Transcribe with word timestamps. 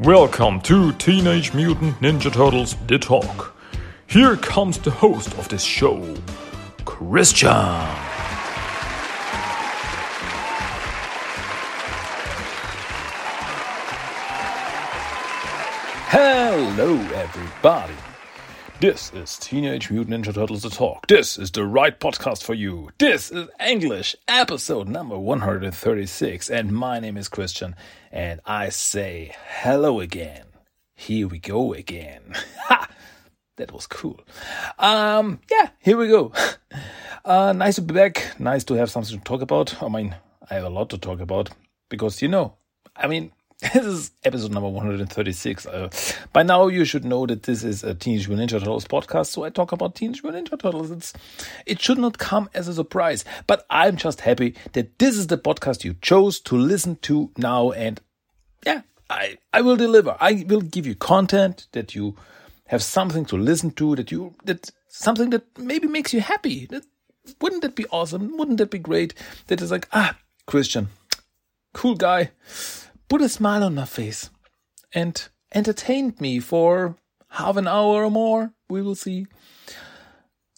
Welcome 0.00 0.60
to 0.60 0.92
Teenage 0.92 1.52
Mutant 1.54 1.98
Ninja 1.98 2.32
Turtles 2.32 2.76
The 2.86 3.00
Talk. 3.00 3.56
Here 4.06 4.36
comes 4.36 4.78
the 4.78 4.92
host 4.92 5.36
of 5.36 5.48
this 5.48 5.64
show, 5.64 6.14
Christian. 6.84 7.50
Hello, 16.06 16.94
everybody. 17.14 17.94
This 18.80 19.12
is 19.12 19.36
Teenage 19.38 19.90
Mutant 19.90 20.24
Ninja 20.24 20.32
Turtles 20.32 20.62
The 20.62 20.70
Talk. 20.70 21.08
This 21.08 21.36
is 21.36 21.50
the 21.50 21.64
right 21.64 21.98
podcast 21.98 22.44
for 22.44 22.54
you. 22.54 22.90
This 22.98 23.28
is 23.32 23.48
English, 23.58 24.14
episode 24.28 24.86
number 24.86 25.18
136, 25.18 26.48
and 26.48 26.70
my 26.70 27.00
name 27.00 27.16
is 27.16 27.26
Christian, 27.26 27.74
and 28.12 28.40
I 28.46 28.68
say 28.68 29.34
hello 29.62 29.98
again. 29.98 30.44
Here 30.94 31.26
we 31.26 31.40
go 31.40 31.72
again. 31.72 32.36
Ha! 32.66 32.88
That 33.56 33.72
was 33.72 33.88
cool. 33.88 34.20
Um, 34.78 35.40
yeah, 35.50 35.70
here 35.80 35.96
we 35.96 36.06
go. 36.06 36.32
Uh, 37.24 37.52
nice 37.52 37.74
to 37.74 37.82
be 37.82 37.92
back. 37.92 38.36
Nice 38.38 38.64
to 38.64 38.74
have 38.74 38.90
something 38.90 39.18
to 39.18 39.24
talk 39.24 39.42
about. 39.42 39.82
I 39.82 39.88
mean, 39.88 40.14
I 40.48 40.54
have 40.54 40.64
a 40.64 40.70
lot 40.70 40.88
to 40.90 40.98
talk 40.98 41.20
about 41.20 41.50
because, 41.90 42.22
you 42.22 42.28
know, 42.28 42.54
I 42.96 43.06
mean, 43.06 43.32
this 43.74 43.84
is 43.84 44.12
episode 44.22 44.52
number 44.52 44.68
136. 44.68 45.66
Uh, 45.66 45.88
by 46.32 46.44
now, 46.44 46.68
you 46.68 46.84
should 46.84 47.04
know 47.04 47.26
that 47.26 47.42
this 47.42 47.64
is 47.64 47.82
a 47.82 47.92
Teenage 47.92 48.28
Mutant 48.28 48.52
Ninja 48.52 48.60
Turtles 48.60 48.84
podcast, 48.84 49.26
so 49.26 49.42
I 49.42 49.50
talk 49.50 49.72
about 49.72 49.96
Teenage 49.96 50.22
Mutant 50.22 50.48
Ninja 50.48 50.62
Turtles. 50.62 50.92
It's, 50.92 51.12
it 51.66 51.80
should 51.80 51.98
not 51.98 52.18
come 52.18 52.48
as 52.54 52.68
a 52.68 52.74
surprise, 52.74 53.24
but 53.48 53.66
I'm 53.68 53.96
just 53.96 54.20
happy 54.20 54.54
that 54.74 55.00
this 55.00 55.16
is 55.16 55.26
the 55.26 55.38
podcast 55.38 55.82
you 55.82 55.94
chose 56.00 56.38
to 56.42 56.56
listen 56.56 56.98
to 57.02 57.32
now, 57.36 57.72
and 57.72 58.00
yeah, 58.64 58.82
I, 59.10 59.38
I 59.52 59.62
will 59.62 59.76
deliver. 59.76 60.16
I 60.20 60.44
will 60.46 60.60
give 60.60 60.86
you 60.86 60.94
content 60.94 61.66
that 61.72 61.96
you 61.96 62.14
have 62.68 62.82
something 62.84 63.24
to 63.24 63.36
listen 63.36 63.72
to, 63.72 63.96
that 63.96 64.12
you, 64.12 64.36
that 64.44 64.70
something 64.86 65.30
that 65.30 65.58
maybe 65.58 65.88
makes 65.88 66.14
you 66.14 66.20
happy. 66.20 66.66
That, 66.66 66.84
wouldn't 67.40 67.62
that 67.62 67.74
be 67.74 67.86
awesome? 67.86 68.36
Wouldn't 68.38 68.58
that 68.58 68.70
be 68.70 68.78
great? 68.78 69.14
That 69.48 69.60
is 69.60 69.72
like, 69.72 69.88
ah, 69.92 70.16
Christian, 70.46 70.90
cool 71.72 71.96
guy 71.96 72.30
put 73.08 73.22
a 73.22 73.28
smile 73.28 73.64
on 73.64 73.74
my 73.74 73.84
face 73.84 74.30
and 74.92 75.28
entertained 75.54 76.20
me 76.20 76.40
for 76.40 76.96
half 77.30 77.56
an 77.56 77.66
hour 77.66 78.04
or 78.04 78.10
more. 78.10 78.52
We 78.68 78.82
will 78.82 78.94
see. 78.94 79.26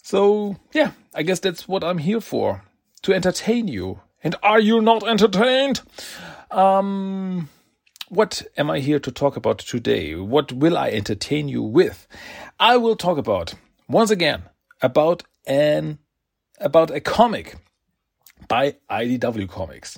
So, 0.03 0.57
yeah, 0.73 0.91
I 1.13 1.23
guess 1.23 1.39
that's 1.39 1.67
what 1.67 1.83
I'm 1.83 1.99
here 1.99 2.21
for 2.21 2.63
to 3.03 3.13
entertain 3.13 3.67
you. 3.67 4.01
And 4.23 4.35
are 4.43 4.59
you 4.59 4.81
not 4.81 5.07
entertained? 5.07 5.81
Um, 6.51 7.49
what 8.09 8.43
am 8.57 8.69
I 8.69 8.79
here 8.79 8.99
to 8.99 9.11
talk 9.11 9.37
about 9.37 9.59
today? 9.59 10.15
What 10.15 10.51
will 10.51 10.77
I 10.77 10.89
entertain 10.89 11.47
you 11.47 11.63
with? 11.63 12.07
I 12.59 12.77
will 12.77 12.95
talk 12.95 13.17
about, 13.17 13.53
once 13.87 14.11
again, 14.11 14.43
about 14.81 15.23
an 15.47 15.99
about 16.59 16.91
a 16.91 16.99
comic 16.99 17.55
by 18.47 18.75
IDW 18.89 19.49
Comics. 19.49 19.97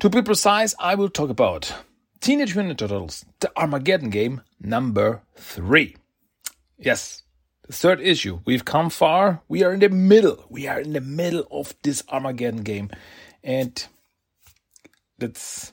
To 0.00 0.10
be 0.10 0.22
precise, 0.22 0.74
I 0.78 0.94
will 0.94 1.08
talk 1.08 1.30
about 1.30 1.72
Teenage 2.20 2.56
Mutant 2.56 2.78
Ninja 2.78 2.88
Turtles, 2.88 3.24
the 3.40 3.50
Armageddon 3.56 4.10
game 4.10 4.40
number 4.60 5.22
three. 5.36 5.96
Yes, 6.78 7.22
the 7.66 7.72
third 7.72 8.00
issue. 8.00 8.40
We've 8.44 8.64
come 8.64 8.90
far. 8.90 9.42
We 9.48 9.62
are 9.62 9.72
in 9.72 9.80
the 9.80 9.88
middle. 9.88 10.44
We 10.48 10.66
are 10.66 10.80
in 10.80 10.92
the 10.92 11.00
middle 11.00 11.46
of 11.50 11.74
this 11.82 12.02
Armageddon 12.08 12.62
game. 12.62 12.90
And 13.44 13.86
that's 15.18 15.72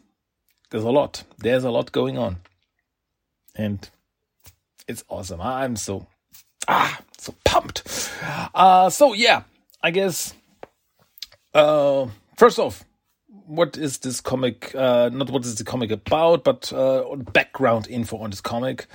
there's 0.70 0.84
a 0.84 0.92
lot. 0.92 1.24
There's 1.40 1.64
a 1.64 1.72
lot 1.72 1.92
going 1.92 2.18
on. 2.18 2.38
And 3.56 3.90
it's 4.88 5.04
awesome. 5.10 5.42
I'm 5.42 5.76
so 5.76 6.08
ah 6.68 7.00
so 7.18 7.34
pumped. 7.44 7.84
Uh 8.54 8.90
so 8.90 9.14
yeah, 9.14 9.44
I 9.82 9.92
guess 9.92 10.34
uh 11.54 12.08
first 12.38 12.60
off, 12.60 12.84
what 13.50 13.78
is 13.78 13.98
this 13.98 14.22
comic? 14.22 14.74
Uh, 14.76 15.10
not 15.12 15.32
what 15.32 15.44
is 15.44 15.56
the 15.56 15.64
comic 15.64 15.90
about, 15.90 16.44
but 16.44 16.72
uh, 16.72 17.04
background 17.34 17.88
info 17.88 18.18
on 18.18 18.30
this 18.30 18.42
comic. 18.42 18.86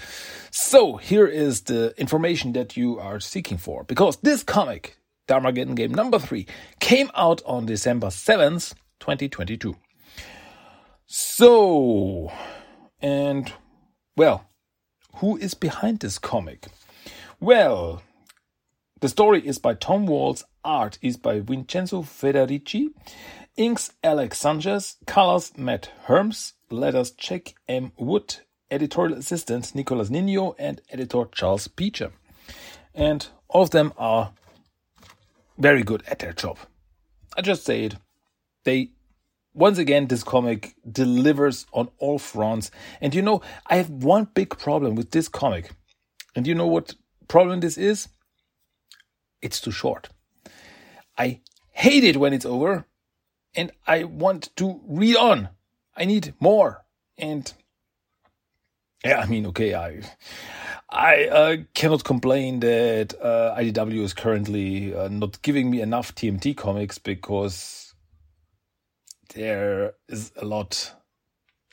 So 0.52 0.96
here 0.96 1.26
is 1.26 1.62
the 1.62 1.92
information 1.98 2.52
that 2.52 2.76
you 2.76 2.98
are 3.00 3.18
seeking 3.18 3.58
for, 3.58 3.82
because 3.84 4.16
this 4.18 4.44
comic, 4.44 4.96
the 5.26 5.34
Armageddon 5.34 5.74
Game 5.74 5.92
number 5.92 6.20
three, 6.20 6.46
came 6.78 7.10
out 7.16 7.42
on 7.44 7.66
December 7.66 8.10
seventh, 8.10 8.74
twenty 9.00 9.28
twenty 9.28 9.56
two. 9.56 9.76
So, 11.06 12.32
and 13.00 13.52
well, 14.16 14.46
who 15.16 15.36
is 15.36 15.54
behind 15.54 15.98
this 15.98 16.18
comic? 16.18 16.68
Well, 17.40 18.02
the 19.00 19.08
story 19.08 19.46
is 19.46 19.58
by 19.58 19.74
Tom 19.74 20.06
Waltz, 20.06 20.44
art 20.64 20.98
is 21.02 21.16
by 21.16 21.40
Vincenzo 21.40 22.02
Federici, 22.02 22.88
Inks 23.56 23.92
Alex 24.02 24.40
Sanchez, 24.40 24.96
Colors 25.06 25.56
Matt 25.56 25.88
Herms, 26.08 26.54
Letters 26.70 27.12
Jack 27.12 27.54
M. 27.68 27.92
Wood, 27.96 28.38
Editorial 28.68 29.16
Assistant 29.16 29.76
Nicolas 29.76 30.10
Nino, 30.10 30.56
and 30.58 30.80
Editor 30.90 31.26
Charles 31.30 31.68
Beecher. 31.68 32.10
And 32.96 33.28
all 33.48 33.62
of 33.62 33.70
them 33.70 33.92
are 33.96 34.32
very 35.56 35.84
good 35.84 36.02
at 36.08 36.18
their 36.18 36.32
job. 36.32 36.58
I 37.36 37.42
just 37.42 37.64
say 37.64 37.84
it. 37.84 37.96
They, 38.64 38.90
once 39.52 39.78
again, 39.78 40.08
this 40.08 40.24
comic 40.24 40.74
delivers 40.90 41.64
on 41.72 41.90
all 41.98 42.18
fronts. 42.18 42.72
And 43.00 43.14
you 43.14 43.22
know, 43.22 43.40
I 43.68 43.76
have 43.76 43.88
one 43.88 44.26
big 44.34 44.58
problem 44.58 44.96
with 44.96 45.12
this 45.12 45.28
comic. 45.28 45.70
And 46.34 46.44
you 46.44 46.56
know 46.56 46.66
what 46.66 46.96
problem 47.28 47.60
this 47.60 47.78
is? 47.78 48.08
It's 49.40 49.60
too 49.60 49.70
short. 49.70 50.08
I 51.16 51.38
hate 51.70 52.02
it 52.02 52.16
when 52.16 52.32
it's 52.32 52.46
over 52.46 52.86
and 53.54 53.72
I 53.86 54.04
want 54.04 54.50
to 54.56 54.80
read 54.86 55.16
on. 55.16 55.48
I 55.96 56.04
need 56.04 56.34
more. 56.40 56.84
And 57.16 57.52
yeah, 59.04 59.20
I 59.20 59.26
mean, 59.26 59.46
okay, 59.46 59.74
I 59.74 60.00
I 60.88 61.26
uh, 61.26 61.56
cannot 61.74 62.04
complain 62.04 62.60
that 62.60 63.14
uh, 63.20 63.54
IDW 63.58 64.00
is 64.00 64.14
currently 64.14 64.94
uh, 64.94 65.08
not 65.08 65.42
giving 65.42 65.70
me 65.70 65.80
enough 65.80 66.14
TMT 66.14 66.56
comics 66.56 66.98
because 66.98 67.94
there 69.34 69.94
is 70.08 70.32
a 70.36 70.44
lot. 70.44 70.94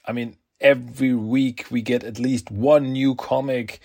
I 0.06 0.12
mean, 0.12 0.38
every 0.59 1.14
week 1.14 1.68
we 1.72 1.81
get 1.81 2.03
at 2.03 2.20
least 2.20 2.52
one 2.52 2.91
new 2.91 3.16
comic, 3.16 3.80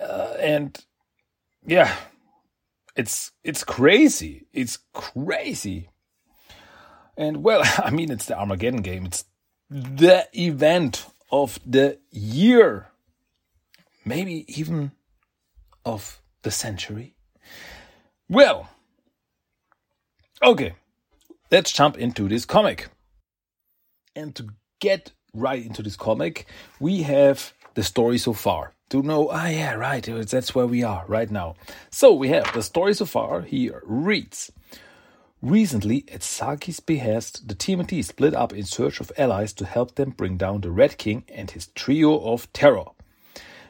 uh, 0.00 0.34
and 0.40 0.78
yeah, 1.66 1.94
it's 2.96 3.30
it's 3.44 3.64
crazy. 3.64 4.46
It's 4.52 4.78
crazy. 4.92 5.90
And 7.18 7.42
well, 7.42 7.62
I 7.78 7.90
mean, 7.90 8.10
it's 8.10 8.26
the 8.26 8.38
Armageddon 8.38 8.80
game. 8.80 9.04
It's 9.04 9.24
the 9.68 10.26
event 10.32 11.04
of 11.30 11.58
the 11.66 11.98
year, 12.10 12.86
maybe 14.06 14.46
even 14.58 14.92
of 15.84 16.22
the 16.42 16.50
century. 16.50 17.14
Well, 18.30 18.70
okay, 20.42 20.74
let's 21.50 21.72
jump 21.72 21.98
into 21.98 22.28
this 22.28 22.46
comic. 22.46 22.88
And 24.14 24.34
to 24.36 24.48
get 24.80 25.12
right 25.34 25.64
into 25.64 25.82
this 25.82 25.96
comic, 25.96 26.46
we 26.80 27.02
have 27.02 27.52
the 27.74 27.82
story 27.82 28.18
so 28.18 28.32
far. 28.32 28.72
To 28.90 29.02
know, 29.02 29.28
ah, 29.30 29.48
yeah, 29.48 29.74
right, 29.74 30.02
that's 30.02 30.54
where 30.54 30.66
we 30.66 30.82
are 30.82 31.04
right 31.08 31.30
now. 31.30 31.56
So 31.90 32.14
we 32.14 32.28
have 32.28 32.50
the 32.54 32.62
story 32.62 32.94
so 32.94 33.04
far 33.04 33.42
here 33.42 33.82
reads 33.84 34.50
Recently, 35.40 36.04
at 36.12 36.24
Saki's 36.24 36.80
behest, 36.80 37.46
the 37.46 37.54
TMNT 37.54 38.04
split 38.04 38.34
up 38.34 38.52
in 38.52 38.64
search 38.64 38.98
of 38.98 39.12
allies 39.16 39.52
to 39.52 39.66
help 39.66 39.94
them 39.94 40.10
bring 40.10 40.36
down 40.36 40.62
the 40.62 40.72
Red 40.72 40.98
King 40.98 41.22
and 41.28 41.48
his 41.48 41.68
trio 41.68 42.18
of 42.18 42.52
terror. 42.52 42.86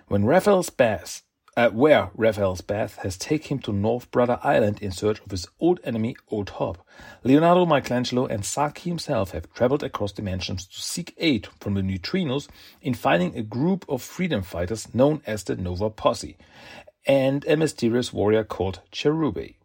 When 0.06 0.24
Raphael's 0.24 0.70
Bath, 0.70 1.24
uh, 1.58 1.68
where 1.68 2.10
Raphael's 2.14 2.62
Bath 2.62 2.96
has 3.02 3.18
taken 3.18 3.58
him 3.58 3.62
to 3.64 3.72
North 3.74 4.10
Brother 4.10 4.40
Island 4.42 4.80
in 4.80 4.92
search 4.92 5.20
of 5.20 5.30
his 5.30 5.46
old 5.60 5.78
enemy, 5.84 6.16
Old 6.28 6.48
Hob, 6.48 6.78
Leonardo, 7.22 7.66
Michelangelo, 7.66 8.24
and 8.24 8.46
Saki 8.46 8.88
himself 8.88 9.32
have 9.32 9.52
traveled 9.52 9.82
across 9.82 10.12
dimensions 10.12 10.66
to 10.68 10.80
seek 10.80 11.12
aid 11.18 11.48
from 11.60 11.74
the 11.74 11.82
neutrinos 11.82 12.48
in 12.80 12.94
finding 12.94 13.36
a 13.36 13.42
group 13.42 13.84
of 13.90 14.00
freedom 14.00 14.40
fighters 14.40 14.94
known 14.94 15.20
as 15.26 15.44
the 15.44 15.54
Nova 15.54 15.90
Posse, 15.90 16.38
and 17.06 17.44
a 17.46 17.58
mysterious 17.58 18.10
warrior 18.10 18.44
called 18.44 18.80
Cherubae. 18.90 19.57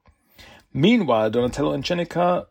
Meanwhile, 0.74 1.30
Donatello 1.30 1.74
and 1.74 1.84
Jennika 1.84 2.48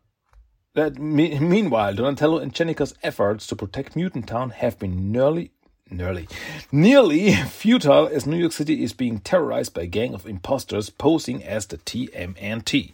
that 0.74 0.98
me, 0.98 1.38
meanwhile, 1.38 1.94
Donatello 1.94 2.38
and 2.38 2.54
Jennika's 2.54 2.94
efforts 3.02 3.46
to 3.48 3.56
protect 3.56 3.96
Mutant 3.96 4.26
Town 4.26 4.50
have 4.50 4.78
been 4.78 5.12
nearly 5.12 5.50
nearly 5.90 6.26
nearly 6.70 7.32
futile 7.48 8.08
as 8.08 8.26
New 8.26 8.38
York 8.38 8.52
City 8.52 8.82
is 8.82 8.92
being 8.94 9.18
terrorized 9.18 9.74
by 9.74 9.82
a 9.82 9.86
gang 9.86 10.14
of 10.14 10.26
imposters 10.26 10.88
posing 10.88 11.44
as 11.44 11.66
the 11.66 11.78
TMNT. 11.78 12.92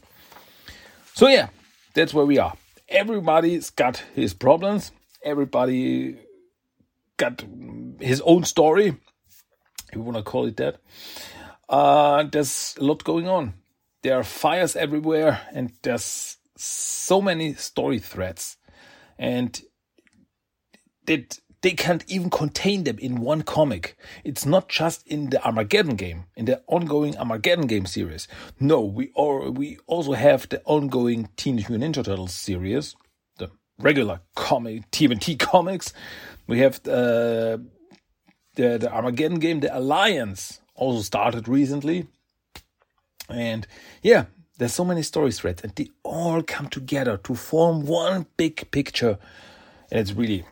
So 1.15 1.29
yeah, 1.29 1.49
that's 1.95 2.13
where 2.13 2.27
we 2.27 2.39
are. 2.39 2.55
Everybody's 2.89 3.71
got 3.71 4.03
his 4.15 4.35
problems. 4.35 4.93
Everybody 5.23 6.17
got 7.17 7.45
his 8.01 8.21
own 8.23 8.45
story, 8.45 8.89
if 8.89 9.95
you 9.95 10.01
want 10.01 10.17
to 10.17 10.23
call 10.23 10.47
it 10.47 10.57
that. 10.57 10.81
Uh, 11.69 12.23
there's 12.25 12.75
a 12.81 12.85
lot 12.85 13.05
going 13.05 13.29
on. 13.29 13.55
There 14.09 14.19
are 14.19 14.25
fires 14.25 14.75
everywhere, 14.75 15.43
and 15.53 15.71
there's 15.83 16.39
so 16.57 17.21
many 17.21 17.53
story 17.53 17.99
threads, 17.99 18.57
and 19.19 19.61
that 21.05 21.39
they 21.61 21.73
can't 21.73 22.07
even 22.09 22.31
contain 22.31 22.85
them 22.85 22.99
in 22.99 23.21
one 23.21 23.43
comic. 23.43 23.99
It's 24.25 24.47
not 24.47 24.71
just 24.71 25.07
in 25.07 25.29
the 25.29 25.45
Armageddon 25.45 25.97
game, 25.97 26.25
in 26.37 26.47
the 26.47 26.63
ongoing 26.69 27.19
Armageddon 27.19 27.67
game 27.67 27.85
series. 27.85 28.29
No, 28.59 28.81
we 28.81 29.11
or 29.15 29.51
we 29.51 29.77
also 29.87 30.15
have 30.15 30.49
the 30.49 30.63
ongoing 30.65 31.29
Teenage 31.37 31.69
Mutant 31.69 31.95
Ninja 31.95 32.03
Turtles 32.03 32.33
series, 32.33 32.97
the 33.37 33.51
regular 33.79 34.23
comic 34.35 34.91
TMNT 34.91 35.39
comics. 35.53 35.93
We 36.47 36.61
have 36.61 36.83
the, 36.83 37.63
the 38.55 38.79
the 38.79 38.91
Armageddon 38.91 39.39
game, 39.39 39.61
the 39.61 39.77
Alliance, 39.77 40.61
also 40.75 41.03
started 41.03 41.47
recently, 41.47 42.07
and 43.29 43.67
yeah, 44.03 44.27
there's 44.59 44.75
so 44.75 44.85
many 44.85 45.03
story 45.03 45.33
threads, 45.33 45.63
and 45.63 45.75
they 45.75 45.91
all 46.03 46.43
come 46.43 46.69
together 46.69 47.17
to 47.19 47.35
form 47.35 47.87
one 47.87 48.27
big 48.37 48.71
picture, 48.71 49.19
and 49.91 50.01
it's 50.01 50.13
really 50.13 50.45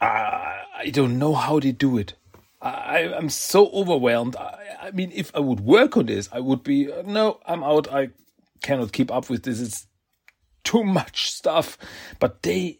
I, 0.00 0.62
I 0.78 0.90
don't 0.90 1.18
know 1.18 1.34
how 1.34 1.60
they 1.60 1.72
do 1.72 1.98
it. 1.98 2.14
I, 2.60 3.00
am 3.00 3.28
so 3.28 3.68
overwhelmed. 3.70 4.36
I, 4.36 4.58
I, 4.82 4.90
mean, 4.90 5.12
if 5.14 5.30
I 5.34 5.40
would 5.40 5.60
work 5.60 5.96
on 5.96 6.06
this, 6.06 6.28
I 6.32 6.40
would 6.40 6.62
be, 6.62 6.90
uh, 6.90 7.02
no, 7.02 7.40
I'm 7.46 7.62
out. 7.62 7.92
I 7.92 8.10
cannot 8.62 8.92
keep 8.92 9.12
up 9.12 9.30
with 9.30 9.44
this. 9.44 9.60
It's 9.60 9.86
too 10.64 10.82
much 10.84 11.30
stuff. 11.30 11.78
But 12.18 12.42
they, 12.42 12.78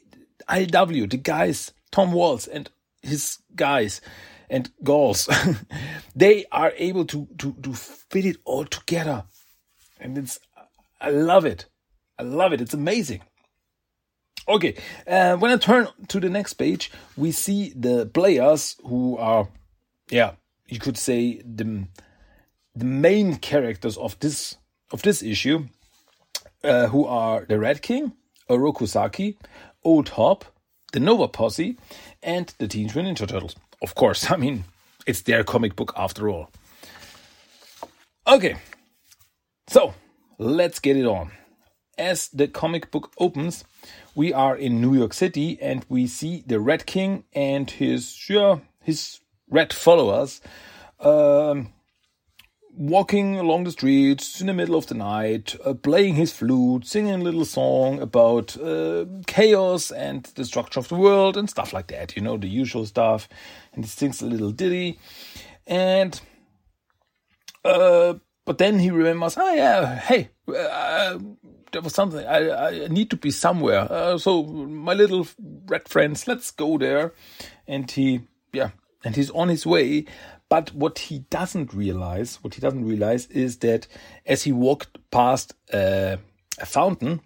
IW, 0.48 1.10
the 1.10 1.16
guys, 1.16 1.72
Tom 1.92 2.12
Waltz 2.12 2.46
and 2.46 2.70
his 3.02 3.38
guys 3.54 4.00
and 4.50 4.70
girls, 4.82 5.28
they 6.16 6.44
are 6.50 6.72
able 6.76 7.04
to, 7.06 7.28
to, 7.38 7.54
to 7.62 7.72
fit 7.74 8.24
it 8.24 8.36
all 8.44 8.64
together. 8.64 9.24
And 10.00 10.16
it's, 10.16 10.38
I 11.00 11.10
love 11.10 11.44
it. 11.44 11.66
I 12.18 12.22
love 12.22 12.52
it. 12.52 12.60
It's 12.60 12.74
amazing. 12.74 13.22
Okay, 14.48 14.76
uh, 15.06 15.36
when 15.36 15.50
I 15.50 15.56
turn 15.58 15.88
to 16.08 16.20
the 16.20 16.30
next 16.30 16.54
page, 16.54 16.90
we 17.16 17.32
see 17.32 17.72
the 17.76 18.06
players 18.06 18.76
who 18.82 19.18
are, 19.18 19.48
yeah, 20.10 20.32
you 20.66 20.78
could 20.78 20.96
say 20.96 21.42
the 21.44 21.86
the 22.74 22.84
main 22.84 23.36
characters 23.36 23.98
of 23.98 24.18
this 24.20 24.56
of 24.90 25.02
this 25.02 25.22
issue, 25.22 25.66
uh, 26.64 26.86
who 26.86 27.04
are 27.04 27.44
the 27.44 27.58
Red 27.58 27.82
King, 27.82 28.12
Oroku 28.48 28.88
Saki, 28.88 29.36
Old 29.84 30.10
Hob, 30.10 30.44
the 30.92 31.00
Nova 31.00 31.28
Posse, 31.28 31.76
and 32.22 32.54
the 32.58 32.68
Teenage 32.68 32.94
Mutant 32.94 33.18
Ninja 33.18 33.28
Turtles. 33.28 33.54
Of 33.82 33.94
course, 33.94 34.30
I 34.34 34.36
mean 34.36 34.64
it's 35.06 35.22
their 35.22 35.44
comic 35.44 35.74
book 35.76 35.92
after 35.96 36.28
all. 36.28 36.50
Okay, 38.26 38.56
so 39.68 39.94
let's 40.38 40.78
get 40.78 40.96
it 40.96 41.06
on. 41.06 41.30
As 41.96 42.28
the 42.28 42.46
comic 42.46 42.90
book 42.90 43.10
opens, 43.18 43.64
we 44.14 44.32
are 44.32 44.54
in 44.56 44.80
New 44.80 44.94
York 44.94 45.14
City 45.14 45.58
and 45.60 45.84
we 45.88 46.06
see 46.06 46.44
the 46.46 46.60
Red 46.60 46.86
King 46.86 47.24
and 47.32 47.70
his 47.70 48.28
yeah, 48.28 48.58
his 48.82 49.20
red 49.50 49.72
followers 49.72 50.40
um, 51.00 51.72
walking 52.78 53.38
along 53.38 53.64
the 53.64 53.72
streets 53.72 54.40
in 54.40 54.46
the 54.46 54.54
middle 54.54 54.76
of 54.76 54.86
the 54.86 54.94
night, 54.94 55.56
uh, 55.64 55.74
playing 55.74 56.14
his 56.14 56.32
flute, 56.32 56.86
singing 56.86 57.14
a 57.14 57.24
little 57.24 57.44
song 57.44 58.00
about 58.00 58.56
uh, 58.56 59.04
chaos 59.26 59.90
and 59.90 60.24
the 60.36 60.44
structure 60.44 60.78
of 60.78 60.88
the 60.88 60.94
world 60.94 61.36
and 61.36 61.50
stuff 61.50 61.72
like 61.72 61.88
that. 61.88 62.14
You 62.16 62.22
know, 62.22 62.36
the 62.36 62.46
usual 62.46 62.86
stuff. 62.86 63.28
And 63.72 63.84
he 63.84 63.88
sings 63.88 64.22
a 64.22 64.26
little 64.26 64.52
ditty. 64.52 64.98
And 65.66 66.20
uh, 67.64 68.14
but 68.44 68.58
then 68.58 68.78
he 68.78 68.90
remembers, 68.90 69.36
oh 69.36 69.54
yeah, 69.54 69.96
hey, 69.96 70.30
uh, 70.48 71.18
there 71.72 71.82
was 71.82 71.94
something. 71.94 72.24
I, 72.24 72.68
I 72.68 72.88
need 72.88 73.10
to 73.10 73.16
be 73.16 73.30
somewhere. 73.30 73.86
Uh, 73.90 74.16
so 74.18 74.44
my 74.44 74.94
little 74.94 75.26
red 75.66 75.88
friends, 75.88 76.26
let's 76.26 76.50
go 76.50 76.78
there. 76.78 77.12
And 77.66 77.90
he, 77.90 78.22
yeah, 78.52 78.70
and 79.04 79.16
he's 79.16 79.30
on 79.30 79.48
his 79.48 79.66
way. 79.66 80.06
But 80.48 80.74
what 80.74 80.98
he 80.98 81.20
doesn't 81.30 81.74
realize, 81.74 82.36
what 82.42 82.54
he 82.54 82.60
doesn't 82.60 82.86
realize 82.86 83.26
is 83.26 83.58
that 83.58 83.86
as 84.24 84.44
he 84.44 84.52
walked 84.52 84.98
past 85.10 85.54
uh, 85.72 86.16
a 86.58 86.66
fountain, 86.66 87.20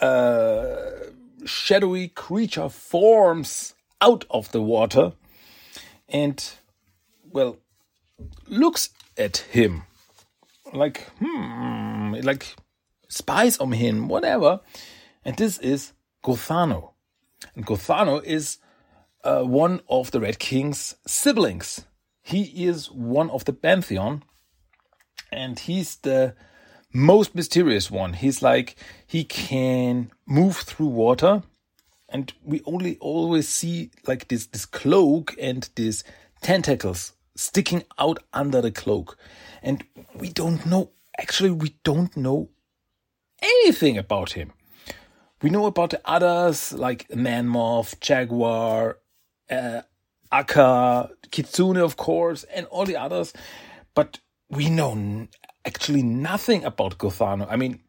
a 0.00 0.92
shadowy 1.44 2.08
creature 2.08 2.68
forms 2.68 3.74
out 4.00 4.24
of 4.30 4.50
the 4.52 4.62
water 4.62 5.12
and, 6.08 6.42
well, 7.30 7.58
looks 8.46 8.90
at 9.18 9.38
him 9.38 9.82
like, 10.72 11.08
hmm, 11.18 12.14
like 12.22 12.56
spies 13.08 13.58
on 13.58 13.72
him, 13.72 14.08
whatever. 14.08 14.60
And 15.24 15.36
this 15.36 15.58
is 15.58 15.92
Gothano. 16.22 16.92
And 17.54 17.66
Gothano 17.66 18.22
is 18.22 18.58
uh, 19.24 19.42
one 19.42 19.80
of 19.88 20.10
the 20.10 20.20
Red 20.20 20.38
King's 20.38 20.94
siblings. 21.06 21.84
He 22.22 22.66
is 22.66 22.90
one 22.90 23.30
of 23.30 23.44
the 23.44 23.52
Pantheon, 23.52 24.22
and 25.32 25.58
he's 25.58 25.96
the 25.96 26.34
most 26.92 27.34
mysterious 27.34 27.90
one. 27.90 28.12
He's 28.12 28.42
like, 28.42 28.76
he 29.06 29.24
can 29.24 30.12
move 30.26 30.56
through 30.58 30.86
water, 30.86 31.42
and 32.08 32.32
we 32.42 32.62
only 32.64 32.96
always 32.98 33.48
see 33.48 33.90
like 34.06 34.28
this, 34.28 34.46
this 34.46 34.66
cloak 34.66 35.34
and 35.40 35.68
these 35.74 36.04
tentacles 36.40 37.12
sticking 37.34 37.84
out 37.98 38.22
under 38.32 38.60
the 38.60 38.70
cloak. 38.70 39.18
And 39.62 39.84
we 40.14 40.28
don't 40.30 40.64
know, 40.66 40.92
actually, 41.18 41.50
we 41.50 41.74
don't 41.82 42.16
know 42.16 42.50
anything 43.42 43.98
about 43.98 44.32
him. 44.32 44.52
We 45.42 45.50
know 45.50 45.66
about 45.66 45.90
the 45.90 46.00
others 46.04 46.72
like 46.72 47.08
Manmoth, 47.08 48.00
Jaguar, 48.00 48.98
uh, 49.50 49.82
Aka, 50.32 51.10
Kitsune, 51.30 51.76
of 51.76 51.96
course, 51.96 52.44
and 52.54 52.66
all 52.66 52.84
the 52.84 52.96
others, 52.96 53.32
but 53.94 54.20
we 54.50 54.70
know 54.70 55.26
actually 55.64 56.02
nothing 56.02 56.64
about 56.64 56.98
Gothano. 56.98 57.46
I 57.48 57.56
mean, 57.56 57.80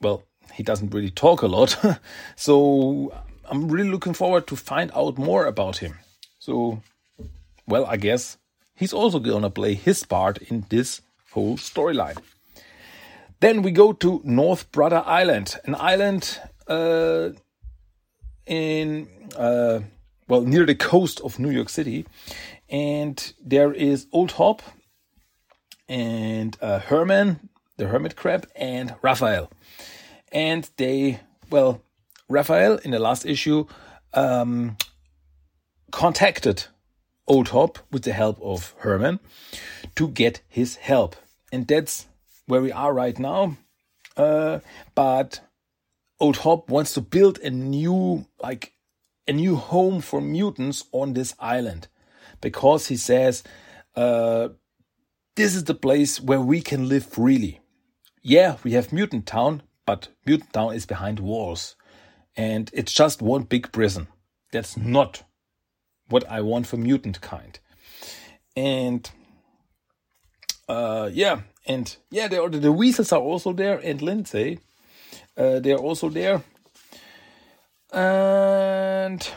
well, 0.00 0.22
he 0.52 0.62
doesn't 0.62 0.94
really 0.94 1.10
talk 1.10 1.42
a 1.42 1.46
lot, 1.46 1.76
so 2.36 3.12
I'm 3.48 3.68
really 3.68 3.90
looking 3.90 4.14
forward 4.14 4.46
to 4.48 4.56
find 4.56 4.90
out 4.94 5.18
more 5.18 5.46
about 5.46 5.78
him. 5.78 5.98
So, 6.38 6.82
well, 7.66 7.86
I 7.86 7.96
guess 7.96 8.38
he's 8.74 8.92
also 8.92 9.18
gonna 9.18 9.50
play 9.50 9.74
his 9.74 10.04
part 10.04 10.38
in 10.38 10.66
this 10.68 11.02
whole 11.32 11.56
storyline. 11.56 12.18
Then 13.40 13.62
we 13.62 13.70
go 13.70 13.92
to 13.92 14.20
North 14.24 14.70
Brother 14.72 15.02
Island, 15.04 15.56
an 15.64 15.74
island 15.74 16.40
uh, 16.66 17.30
in 18.46 19.08
uh, 19.36 19.80
well 20.28 20.42
near 20.42 20.66
the 20.66 20.74
coast 20.74 21.20
of 21.20 21.38
New 21.38 21.50
York 21.50 21.68
City, 21.68 22.06
and 22.68 23.32
there 23.44 23.72
is 23.72 24.06
Old 24.12 24.32
Hob 24.32 24.62
and 25.88 26.56
uh, 26.60 26.80
Herman, 26.80 27.48
the 27.76 27.86
hermit 27.86 28.16
crab, 28.16 28.46
and 28.56 28.94
Raphael, 29.02 29.50
and 30.32 30.68
they 30.76 31.20
well 31.50 31.82
Raphael 32.28 32.78
in 32.78 32.90
the 32.90 32.98
last 32.98 33.24
issue 33.24 33.66
um, 34.14 34.76
contacted 35.92 36.64
Old 37.28 37.48
Hob 37.48 37.78
with 37.90 38.02
the 38.02 38.12
help 38.12 38.40
of 38.40 38.74
Herman 38.78 39.20
to 39.94 40.08
get 40.08 40.42
his 40.48 40.76
help. 40.76 41.16
And 41.52 41.66
that's 41.66 42.06
where 42.46 42.60
we 42.60 42.72
are 42.72 42.92
right 42.92 43.18
now. 43.18 43.56
Uh, 44.16 44.60
but 44.94 45.40
Old 46.18 46.38
Hob 46.38 46.70
wants 46.70 46.94
to 46.94 47.00
build 47.00 47.38
a 47.38 47.50
new, 47.50 48.26
like, 48.42 48.72
a 49.28 49.32
new 49.32 49.56
home 49.56 50.00
for 50.00 50.20
mutants 50.20 50.84
on 50.92 51.12
this 51.12 51.34
island 51.38 51.88
because 52.40 52.88
he 52.88 52.96
says, 52.96 53.42
uh, 53.94 54.48
this 55.34 55.54
is 55.54 55.64
the 55.64 55.74
place 55.74 56.20
where 56.20 56.40
we 56.40 56.60
can 56.60 56.88
live 56.88 57.04
freely. 57.04 57.60
Yeah, 58.22 58.56
we 58.64 58.72
have 58.72 58.92
Mutant 58.92 59.26
Town, 59.26 59.62
but 59.84 60.08
Mutant 60.24 60.52
Town 60.52 60.74
is 60.74 60.86
behind 60.86 61.20
walls 61.20 61.76
and 62.36 62.70
it's 62.72 62.92
just 62.92 63.22
one 63.22 63.42
big 63.42 63.72
prison. 63.72 64.08
That's 64.52 64.76
not 64.76 65.22
what 66.08 66.28
I 66.30 66.40
want 66.40 66.66
for 66.66 66.76
mutant 66.76 67.20
kind. 67.20 67.58
And 68.54 69.10
uh, 70.68 71.10
yeah, 71.12 71.40
and 71.66 71.96
yeah, 72.10 72.28
the, 72.28 72.48
the 72.48 72.72
Weasels 72.72 73.12
are 73.12 73.20
also 73.20 73.52
there, 73.52 73.78
and 73.78 74.00
Lindsay, 74.02 74.60
uh, 75.36 75.60
they're 75.60 75.78
also 75.78 76.08
there. 76.08 76.42
And 77.92 79.28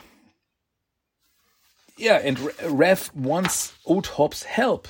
yeah, 1.98 2.20
and 2.24 2.38
Raph 2.38 3.13
wants 3.13 3.74
Old 3.86 4.08
Hob's 4.08 4.44
help 4.44 4.88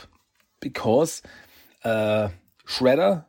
because 0.60 1.22
uh, 1.84 2.30
Shredder 2.68 3.25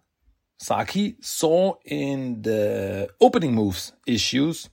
Saki 0.59 1.17
saw 1.21 1.75
in 1.85 2.43
the 2.43 3.09
opening 3.21 3.55
moves 3.55 3.93
issues 4.07 4.69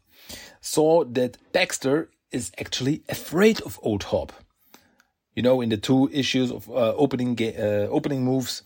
saw 0.60 1.06
that 1.06 1.38
Baxter 1.54 2.10
is 2.32 2.52
actually 2.60 3.04
afraid 3.08 3.62
of 3.62 3.80
Old 3.82 4.04
Hob. 4.04 4.34
You 5.34 5.44
know, 5.44 5.62
in 5.62 5.70
the 5.70 5.78
two 5.78 6.10
issues 6.12 6.52
of 6.52 6.70
uh, 6.70 6.94
opening 6.96 7.38
uh, 7.40 7.88
opening 7.90 8.26
moves, 8.26 8.64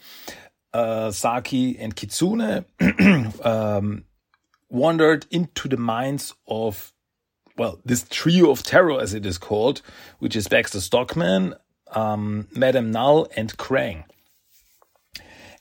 uh, 0.73 1.11
Saki 1.11 1.77
and 1.77 1.95
Kitsune 1.95 2.65
um, 3.43 4.05
wandered 4.71 5.25
into 5.29 5.67
the 5.67 5.77
minds 5.77 6.33
of 6.47 6.93
well, 7.57 7.79
this 7.85 8.05
trio 8.09 8.49
of 8.49 8.63
terror, 8.63 8.99
as 8.99 9.13
it 9.13 9.25
is 9.25 9.37
called, 9.37 9.81
which 10.19 10.35
is 10.35 10.47
Baxter 10.47 10.79
Stockman, 10.79 11.53
um, 11.91 12.47
Madame 12.55 12.91
Null, 12.91 13.27
and 13.35 13.55
Krang. 13.57 14.05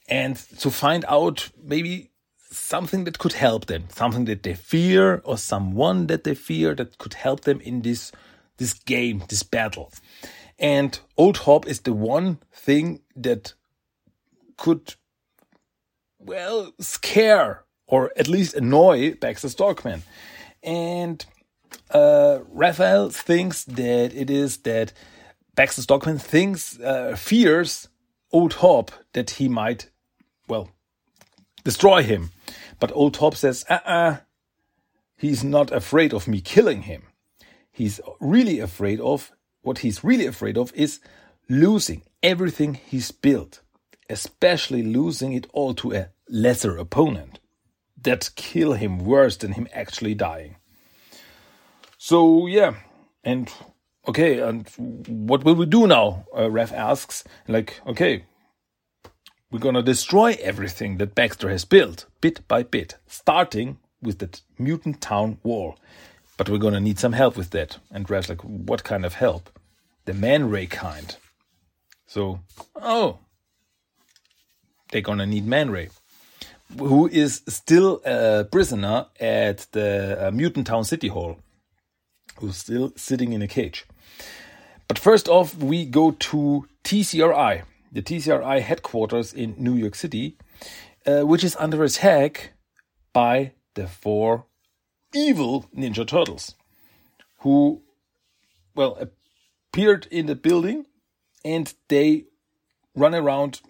And 0.08 0.36
to 0.60 0.70
find 0.70 1.04
out 1.08 1.50
maybe 1.62 2.10
something 2.50 3.04
that 3.04 3.18
could 3.18 3.32
help 3.32 3.66
them, 3.66 3.84
something 3.90 4.24
that 4.26 4.44
they 4.44 4.54
fear, 4.54 5.20
or 5.24 5.36
someone 5.36 6.06
that 6.06 6.24
they 6.24 6.34
fear 6.34 6.74
that 6.74 6.98
could 6.98 7.14
help 7.14 7.42
them 7.42 7.60
in 7.60 7.82
this 7.82 8.12
this 8.56 8.74
game, 8.74 9.22
this 9.28 9.42
battle. 9.42 9.90
And 10.58 10.98
Old 11.16 11.38
Hob 11.38 11.66
is 11.66 11.80
the 11.80 11.94
one 11.94 12.38
thing 12.52 13.00
that 13.16 13.54
could, 14.58 14.94
well, 16.18 16.72
scare 16.78 17.64
or 17.90 18.12
at 18.16 18.28
least 18.28 18.54
annoy 18.54 19.14
Baxter 19.14 19.48
Stockman. 19.48 20.02
And 20.62 21.26
uh, 21.90 22.38
Raphael 22.52 23.10
thinks 23.10 23.64
that 23.64 24.14
it 24.14 24.30
is 24.30 24.58
that 24.58 24.92
Baxter 25.56 25.82
Stockman 25.82 26.18
thinks, 26.18 26.78
uh, 26.80 27.16
fears 27.16 27.88
Old 28.32 28.54
Hob 28.54 28.92
that 29.12 29.30
he 29.30 29.48
might, 29.48 29.90
well, 30.46 30.70
destroy 31.64 32.02
him. 32.02 32.30
But 32.78 32.92
Old 32.94 33.16
Hob 33.16 33.34
says, 33.34 33.64
uh 33.68 33.80
uh, 33.84 34.16
he's 35.16 35.42
not 35.42 35.72
afraid 35.72 36.14
of 36.14 36.28
me 36.28 36.40
killing 36.40 36.82
him. 36.82 37.02
He's 37.72 38.00
really 38.20 38.60
afraid 38.60 39.00
of, 39.00 39.32
what 39.62 39.78
he's 39.78 40.04
really 40.04 40.26
afraid 40.26 40.56
of 40.56 40.72
is 40.74 41.00
losing 41.48 42.02
everything 42.22 42.74
he's 42.74 43.10
built, 43.10 43.62
especially 44.08 44.82
losing 44.84 45.32
it 45.32 45.48
all 45.52 45.74
to 45.74 45.92
a 45.92 46.08
lesser 46.28 46.76
opponent 46.76 47.40
that 48.02 48.30
kill 48.36 48.72
him 48.74 48.98
worse 48.98 49.36
than 49.36 49.52
him 49.52 49.68
actually 49.72 50.14
dying. 50.14 50.56
So 51.98 52.46
yeah, 52.46 52.74
and 53.24 53.50
okay, 54.08 54.40
and 54.40 54.68
what 55.06 55.44
will 55.44 55.54
we 55.54 55.66
do 55.66 55.86
now? 55.86 56.26
Uh, 56.34 56.44
Raph 56.44 56.72
asks. 56.72 57.24
Like, 57.46 57.80
okay, 57.86 58.24
we're 59.50 59.58
gonna 59.58 59.82
destroy 59.82 60.36
everything 60.40 60.98
that 60.98 61.14
Baxter 61.14 61.50
has 61.50 61.64
built, 61.64 62.06
bit 62.20 62.46
by 62.48 62.62
bit, 62.62 62.96
starting 63.06 63.78
with 64.00 64.18
that 64.20 64.40
mutant 64.58 65.00
town 65.00 65.38
wall. 65.42 65.78
But 66.36 66.48
we're 66.48 66.58
gonna 66.58 66.80
need 66.80 66.98
some 66.98 67.12
help 67.12 67.36
with 67.36 67.50
that. 67.50 67.78
And 67.90 68.08
Raph's 68.08 68.30
like, 68.30 68.42
what 68.42 68.82
kind 68.82 69.04
of 69.04 69.14
help? 69.14 69.50
The 70.06 70.14
man 70.14 70.48
ray 70.48 70.66
kind. 70.66 71.16
So, 72.06 72.40
oh, 72.74 73.18
they're 74.90 75.00
gonna 75.00 75.26
need 75.26 75.46
Man 75.46 75.70
Ray, 75.70 75.90
who 76.78 77.08
is 77.08 77.42
still 77.48 78.00
a 78.04 78.44
prisoner 78.44 79.06
at 79.18 79.66
the 79.72 80.28
uh, 80.28 80.30
Mutant 80.30 80.66
Town 80.66 80.84
City 80.84 81.08
Hall, 81.08 81.38
who's 82.38 82.56
still 82.56 82.92
sitting 82.96 83.32
in 83.32 83.42
a 83.42 83.48
cage. 83.48 83.86
But 84.88 84.98
first 84.98 85.28
off, 85.28 85.56
we 85.56 85.84
go 85.84 86.12
to 86.12 86.66
TCRI, 86.84 87.62
the 87.92 88.02
TCRI 88.02 88.60
headquarters 88.60 89.32
in 89.32 89.54
New 89.58 89.74
York 89.74 89.94
City, 89.94 90.36
uh, 91.06 91.20
which 91.20 91.44
is 91.44 91.56
under 91.58 91.84
attack 91.84 92.52
by 93.12 93.52
the 93.74 93.86
four 93.86 94.46
evil 95.14 95.66
Ninja 95.76 96.06
Turtles, 96.06 96.54
who, 97.38 97.82
well, 98.74 98.98
appeared 99.70 100.06
in 100.10 100.26
the 100.26 100.34
building 100.34 100.86
and 101.44 101.72
they 101.88 102.24
run 102.94 103.14
around, 103.14 103.60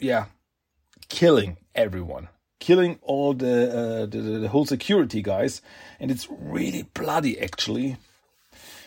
yeah, 0.00 0.26
killing 1.08 1.56
everyone, 1.74 2.28
killing 2.60 2.98
all 3.02 3.34
the, 3.34 3.70
uh, 3.70 4.06
the, 4.06 4.18
the 4.18 4.48
whole 4.48 4.66
security 4.66 5.22
guys, 5.22 5.62
and 6.00 6.10
it's 6.10 6.28
really 6.30 6.82
bloody. 6.94 7.40
Actually, 7.40 7.96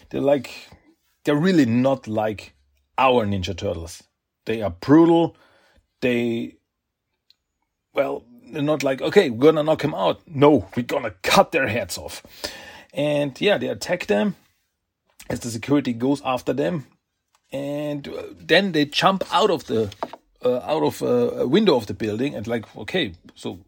they're 0.10 0.22
like 0.22 0.70
they're 1.24 1.36
really 1.36 1.66
not 1.66 2.08
like 2.08 2.54
our 2.98 3.26
Ninja 3.26 3.56
Turtles. 3.56 4.04
They 4.46 4.62
are 4.62 4.72
brutal. 4.72 5.36
They 6.02 6.56
well, 7.94 8.24
they're 8.52 8.62
not 8.62 8.84
like 8.84 9.02
okay, 9.02 9.30
we're 9.30 9.52
gonna 9.52 9.64
knock 9.64 9.84
him 9.84 9.94
out. 9.94 10.22
No, 10.28 10.68
we're 10.76 10.84
gonna 10.84 11.16
cut 11.24 11.52
their 11.52 11.68
heads 11.68 11.98
off. 11.98 12.24
And 12.94 13.40
yeah, 13.40 13.58
they 13.58 13.68
attack 13.68 14.08
them 14.08 14.36
as 15.30 15.40
the 15.40 15.50
security 15.50 15.94
goes 15.94 16.22
after 16.26 16.54
them, 16.54 16.88
and 17.52 18.08
uh, 18.08 18.24
then 18.38 18.74
they 18.74 18.86
jump 18.86 19.24
out 19.32 19.50
of 19.50 19.66
the 19.68 19.94
uh, 20.44 20.60
out 20.60 20.84
of 20.84 21.02
a 21.02 21.48
window 21.48 21.76
of 21.76 21.88
the 21.88 21.94
building 21.94 22.36
and 22.36 22.48
like, 22.48 22.76
okay, 22.76 23.14
so 23.36 23.60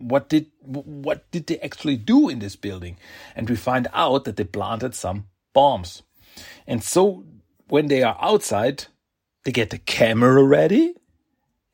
what 0.00 0.28
did 0.28 0.46
what 0.62 1.30
did 1.30 1.46
they 1.46 1.58
actually 1.60 1.96
do 1.96 2.28
in 2.28 2.38
this 2.38 2.56
building? 2.56 2.96
And 3.36 3.48
we 3.48 3.56
find 3.56 3.88
out 3.92 4.24
that 4.24 4.36
they 4.36 4.44
planted 4.44 4.94
some 4.94 5.26
bombs. 5.52 6.02
And 6.66 6.82
so 6.82 7.24
when 7.68 7.86
they 7.86 8.02
are 8.02 8.16
outside, 8.20 8.86
they 9.44 9.52
get 9.52 9.70
the 9.70 9.78
camera 9.78 10.42
ready, 10.42 10.94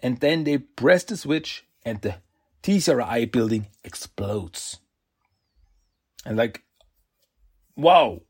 and 0.01 0.21
then 0.21 0.45
they 0.45 0.59
press 0.59 1.05
the 1.05 1.17
switch, 1.17 1.65
and 1.85 2.01
the 2.03 2.17
TCRI 2.63 3.31
building 3.31 3.69
explodes. 3.85 4.79
And 6.25 6.37
like, 6.37 6.63
wow. 7.77 8.23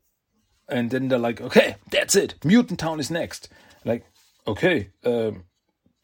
And 0.69 0.91
then 0.91 1.07
they're 1.07 1.17
like, 1.17 1.41
okay, 1.41 1.75
that's 1.89 2.15
it. 2.15 2.35
Mutant 2.43 2.79
Town 2.79 2.99
is 2.99 3.09
next. 3.09 3.49
Like, 3.85 4.05
okay, 4.45 4.89
um, 5.03 5.45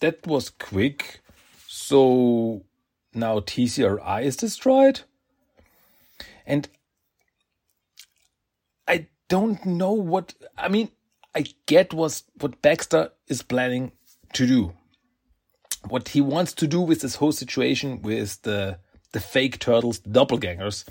that 0.03 0.27
was 0.27 0.50
quick. 0.50 1.22
So 1.65 2.65
now 3.13 3.39
TCRI 3.39 4.24
is 4.24 4.36
destroyed. 4.36 5.00
And 6.45 6.67
I 8.86 9.07
don't 9.29 9.65
know 9.65 9.93
what 9.93 10.33
I 10.57 10.67
mean. 10.67 10.89
I 11.33 11.45
get 11.67 11.93
was 11.93 12.25
what 12.41 12.62
Baxter 12.62 13.12
is 13.29 13.43
planning 13.43 13.93
to 14.33 14.45
do. 14.45 14.74
What 15.88 16.10
he 16.10 16.19
wants 16.19 16.51
to 16.55 16.67
do 16.67 16.81
with 16.81 17.00
this 17.00 17.15
whole 17.15 17.31
situation 17.31 18.01
with 18.01 18.41
the 18.41 18.79
the 19.13 19.22
fake 19.22 19.57
turtles, 19.60 20.00
the 20.00 20.10
doppelgangers, 20.10 20.83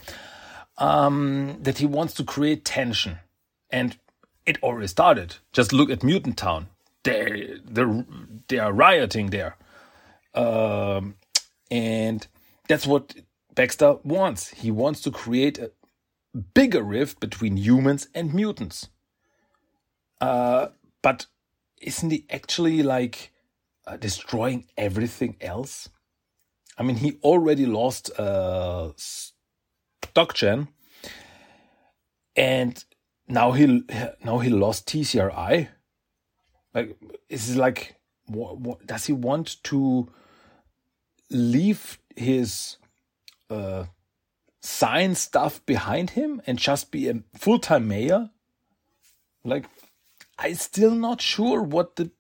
um, 0.78 1.59
that 1.61 1.78
he 1.78 1.87
wants 1.87 2.14
to 2.14 2.25
create 2.25 2.64
tension, 2.64 3.19
and 3.69 3.99
it 4.47 4.62
already 4.62 4.87
started. 4.87 5.37
Just 5.52 5.75
look 5.75 5.90
at 5.90 6.02
Mutant 6.02 6.38
Town 6.38 6.69
they 7.04 7.59
they 7.64 7.85
they 8.49 8.59
are 8.59 8.73
rioting 8.73 9.30
there, 9.30 9.56
um, 10.35 11.16
and 11.71 12.26
that's 12.68 12.87
what 12.87 13.14
Baxter 13.54 13.97
wants. 14.04 14.50
He 14.50 14.71
wants 14.71 15.00
to 15.02 15.11
create 15.11 15.59
a 15.59 15.73
bigger 16.54 16.82
rift 16.82 17.21
between 17.21 17.56
humans 17.56 18.09
and 18.14 18.32
mutants. 18.32 18.88
Uh, 20.21 20.68
but 21.02 21.26
isn't 21.80 22.11
he 22.11 22.25
actually 22.30 22.82
like 22.82 23.32
uh, 23.87 23.97
destroying 23.97 24.66
everything 24.76 25.37
else? 25.40 25.88
I 26.78 26.85
mean, 26.85 26.97
he 26.97 27.18
already 27.23 27.66
lost 27.66 28.11
uh, 28.18 28.92
StockGen, 28.97 30.68
and 32.37 32.85
now 33.28 33.52
he 33.52 33.85
now 34.25 34.38
he 34.38 34.49
lost 34.49 34.87
TCRI 34.87 35.68
like, 36.75 36.97
is 37.29 37.50
it 37.50 37.59
like, 37.59 37.97
what, 38.26 38.59
what, 38.59 38.87
does 38.87 39.07
he 39.07 39.12
want 39.12 39.62
to 39.64 40.09
leave 41.31 41.99
his 42.17 42.76
uh, 43.50 43.85
science 44.61 45.21
stuff 45.21 45.64
behind 45.67 46.11
him 46.11 46.41
and 46.47 46.59
just 46.59 46.91
be 46.91 47.09
a 47.09 47.23
full 47.35 47.59
time 47.59 47.88
mayor? 47.88 48.31
Like, 49.45 49.67
I'm 50.38 50.55
still 50.55 50.95
not 50.95 51.21
sure 51.21 51.62
what 51.62 51.97
the 51.97 52.11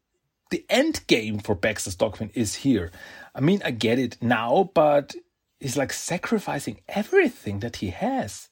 the 0.52 0.64
end 0.68 1.00
game 1.06 1.38
for 1.38 1.54
Baxter 1.54 1.90
Stockman 1.90 2.30
is 2.34 2.56
here. 2.56 2.90
I 3.34 3.40
mean, 3.40 3.62
I 3.64 3.70
get 3.70 3.98
it 3.98 4.18
now, 4.20 4.70
but 4.74 5.16
he's 5.58 5.78
like 5.78 5.94
sacrificing 5.94 6.82
everything 6.88 7.60
that 7.60 7.76
he 7.76 7.88
has. 7.88 8.50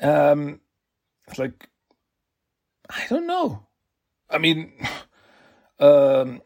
Um, 0.00 0.60
it's 1.26 1.40
like 1.40 1.68
I 2.88 3.06
don't 3.08 3.26
know. 3.26 3.65
I 4.28 4.38
mean, 4.38 4.72
um, 5.78 6.42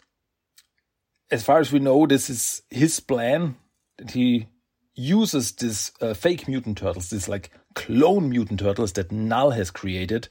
as 1.31 1.45
far 1.45 1.61
as 1.61 1.73
we 1.73 1.79
know, 1.79 2.07
this 2.07 2.31
is 2.31 2.63
his 2.71 3.01
plan 3.01 3.57
that 3.99 4.11
he 4.13 4.47
uses 4.95 5.53
this 5.53 5.93
uh, 6.01 6.15
fake 6.15 6.49
mutant 6.49 6.79
turtles, 6.79 7.11
this 7.11 7.29
like 7.29 7.51
clone 7.75 8.29
mutant 8.29 8.61
turtles 8.61 8.93
that 8.95 9.13
Null 9.13 9.53
has 9.53 9.71
created 9.71 10.29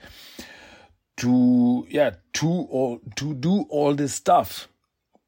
to 1.18 1.86
yeah 1.90 2.12
to 2.32 2.48
all 2.48 3.02
to 3.16 3.34
do 3.34 3.66
all 3.70 3.94
this 3.94 4.14
stuff, 4.14 4.68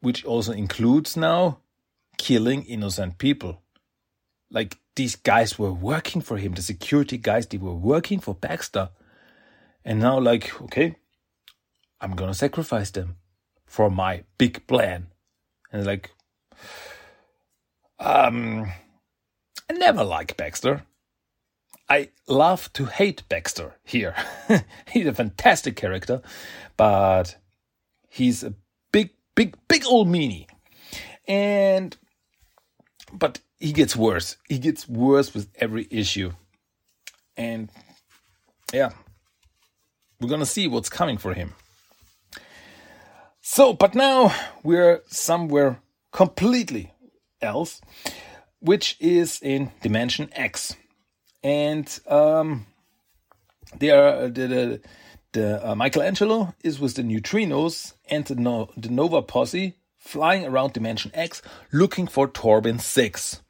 which 0.01 0.23
also 0.25 0.51
includes 0.51 1.15
now 1.15 1.59
killing 2.17 2.63
innocent 2.63 3.17
people. 3.17 3.61
Like 4.49 4.77
these 4.95 5.15
guys 5.15 5.57
were 5.57 5.71
working 5.71 6.21
for 6.21 6.37
him, 6.37 6.53
the 6.53 6.61
security 6.61 7.17
guys, 7.17 7.47
they 7.47 7.57
were 7.57 7.73
working 7.73 8.19
for 8.19 8.35
Baxter. 8.35 8.89
And 9.83 9.99
now, 9.99 10.19
like, 10.19 10.61
okay, 10.61 10.97
I'm 12.01 12.15
gonna 12.15 12.34
sacrifice 12.34 12.89
them 12.89 13.17
for 13.65 13.89
my 13.91 14.24
big 14.38 14.65
plan. 14.67 15.08
And 15.72 15.86
like, 15.86 16.12
um, 18.00 18.72
I 19.70 19.74
never 19.74 20.03
like 20.03 20.36
Baxter. 20.36 20.84
I 21.88 22.10
love 22.27 22.74
to 22.74 22.86
hate 22.86 23.27
Baxter 23.29 23.75
here. 23.84 24.15
he's 24.91 25.05
a 25.05 25.13
fantastic 25.13 25.75
character, 25.75 26.22
but 26.75 27.38
he's 28.10 28.43
a 28.43 28.55
big, 28.91 29.12
big, 29.36 29.55
big 29.67 29.86
old 29.86 30.08
meanie. 30.08 30.48
And, 31.27 31.96
but 33.13 33.39
he 33.60 33.74
gets 33.74 33.96
worse. 33.96 34.38
He 34.50 34.58
gets 34.58 34.89
worse 34.89 35.34
with 35.34 35.50
every 35.55 35.88
issue. 35.91 36.31
And 37.38 37.70
yeah, 38.74 38.91
we're 40.20 40.29
gonna 40.29 40.46
see 40.46 40.67
what's 40.67 40.89
coming 40.89 41.17
for 41.17 41.34
him. 41.34 41.53
So, 43.53 43.74
but 43.74 43.96
now 43.96 44.34
we're 44.63 45.01
somewhere 45.08 45.81
completely 46.13 46.93
else, 47.41 47.81
which 48.62 48.96
is 49.01 49.41
in 49.41 49.74
Dimension 49.81 50.29
X, 50.31 50.77
and 51.43 52.00
um, 52.08 52.65
there 53.77 54.29
the 54.29 54.48
the, 54.48 54.81
the 55.34 55.70
uh, 55.70 55.75
Michelangelo 55.75 56.55
is 56.63 56.79
with 56.79 56.96
the 56.96 57.01
neutrinos 57.01 57.93
and 58.10 58.24
the, 58.24 58.36
no, 58.36 58.70
the 58.77 58.88
Nova 58.88 59.22
posse 59.22 59.75
flying 59.98 60.46
around 60.46 60.72
Dimension 60.72 61.12
X 61.13 61.41
looking 61.74 62.08
for 62.08 62.29
Torben 62.29 62.79
Six, 62.79 63.41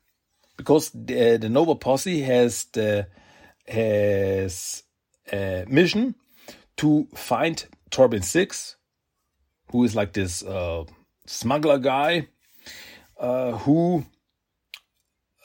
because 0.57 0.89
the, 0.95 1.37
the 1.37 1.47
Nova 1.47 1.75
posse 1.75 2.21
has 2.21 2.63
the 2.73 3.05
has 3.67 4.81
a 5.31 5.63
mission 5.67 6.15
to 6.77 7.07
find 7.13 7.67
Torben 7.91 8.23
Six, 8.23 8.77
who 9.71 9.83
is 9.83 9.95
like 9.95 10.13
this 10.13 10.43
uh, 10.43 10.83
smuggler 11.25 11.77
guy 11.77 12.27
uh, 13.19 13.51
who 13.51 14.05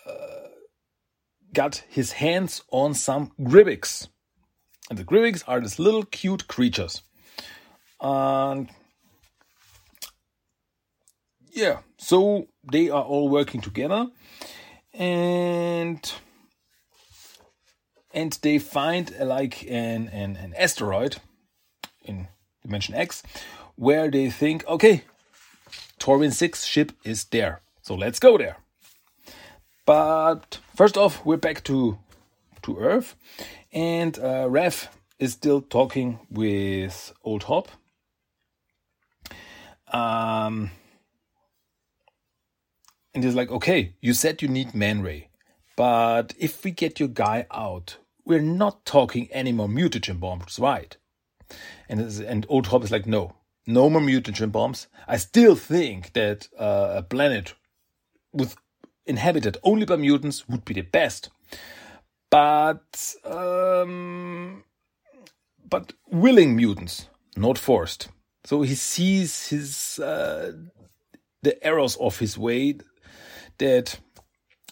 uh, 0.07 0.49
got 1.53 1.85
his 1.89 2.13
hands 2.13 2.63
on 2.71 2.95
some 2.95 3.33
Grybics. 3.41 4.09
And 4.89 4.99
the 4.99 5.05
Grybics 5.05 5.43
are 5.47 5.61
these 5.61 5.79
little 5.79 6.05
cute 6.05 6.49
creatures. 6.49 7.03
And 8.01 8.69
yeah, 11.51 11.81
so 11.99 12.49
they 12.71 12.91
are 12.91 13.03
all 13.03 13.29
working 13.29 13.61
together 13.61 14.09
and 14.93 16.13
and 18.13 18.33
they 18.43 18.59
find 18.59 19.15
like 19.21 19.63
an, 19.65 20.09
an, 20.09 20.37
an 20.37 20.55
asteroid 20.57 21.17
in 22.03 22.29
dimension 22.63 22.95
X 22.95 23.23
where 23.77 24.11
they 24.11 24.31
think, 24.31 24.67
okay, 24.67 25.05
Torben 26.01 26.33
6 26.33 26.65
ship 26.65 26.93
is 27.05 27.25
there. 27.25 27.61
So 27.83 27.95
let's 27.95 28.19
go 28.19 28.37
there. 28.37 28.57
But 29.87 30.59
first 30.75 30.97
off, 30.97 31.25
we're 31.25 31.37
back 31.37 31.63
to 31.65 31.99
to 32.63 32.79
Earth, 32.79 33.15
and 33.73 34.19
uh, 34.19 34.49
Raph 34.49 34.89
is 35.21 35.33
still 35.33 35.61
talking 35.63 36.19
with 36.29 37.13
Old 37.23 37.45
Hob. 37.45 37.69
Um, 39.93 40.73
and 43.15 43.23
he's 43.23 43.37
like, 43.37 43.53
"Okay, 43.53 43.95
you 44.01 44.13
said 44.13 44.43
you 44.43 44.49
need 44.49 44.75
Man 44.75 45.03
Ray, 45.03 45.29
but 45.77 46.35
if 46.37 46.65
we 46.65 46.73
get 46.73 46.99
your 46.99 47.09
guy 47.09 47.47
out, 47.53 47.99
we're 48.25 48.41
not 48.41 48.85
talking 48.85 49.29
any 49.31 49.53
more 49.53 49.69
mutagen 49.69 50.19
bombs, 50.19 50.59
right?" 50.59 50.97
And 51.89 52.01
and 52.01 52.45
Old 52.49 52.67
Hob 52.67 52.83
is 52.83 52.91
like, 52.91 53.07
"No, 53.07 53.37
no 53.67 53.91
more 53.91 54.01
mutagen 54.01 54.53
bombs. 54.53 54.87
I 55.09 55.17
still 55.17 55.57
think 55.57 56.13
that 56.13 56.49
uh, 56.59 56.95
a 56.97 57.03
planet 57.03 57.55
with 58.33 58.57
inhabited 59.07 59.57
only 59.63 59.87
by 59.87 59.97
mutants 59.97 60.49
would 60.49 60.65
be 60.65 60.75
the 60.75 60.83
best. 60.83 61.31
But 62.31 63.15
um, 63.25 64.65
but 65.69 65.93
willing 66.11 66.57
mutants, 66.57 67.09
not 67.37 67.59
forced. 67.59 68.09
So 68.45 68.63
he 68.63 68.75
sees 68.75 69.49
his 69.49 69.99
uh, 69.99 70.53
the 71.43 71.65
errors 71.65 71.97
of 71.97 72.19
his 72.19 72.37
way 72.37 72.79
that 73.59 73.99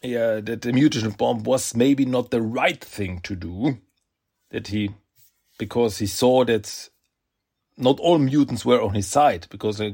yeah 0.03 0.41
that 0.41 0.63
the 0.63 0.73
mutagen 0.73 1.17
bomb 1.17 1.43
was 1.45 1.75
maybe 1.75 2.05
not 2.05 2.31
the 2.31 2.43
right 2.43 2.83
thing 2.85 3.21
to 3.21 3.37
do. 3.37 3.79
That 4.51 4.69
he 4.69 4.91
because 5.59 5.99
he 5.99 6.07
saw 6.07 6.45
that 6.45 6.91
not 7.77 8.01
all 8.01 8.19
mutants 8.19 8.65
were 8.65 8.83
on 8.83 8.95
his 8.95 9.07
side 9.07 9.47
because 9.51 9.81
uh, 9.81 9.91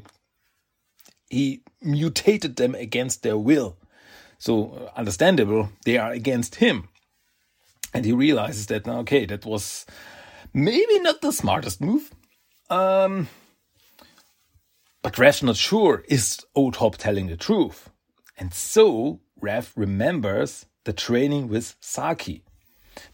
he 1.29 1.63
mutated 1.81 2.57
them 2.57 2.75
against 2.75 3.23
their 3.23 3.39
will. 3.39 3.77
So 4.39 4.91
understandable, 4.97 5.71
they 5.85 5.99
are 5.99 6.13
against 6.13 6.57
him. 6.57 6.89
And 7.93 8.05
he 8.05 8.13
realizes 8.13 8.67
that 8.67 8.87
now, 8.87 9.01
okay, 9.01 9.27
that 9.27 9.45
was 9.45 9.85
maybe 10.55 10.99
not 11.01 11.21
the 11.21 11.33
smartest 11.33 11.81
move. 11.81 12.11
Um, 12.69 13.29
but 15.03 15.15
Raph's 15.15 15.43
not 15.43 15.57
sure 15.57 16.05
is 16.09 16.45
Old 16.55 16.77
Hob 16.77 16.97
telling 16.97 17.27
the 17.27 17.37
truth. 17.37 17.91
And 18.39 18.55
so 18.55 19.21
Raph 19.41 19.73
remembers 19.77 20.67
the 20.85 20.93
training 20.93 21.49
with 21.49 21.77
Saki, 21.81 22.45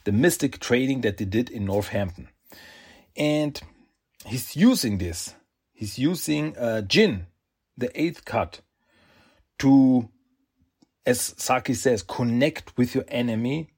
the 0.04 0.12
mystic 0.12 0.58
training 0.58 1.00
that 1.02 1.16
they 1.16 1.24
did 1.24 1.50
in 1.50 1.64
Northampton. 1.64 2.28
And 3.16 3.60
he's 4.26 4.56
using 4.56 4.98
this. 4.98 5.34
He's 5.72 5.98
using 5.98 6.56
uh, 6.56 6.82
Jin, 6.82 7.26
the 7.76 7.90
eighth 8.00 8.24
cut, 8.24 8.60
to, 9.58 10.08
as 11.04 11.34
Saki 11.36 11.74
says, 11.74 12.02
connect 12.02 12.76
with 12.76 12.94
your 12.94 13.04
enemy 13.08 13.70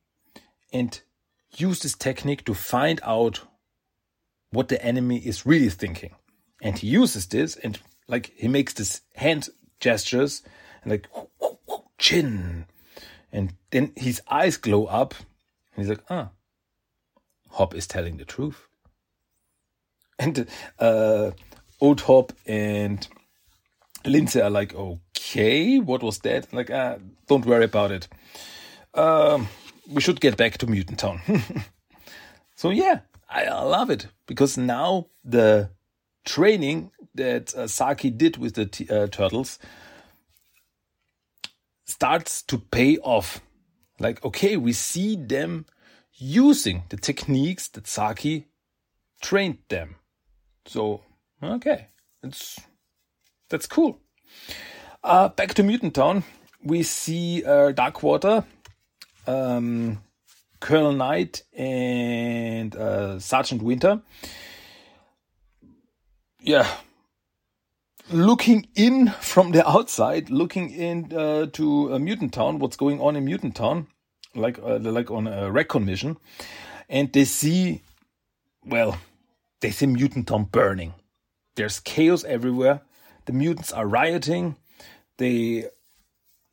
and 0.72 1.00
use 1.56 1.80
this 1.80 1.94
technique 1.94 2.44
to 2.44 2.54
find 2.54 3.00
out 3.02 3.40
what 4.50 4.68
the 4.68 4.82
enemy 4.84 5.18
is 5.18 5.46
really 5.46 5.68
thinking. 5.68 6.14
And 6.62 6.78
he 6.78 6.86
uses 6.86 7.26
this 7.26 7.56
and 7.56 7.78
like 8.06 8.32
he 8.36 8.48
makes 8.48 8.72
this 8.72 9.02
hand 9.14 9.48
gestures 9.80 10.42
and 10.82 10.90
like 10.90 11.08
chin. 11.98 12.66
And 13.32 13.54
then 13.70 13.92
his 13.96 14.22
eyes 14.30 14.56
glow 14.56 14.86
up. 14.86 15.14
And 15.74 15.84
he's 15.84 15.88
like, 15.88 16.04
ah, 16.08 16.30
Hob 17.50 17.74
is 17.74 17.86
telling 17.86 18.16
the 18.16 18.24
truth. 18.24 18.67
And 20.18 20.46
uh, 20.78 21.30
Old 21.80 22.00
Hob 22.02 22.32
and 22.46 23.06
Lindsay 24.04 24.40
are 24.40 24.50
like, 24.50 24.74
okay, 24.74 25.78
what 25.78 26.02
was 26.02 26.18
that? 26.20 26.52
Like, 26.52 26.70
ah, 26.70 26.96
don't 27.26 27.46
worry 27.46 27.64
about 27.64 27.92
it. 27.92 28.08
Um, 28.94 29.48
we 29.88 30.00
should 30.00 30.20
get 30.20 30.36
back 30.36 30.58
to 30.58 30.66
Mutant 30.66 30.98
Town. 30.98 31.20
so 32.56 32.70
yeah, 32.70 33.00
I, 33.28 33.44
I, 33.44 33.62
love 33.62 33.90
it 33.90 34.08
because 34.26 34.58
now 34.58 35.06
the 35.24 35.70
training 36.24 36.90
that 37.14 37.54
uh, 37.54 37.66
Saki 37.66 38.10
did 38.10 38.36
with 38.36 38.54
the 38.54 38.66
t- 38.66 38.88
uh, 38.88 39.06
turtles 39.06 39.58
starts 41.84 42.42
to 42.42 42.58
pay 42.58 42.98
off. 42.98 43.40
Like, 43.98 44.24
okay, 44.24 44.56
we 44.56 44.72
see 44.72 45.16
them 45.16 45.66
using 46.14 46.84
the 46.88 46.96
techniques 46.96 47.68
that 47.68 47.86
Saki 47.86 48.46
trained 49.20 49.58
them. 49.68 49.96
So, 50.68 51.00
okay, 51.42 51.86
it's 52.22 52.60
that's 53.48 53.66
cool. 53.66 54.00
Uh, 55.02 55.28
back 55.30 55.54
to 55.54 55.62
Mutant 55.62 55.94
Town, 55.94 56.24
we 56.62 56.82
see 56.82 57.42
uh, 57.42 57.72
Darkwater, 57.72 58.44
um, 59.26 60.02
Colonel 60.60 60.92
Knight, 60.92 61.42
and 61.56 62.76
uh, 62.76 63.18
Sergeant 63.18 63.62
Winter. 63.62 64.02
Yeah, 66.42 66.68
looking 68.10 68.68
in 68.74 69.08
from 69.20 69.52
the 69.52 69.66
outside, 69.66 70.28
looking 70.28 70.70
in 70.70 71.10
uh, 71.16 71.46
to 71.46 71.94
uh, 71.94 71.98
Mutant 71.98 72.34
Town, 72.34 72.58
what's 72.58 72.76
going 72.76 73.00
on 73.00 73.16
in 73.16 73.24
Mutant 73.24 73.56
Town, 73.56 73.86
like 74.34 74.58
uh, 74.58 74.78
like 74.78 75.10
on 75.10 75.26
a 75.26 75.50
recon 75.50 75.86
mission, 75.86 76.18
and 76.90 77.10
they 77.10 77.24
see, 77.24 77.80
well, 78.66 78.98
they 79.60 79.70
see 79.70 79.86
Mutant 79.86 80.28
Town 80.28 80.44
burning. 80.44 80.94
There's 81.56 81.80
chaos 81.80 82.24
everywhere 82.24 82.82
the 83.28 83.34
mutants 83.34 83.72
are 83.72 83.86
rioting. 83.86 84.56
They 85.18 85.66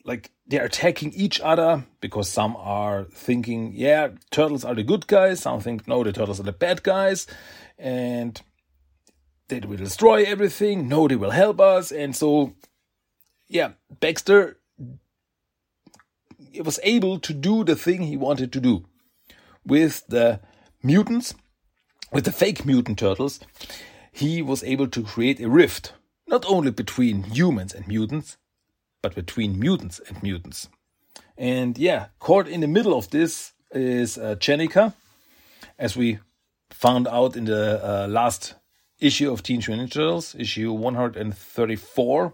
like 0.03 0.31
they're 0.45 0.65
attacking 0.65 1.13
each 1.13 1.39
other 1.39 1.85
because 2.01 2.29
some 2.29 2.55
are 2.57 3.05
thinking, 3.05 3.71
yeah, 3.73 4.09
turtles 4.29 4.65
are 4.65 4.75
the 4.75 4.83
good 4.83 5.07
guys. 5.07 5.39
Some 5.39 5.61
think, 5.61 5.87
no, 5.87 6.03
the 6.03 6.11
turtles 6.11 6.39
are 6.39 6.43
the 6.43 6.51
bad 6.51 6.83
guys, 6.83 7.27
and 7.79 8.39
they 9.47 9.61
will 9.61 9.77
destroy 9.77 10.23
everything. 10.23 10.89
No, 10.89 11.07
they 11.07 11.15
will 11.15 11.31
help 11.31 11.61
us. 11.61 11.93
And 11.93 12.13
so, 12.13 12.53
yeah, 13.47 13.71
Baxter 13.89 14.57
was 16.61 16.79
able 16.83 17.19
to 17.19 17.33
do 17.33 17.63
the 17.63 17.77
thing 17.77 18.01
he 18.01 18.17
wanted 18.17 18.51
to 18.51 18.59
do 18.59 18.85
with 19.65 20.05
the 20.07 20.41
mutants 20.83 21.35
with 22.11 22.25
the 22.25 22.31
fake 22.31 22.65
mutant 22.65 22.99
turtles, 22.99 23.39
he 24.11 24.41
was 24.41 24.63
able 24.63 24.87
to 24.87 25.03
create 25.03 25.41
a 25.41 25.49
rift, 25.49 25.93
not 26.27 26.45
only 26.47 26.71
between 26.71 27.23
humans 27.23 27.73
and 27.73 27.87
mutants, 27.87 28.37
but 29.01 29.15
between 29.15 29.59
mutants 29.59 29.99
and 30.07 30.21
mutants. 30.23 30.69
And 31.37 31.77
yeah, 31.77 32.07
caught 32.19 32.47
in 32.47 32.61
the 32.61 32.67
middle 32.67 32.97
of 32.97 33.09
this 33.09 33.53
is 33.71 34.17
uh, 34.17 34.35
Jennika, 34.35 34.93
as 35.77 35.97
we 35.97 36.19
found 36.69 37.07
out 37.07 37.35
in 37.35 37.45
the 37.45 37.83
uh, 37.83 38.07
last 38.07 38.55
issue 38.99 39.31
of 39.31 39.43
Teenage 39.43 39.67
Mutant 39.67 39.91
Turtles, 39.91 40.35
issue 40.35 40.71
134, 40.71 42.33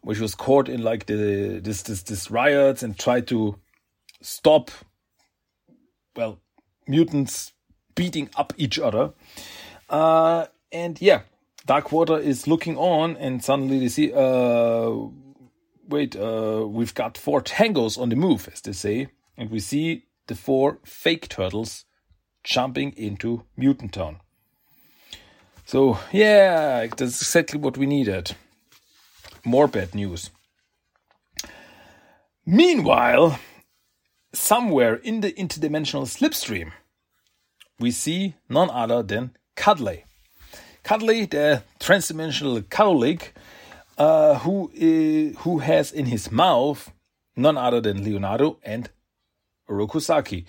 which 0.00 0.18
was 0.18 0.34
caught 0.34 0.68
in 0.68 0.82
like 0.82 1.06
the 1.06 1.60
this 1.62 1.82
this 1.82 2.02
this 2.02 2.30
riots 2.30 2.82
and 2.82 2.98
tried 2.98 3.26
to 3.28 3.58
stop 4.22 4.70
well 6.16 6.40
mutants 6.86 7.52
beating 7.94 8.30
up 8.36 8.52
each 8.56 8.78
other. 8.78 9.12
Uh, 9.88 10.46
and 10.72 11.00
yeah, 11.00 11.22
Darkwater 11.66 12.20
is 12.20 12.46
looking 12.46 12.76
on, 12.76 13.16
and 13.16 13.42
suddenly 13.42 13.78
they 13.78 13.88
see, 13.88 14.12
uh, 14.12 14.92
wait, 15.88 16.16
uh, 16.16 16.66
we've 16.66 16.94
got 16.94 17.18
four 17.18 17.42
tangos 17.42 17.98
on 17.98 18.08
the 18.08 18.16
move, 18.16 18.48
as 18.52 18.60
they 18.60 18.72
say, 18.72 19.08
and 19.36 19.50
we 19.50 19.60
see 19.60 20.04
the 20.26 20.34
four 20.34 20.78
fake 20.84 21.28
turtles 21.28 21.84
jumping 22.44 22.92
into 22.96 23.44
Mutant 23.56 23.92
Town. 23.92 24.20
So, 25.66 25.98
yeah, 26.12 26.86
that's 26.86 27.20
exactly 27.20 27.60
what 27.60 27.76
we 27.76 27.86
needed. 27.86 28.32
More 29.44 29.68
bad 29.68 29.94
news. 29.94 30.30
Meanwhile, 32.44 33.38
somewhere 34.32 34.96
in 34.96 35.20
the 35.20 35.32
interdimensional 35.32 36.06
slipstream, 36.06 36.72
we 37.80 37.90
see 37.90 38.34
none 38.48 38.70
other 38.70 39.02
than 39.02 39.30
Cuddly. 39.56 40.04
Cuddly, 40.84 41.24
the 41.24 41.62
transdimensional 41.80 42.68
Cuddly, 42.68 43.18
uh, 43.98 44.38
who, 44.38 44.70
is, 44.74 45.36
who 45.38 45.58
has 45.58 45.90
in 45.90 46.06
his 46.06 46.30
mouth 46.30 46.92
none 47.36 47.56
other 47.56 47.80
than 47.80 48.04
Leonardo 48.04 48.58
and 48.62 48.90
Oroku 49.68 50.44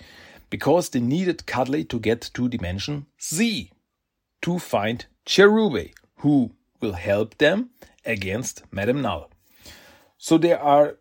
because 0.50 0.90
they 0.90 1.00
needed 1.00 1.46
Cuddly 1.46 1.84
to 1.84 1.98
get 1.98 2.30
to 2.34 2.48
dimension 2.48 3.06
Z 3.20 3.70
to 4.42 4.58
find 4.58 5.06
Cherubae, 5.24 5.92
who 6.18 6.50
will 6.80 6.92
help 6.92 7.38
them 7.38 7.70
against 8.04 8.62
Madame 8.70 9.00
Null. 9.00 9.30
So 10.18 10.36
they 10.36 10.52
are, 10.52 10.96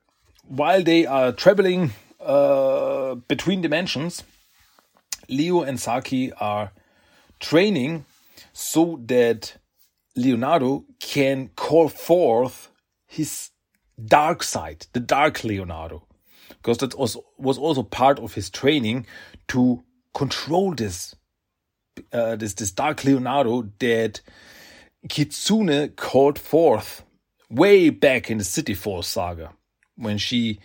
while 0.48 0.84
they 0.84 1.06
are 1.06 1.32
traveling 1.32 1.92
uh, 2.20 3.16
between 3.16 3.62
dimensions, 3.62 4.24
Leo 5.32 5.62
and 5.62 5.80
Saki 5.80 6.32
are 6.34 6.72
training 7.40 8.06
so 8.54 9.00
that 9.06 9.58
Leonardo 10.16 10.86
can 11.00 11.50
call 11.56 11.88
forth 11.88 12.70
his 13.08 13.50
dark 14.06 14.44
side, 14.44 14.86
the 14.94 15.00
dark 15.00 15.44
Leonardo. 15.44 16.06
Because 16.50 16.80
that 16.80 16.98
was, 16.98 17.18
was 17.38 17.58
also 17.58 17.82
part 17.82 18.20
of 18.20 18.34
his 18.34 18.50
training 18.50 19.08
to 19.48 19.84
control 20.14 20.74
this 20.74 21.16
uh, 22.14 22.36
this 22.36 22.54
this 22.54 22.72
dark 22.72 23.04
Leonardo 23.04 23.70
that 23.80 24.22
Kitsune 25.10 25.90
called 25.96 26.40
forth 26.40 27.04
way 27.50 27.90
back 27.90 28.30
in 28.30 28.38
the 28.38 28.44
City 28.44 28.74
Fall 28.74 29.02
saga 29.02 29.52
when 29.96 30.18
she 30.18 30.60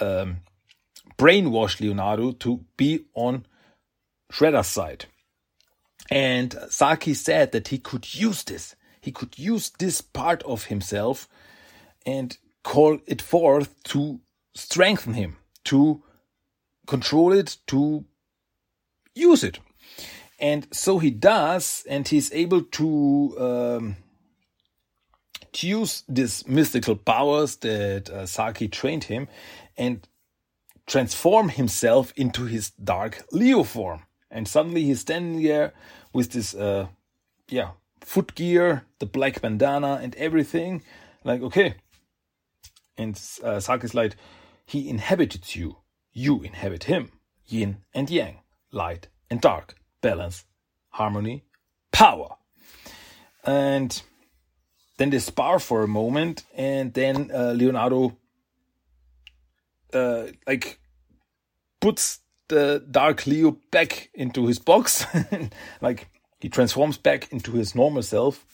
um, 0.00 0.38
brainwashed 1.18 1.80
Leonardo 1.80 2.32
to 2.32 2.64
be 2.76 3.04
on 3.14 3.46
Shredder's 4.30 4.66
side. 4.66 5.06
And 6.10 6.54
Saki 6.70 7.14
said 7.14 7.52
that 7.52 7.68
he 7.68 7.78
could 7.78 8.14
use 8.14 8.44
this. 8.44 8.76
He 9.00 9.12
could 9.12 9.38
use 9.38 9.70
this 9.78 10.00
part 10.00 10.42
of 10.44 10.64
himself 10.64 11.28
and 12.04 12.36
call 12.62 12.98
it 13.06 13.22
forth 13.22 13.82
to 13.84 14.20
strengthen 14.54 15.14
him, 15.14 15.36
to 15.64 16.02
control 16.86 17.32
it, 17.32 17.56
to 17.68 18.04
use 19.14 19.44
it. 19.44 19.58
And 20.38 20.66
so 20.72 20.98
he 20.98 21.10
does, 21.10 21.84
and 21.88 22.06
he's 22.06 22.32
able 22.32 22.62
to, 22.62 23.36
um, 23.38 23.96
to 25.52 25.66
use 25.66 26.02
these 26.08 26.46
mystical 26.46 26.96
powers 26.96 27.56
that 27.56 28.10
uh, 28.10 28.26
Saki 28.26 28.68
trained 28.68 29.04
him 29.04 29.28
and 29.78 30.06
transform 30.86 31.48
himself 31.48 32.12
into 32.16 32.44
his 32.44 32.70
dark 32.70 33.24
Leo 33.32 33.62
form. 33.62 34.02
And 34.30 34.48
suddenly 34.48 34.82
he's 34.84 35.00
standing 35.00 35.42
there 35.42 35.72
with 36.12 36.32
this, 36.32 36.54
uh, 36.54 36.88
yeah, 37.48 37.70
foot 38.00 38.34
gear, 38.34 38.84
the 38.98 39.06
black 39.06 39.40
bandana, 39.40 40.00
and 40.02 40.14
everything. 40.16 40.82
Like, 41.24 41.42
okay, 41.42 41.74
and 42.98 43.14
uh, 43.42 43.60
Saki's 43.60 43.94
like, 43.94 44.16
he 44.64 44.88
inhabited 44.88 45.54
you, 45.54 45.78
you 46.12 46.42
inhabit 46.42 46.84
him. 46.84 47.12
Yin 47.48 47.76
and 47.94 48.10
yang, 48.10 48.40
light 48.72 49.06
and 49.30 49.40
dark, 49.40 49.76
balance, 50.00 50.44
harmony, 50.90 51.44
power. 51.92 52.36
And 53.44 54.02
then 54.96 55.10
they 55.10 55.20
spar 55.20 55.60
for 55.60 55.84
a 55.84 55.88
moment, 55.88 56.42
and 56.56 56.92
then 56.92 57.30
uh, 57.32 57.52
Leonardo, 57.52 58.16
uh, 59.92 60.24
like, 60.46 60.80
puts 61.80 62.20
the 62.48 62.84
Dark 62.90 63.26
Leo 63.26 63.58
back 63.70 64.10
into 64.14 64.46
his 64.46 64.58
box, 64.58 65.06
like 65.80 66.08
he 66.40 66.48
transforms 66.48 66.98
back 66.98 67.32
into 67.32 67.52
his 67.52 67.74
normal 67.74 68.02
self, 68.02 68.44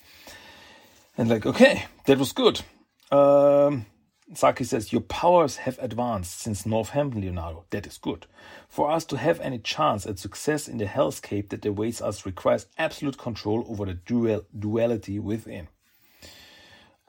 and 1.16 1.28
like, 1.28 1.46
okay, 1.46 1.84
that 2.06 2.18
was 2.18 2.32
good. 2.32 2.62
Um, 3.10 3.86
Saki 4.34 4.64
says, 4.64 4.92
Your 4.92 5.02
powers 5.02 5.56
have 5.58 5.78
advanced 5.80 6.40
since 6.40 6.64
Northampton, 6.64 7.20
Leonardo. 7.20 7.64
That 7.70 7.86
is 7.86 7.98
good. 7.98 8.26
For 8.68 8.90
us 8.90 9.04
to 9.06 9.18
have 9.18 9.40
any 9.40 9.58
chance 9.58 10.06
at 10.06 10.18
success 10.18 10.68
in 10.68 10.78
the 10.78 10.86
hellscape 10.86 11.50
that 11.50 11.66
awaits 11.66 12.00
us 12.00 12.24
requires 12.24 12.66
absolute 12.78 13.18
control 13.18 13.64
over 13.68 13.84
the 13.84 13.94
dual 13.94 14.44
duality 14.58 15.18
within. 15.18 15.68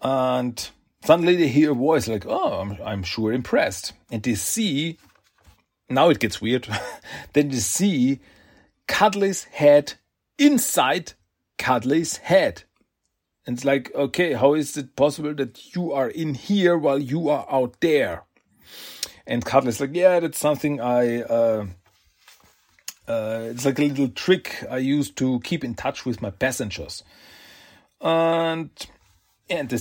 And 0.02 0.70
suddenly 1.06 1.38
they 1.38 1.48
hear 1.48 1.72
a 1.72 1.76
voice 1.76 2.08
like, 2.08 2.26
Oh, 2.28 2.60
I'm, 2.60 2.78
I'm 2.84 3.04
sure 3.04 3.32
impressed. 3.32 3.94
And 4.12 4.22
they 4.22 4.36
see, 4.36 4.98
now 5.96 6.10
it 6.10 6.20
gets 6.20 6.42
weird, 6.42 6.68
then 7.34 7.52
you 7.52 7.60
see 7.60 8.20
Cuddly's 8.88 9.46
head 9.46 9.94
inside 10.38 11.14
Cuddly's 11.58 12.18
head. 12.18 12.64
And 13.46 13.58
it's 13.58 13.66
like, 13.66 13.94
okay, 13.94 14.34
how 14.34 14.54
is 14.54 14.78
it 14.78 14.96
possible 14.96 15.34
that 15.36 15.76
you 15.76 15.92
are 15.92 16.10
in 16.10 16.34
here 16.34 16.78
while 16.78 17.00
you 17.00 17.30
are 17.30 17.46
out 17.50 17.82
there? 17.82 18.24
And 19.28 19.44
Cuddly's 19.44 19.82
like, 19.82 19.94
yeah, 19.94 20.20
that's 20.20 20.38
something 20.38 20.80
I. 20.80 21.22
Uh, 21.22 21.68
uh, 23.06 23.48
it's 23.50 23.66
like 23.66 23.80
a 23.80 23.88
little 23.88 24.08
trick 24.08 24.64
I 24.70 24.78
use 24.78 25.12
to 25.12 25.42
keep 25.42 25.64
in 25.64 25.76
touch 25.76 26.06
with 26.06 26.22
my 26.22 26.30
passengers. 26.30 27.04
And 28.00 28.70
and 29.50 29.70
they 29.70 29.78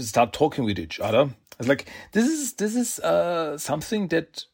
start 0.00 0.32
talking 0.32 0.64
with 0.64 0.78
each 0.78 0.98
other. 1.00 1.30
It's 1.58 1.68
like 1.68 1.86
this 2.12 2.28
is 2.28 2.54
this 2.54 2.74
is 2.74 2.98
uh, 3.00 3.58
something 3.58 4.08
that 4.08 4.44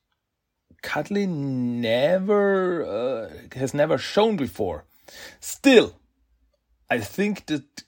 Cuddly 0.82 1.26
never 1.26 2.84
uh, 2.84 3.30
has 3.58 3.74
never 3.74 3.98
shown 3.98 4.36
before. 4.36 4.84
Still, 5.40 5.96
I 6.88 6.98
think 6.98 7.46
that 7.46 7.84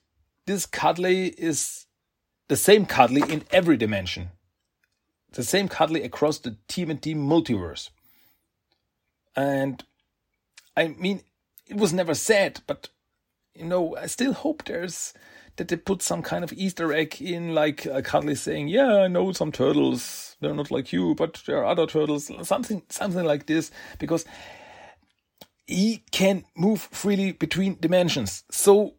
this 0.47 0.67
cuddly 0.67 1.29
is 1.29 1.87
the 2.49 2.57
same 2.57 2.87
cuddly 2.87 3.23
in 3.29 3.45
every 3.51 3.77
dimension. 3.77 4.31
The 5.33 5.45
same 5.45 5.69
cuddly 5.69 6.03
across 6.03 6.39
the 6.39 6.57
TMNT 6.69 7.17
multiverse. 7.17 7.89
And 9.35 9.83
I 10.77 10.89
mean, 10.89 11.23
it 11.67 11.77
was 11.77 11.93
never 11.93 12.15
said, 12.15 12.61
but 12.67 12.91
you 13.55 13.65
know, 13.65 13.97
I 13.97 14.07
still 14.07 14.33
hope 14.33 14.65
there's 14.65 15.15
that 15.57 15.69
they 15.69 15.77
put 15.77 16.03
some 16.03 16.23
kind 16.23 16.45
of 16.45 16.53
Easter 16.53 16.93
egg 16.93 17.21
in, 17.21 17.55
like 17.55 17.87
uh, 17.87 18.03
Cuddly 18.03 18.35
saying, 18.35 18.69
"Yeah, 18.69 19.03
I 19.03 19.09
know 19.09 19.33
some 19.33 19.53
turtles. 19.53 20.37
They're 20.41 20.55
not 20.55 20.71
like 20.71 20.93
you, 20.93 21.15
but 21.15 21.43
there 21.47 21.59
are 21.59 21.67
other 21.67 21.87
turtles." 21.87 22.31
Something, 22.47 22.83
something 22.89 23.25
like 23.25 23.47
this, 23.47 23.71
because 23.99 24.25
he 25.67 26.05
can 26.11 26.45
move 26.57 26.81
freely 26.81 27.33
between 27.33 27.79
dimensions. 27.81 28.45
So 28.51 28.95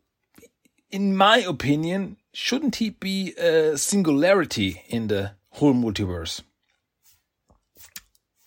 in 0.94 1.18
my 1.18 1.40
opinion, 1.40 2.18
shouldn't 2.34 2.76
he 2.76 2.92
be 2.92 3.34
a 3.34 3.76
singularity 3.78 4.84
in 4.88 5.08
the 5.08 5.32
whole 5.50 5.74
multiverse? 5.74 6.42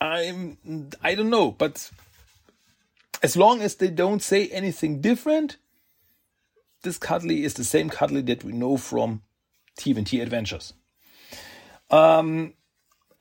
I'm 0.01 0.57
I 1.03 1.17
don't 1.17 1.31
know, 1.31 1.51
but 1.51 1.91
as 3.23 3.37
long 3.37 3.63
as 3.63 3.75
they 3.75 3.89
don't 3.89 4.23
say 4.23 4.47
anything 4.49 5.01
different, 5.01 5.57
this 6.87 6.99
Cuddly 6.99 7.45
is 7.45 7.55
the 7.55 7.65
same 7.65 7.91
Cuddly 7.91 8.23
that 8.23 8.45
we 8.45 8.53
know 8.53 8.77
from 8.79 9.23
TMNT 9.79 10.23
Adventures. 10.23 10.73
Um. 11.91 12.55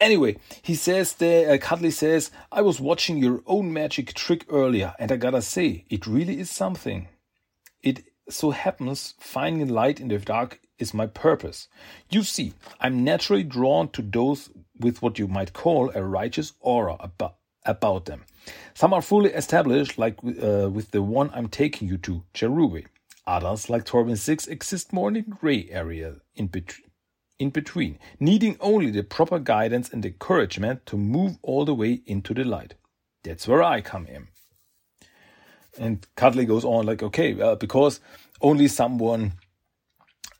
Anyway, 0.02 0.36
he 0.62 0.76
says 0.76 1.14
that 1.14 1.50
uh, 1.50 1.58
Cuddly 1.58 1.92
says, 1.92 2.32
"I 2.52 2.62
was 2.62 2.80
watching 2.80 3.18
your 3.18 3.42
own 3.46 3.74
magic 3.74 4.14
trick 4.14 4.46
earlier, 4.50 4.94
and 5.00 5.12
I 5.12 5.18
gotta 5.18 5.42
say, 5.42 5.86
it 5.90 6.08
really 6.08 6.40
is 6.40 6.50
something." 6.50 7.08
it 7.86 8.04
so 8.28 8.50
happens 8.52 9.14
finding 9.20 9.70
light 9.70 10.02
in 10.02 10.10
the 10.10 10.18
dark 10.18 10.60
is 10.80 10.94
my 10.94 11.06
purpose. 11.06 11.70
You 12.10 12.24
see, 12.24 12.54
I'm 12.82 13.04
naturally 13.04 13.44
drawn 13.44 13.90
to 13.90 14.02
those 14.02 14.50
with 14.78 15.02
what 15.02 15.20
you 15.20 15.28
might 15.28 15.54
call 15.54 15.92
a 15.96 16.04
righteous 16.04 16.54
aura 16.60 16.98
about, 17.00 17.36
about 17.66 18.06
them. 18.06 18.26
Some 18.74 18.94
are 18.94 19.02
fully 19.02 19.32
established, 19.32 19.98
like 19.98 20.18
uh, 20.24 20.70
with 20.70 20.92
the 20.92 21.02
one 21.02 21.30
I'm 21.34 21.48
taking 21.48 21.88
you 21.88 21.98
to, 22.00 22.24
Cherubae. 22.34 22.88
Others, 23.28 23.70
like 23.70 23.86
Torben 23.86 24.18
6, 24.18 24.48
exist 24.48 24.94
more 24.94 25.08
in 25.10 25.16
the 25.16 25.22
gray 25.22 25.68
area 25.70 26.18
in, 26.36 26.48
bet- 26.48 26.76
in 27.40 27.50
between, 27.50 27.98
needing 28.20 28.58
only 28.60 28.92
the 28.92 29.04
proper 29.04 29.40
guidance 29.40 29.90
and 29.90 30.06
encouragement 30.06 30.86
to 30.86 30.98
move 30.98 31.38
all 31.42 31.66
the 31.66 31.74
way 31.74 32.02
into 32.06 32.34
the 32.34 32.44
light. 32.44 32.76
That's 33.24 33.48
where 33.48 33.64
I 33.64 33.82
come 33.82 34.06
in. 34.06 34.28
And 35.78 36.06
Cuddly 36.16 36.46
goes 36.46 36.64
on 36.64 36.86
like, 36.86 37.02
okay, 37.04 37.40
uh, 37.42 37.56
because 37.56 38.00
only 38.42 38.68
someone 38.68 39.34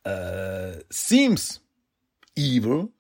uh, 0.06 0.74
seems 0.92 1.60
evil 2.36 2.92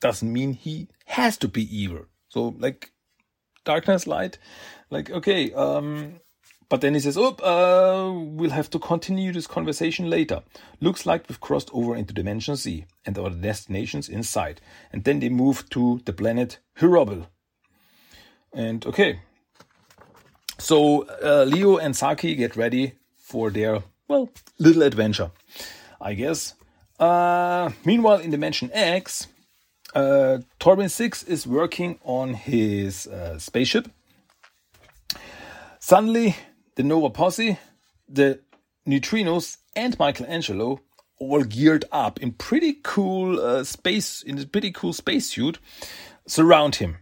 doesn't 0.00 0.30
mean 0.32 0.52
he 0.52 0.88
has 1.06 1.36
to 1.38 1.48
be 1.48 1.64
evil. 1.76 2.04
So 2.28 2.54
like 2.58 2.92
darkness, 3.64 4.06
light, 4.06 4.38
like 4.90 5.10
okay, 5.10 5.52
um, 5.52 6.20
but 6.68 6.80
then 6.80 6.94
he 6.94 7.00
says, 7.00 7.16
"Oh, 7.16 7.34
uh, 7.42 8.12
we'll 8.12 8.50
have 8.50 8.70
to 8.70 8.78
continue 8.78 9.32
this 9.32 9.46
conversation 9.46 10.10
later. 10.10 10.42
Looks 10.80 11.06
like 11.06 11.28
we've 11.28 11.40
crossed 11.40 11.70
over 11.72 11.94
into 11.94 12.12
Dimension 12.12 12.56
Z 12.56 12.86
and 13.04 13.18
our 13.18 13.30
destinations 13.30 14.08
inside." 14.08 14.60
And 14.92 15.04
then 15.04 15.20
they 15.20 15.28
move 15.28 15.68
to 15.70 16.00
the 16.04 16.12
planet 16.12 16.58
Hirobil. 16.78 17.26
And 18.52 18.84
okay, 18.86 19.20
so 20.58 21.06
uh, 21.22 21.44
Leo 21.44 21.76
and 21.76 21.94
Saki 21.94 22.34
get 22.34 22.56
ready 22.56 22.94
for 23.16 23.50
their 23.50 23.82
well 24.08 24.30
little 24.58 24.82
adventure. 24.82 25.30
I 26.00 26.14
guess. 26.14 26.54
Uh, 26.98 27.70
meanwhile, 27.84 28.18
in 28.18 28.30
Dimension 28.30 28.70
X, 28.72 29.28
uh, 29.94 30.38
Torben 30.58 30.90
6 30.90 31.22
is 31.24 31.46
working 31.46 31.98
on 32.04 32.34
his 32.34 33.06
uh, 33.06 33.38
spaceship. 33.38 33.88
Suddenly, 35.78 36.36
the 36.76 36.82
Nova 36.82 37.10
Posse, 37.10 37.58
the 38.08 38.40
Neutrinos, 38.86 39.58
and 39.74 39.98
Michelangelo 39.98 40.80
all 41.18 41.42
geared 41.42 41.84
up 41.90 42.20
in 42.20 42.32
pretty 42.32 42.78
cool 42.82 43.40
uh, 43.40 43.64
space, 43.64 44.22
in 44.22 44.38
a 44.38 44.46
pretty 44.46 44.70
cool 44.70 44.92
spacesuit, 44.92 45.58
surround 46.26 46.76
him. 46.76 46.98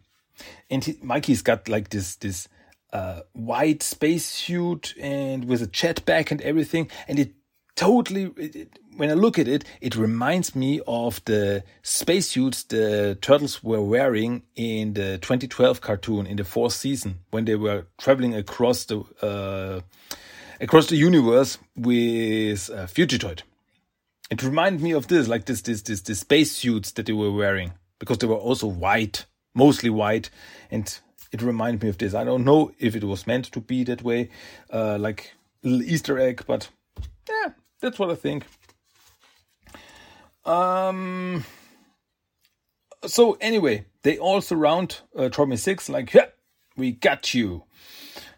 And 0.71 0.85
he, 0.85 0.97
Mikey's 1.03 1.43
got 1.43 1.69
like 1.69 1.91
this 1.91 2.17
this 2.17 2.49
uh, 2.93 3.21
white 3.33 3.83
spacesuit 3.83 4.95
and 5.01 5.45
with 5.47 5.63
a 5.63 5.67
jet 5.67 6.05
jetpack 6.05 6.31
and 6.31 6.41
everything, 6.43 6.91
and 7.09 7.19
it 7.19 7.35
totally 7.77 8.69
when 8.97 9.11
I 9.11 9.15
look 9.15 9.39
at 9.39 9.49
it, 9.49 9.65
it 9.81 9.97
reminds 9.97 10.55
me 10.55 10.81
of 10.87 11.25
the 11.25 11.65
spacesuits 11.83 12.63
the 12.65 13.19
turtles 13.21 13.63
were 13.63 13.83
wearing 13.83 14.45
in 14.55 14.95
the 14.95 15.19
2012 15.19 15.81
cartoon 15.81 16.27
in 16.27 16.37
the 16.37 16.45
fourth 16.45 16.73
season 16.73 17.21
when 17.31 17.45
they 17.45 17.57
were 17.57 17.87
traveling 17.99 18.35
across 18.35 18.85
the 18.85 19.01
uh, 19.23 19.81
across 20.61 20.87
the 20.87 20.97
universe 20.97 21.59
with 21.77 22.71
uh, 22.71 22.87
Fugitoid. 22.87 23.43
It 24.31 24.43
reminded 24.43 24.81
me 24.81 24.93
of 24.93 25.09
this, 25.09 25.29
like 25.29 25.45
this, 25.45 25.61
this, 25.63 25.83
this, 25.83 26.01
the 26.01 26.15
spacesuits 26.15 26.93
that 26.93 27.07
they 27.07 27.13
were 27.13 27.33
wearing 27.33 27.73
because 27.99 28.19
they 28.19 28.27
were 28.27 28.37
also 28.37 28.67
white, 28.67 29.27
mostly 29.55 29.91
white, 29.91 30.31
and 30.71 30.99
it 31.31 31.43
reminded 31.43 31.83
me 31.83 31.89
of 31.89 31.99
this. 31.99 32.15
I 32.15 32.25
don't 32.25 32.45
know 32.45 32.73
if 32.79 32.97
it 32.97 33.05
was 33.05 33.27
meant 33.27 33.47
to 33.47 33.61
be 33.61 33.85
that 33.85 34.03
way, 34.03 34.31
uh, 34.73 34.97
like 34.99 35.35
Easter 35.63 36.19
egg, 36.19 36.45
but 36.47 36.69
yeah, 37.29 37.51
that's 37.85 37.99
what 37.99 38.11
I 38.11 38.15
think. 38.15 38.47
Um. 40.45 41.45
So 43.07 43.37
anyway, 43.41 43.85
they 44.03 44.19
all 44.19 44.41
surround 44.41 45.01
uh, 45.15 45.29
Torben 45.29 45.59
Six 45.59 45.89
like, 45.91 46.15
yeah, 46.15 46.27
we 46.77 46.93
got 46.93 47.35
you, 47.35 47.65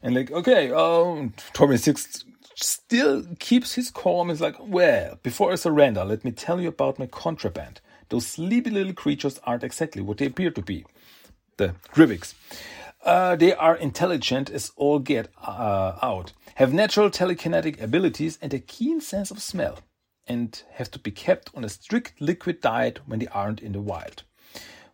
and 0.03 0.15
like, 0.15 0.33
okay, 0.33 0.71
um, 0.73 1.33
Torben 1.55 1.79
Six 1.79 2.25
still 2.57 3.25
keeps 3.39 3.75
his 3.75 3.91
calm. 3.91 4.31
Is 4.31 4.41
like, 4.41 4.57
well, 4.61 5.19
before 5.23 5.53
I 5.53 5.55
surrender, 5.55 6.05
let 6.05 6.25
me 6.25 6.33
tell 6.33 6.61
you 6.61 6.69
about 6.69 6.99
my 6.99 7.07
contraband. 7.07 7.81
Those 8.09 8.27
sleepy 8.27 8.71
little 8.71 8.93
creatures 8.93 9.41
aren't 9.45 9.65
exactly 9.65 10.03
what 10.03 10.19
they 10.19 10.27
appear 10.27 10.51
to 10.51 10.63
be. 10.63 10.85
The 11.57 11.75
Grivix. 11.93 12.35
Uh, 13.07 13.37
they 13.37 13.55
are 13.55 13.77
intelligent 13.77 14.51
as 14.51 14.73
all 14.75 14.99
get 14.99 15.29
uh, 15.41 15.97
out, 16.03 16.33
have 16.57 16.75
natural 16.75 17.09
telekinetic 17.09 17.81
abilities 17.81 18.37
and 18.43 18.53
a 18.53 18.59
keen 18.59 19.01
sense 19.01 19.31
of 19.31 19.41
smell 19.41 19.79
and 20.27 20.65
have 20.73 20.91
to 20.91 20.99
be 20.99 21.13
kept 21.13 21.49
on 21.55 21.63
a 21.63 21.69
strict 21.69 22.21
liquid 22.21 22.61
diet 22.61 22.99
when 23.07 23.21
they 23.21 23.29
aren't 23.29 23.61
in 23.63 23.71
the 23.71 23.81
wild. 23.81 24.25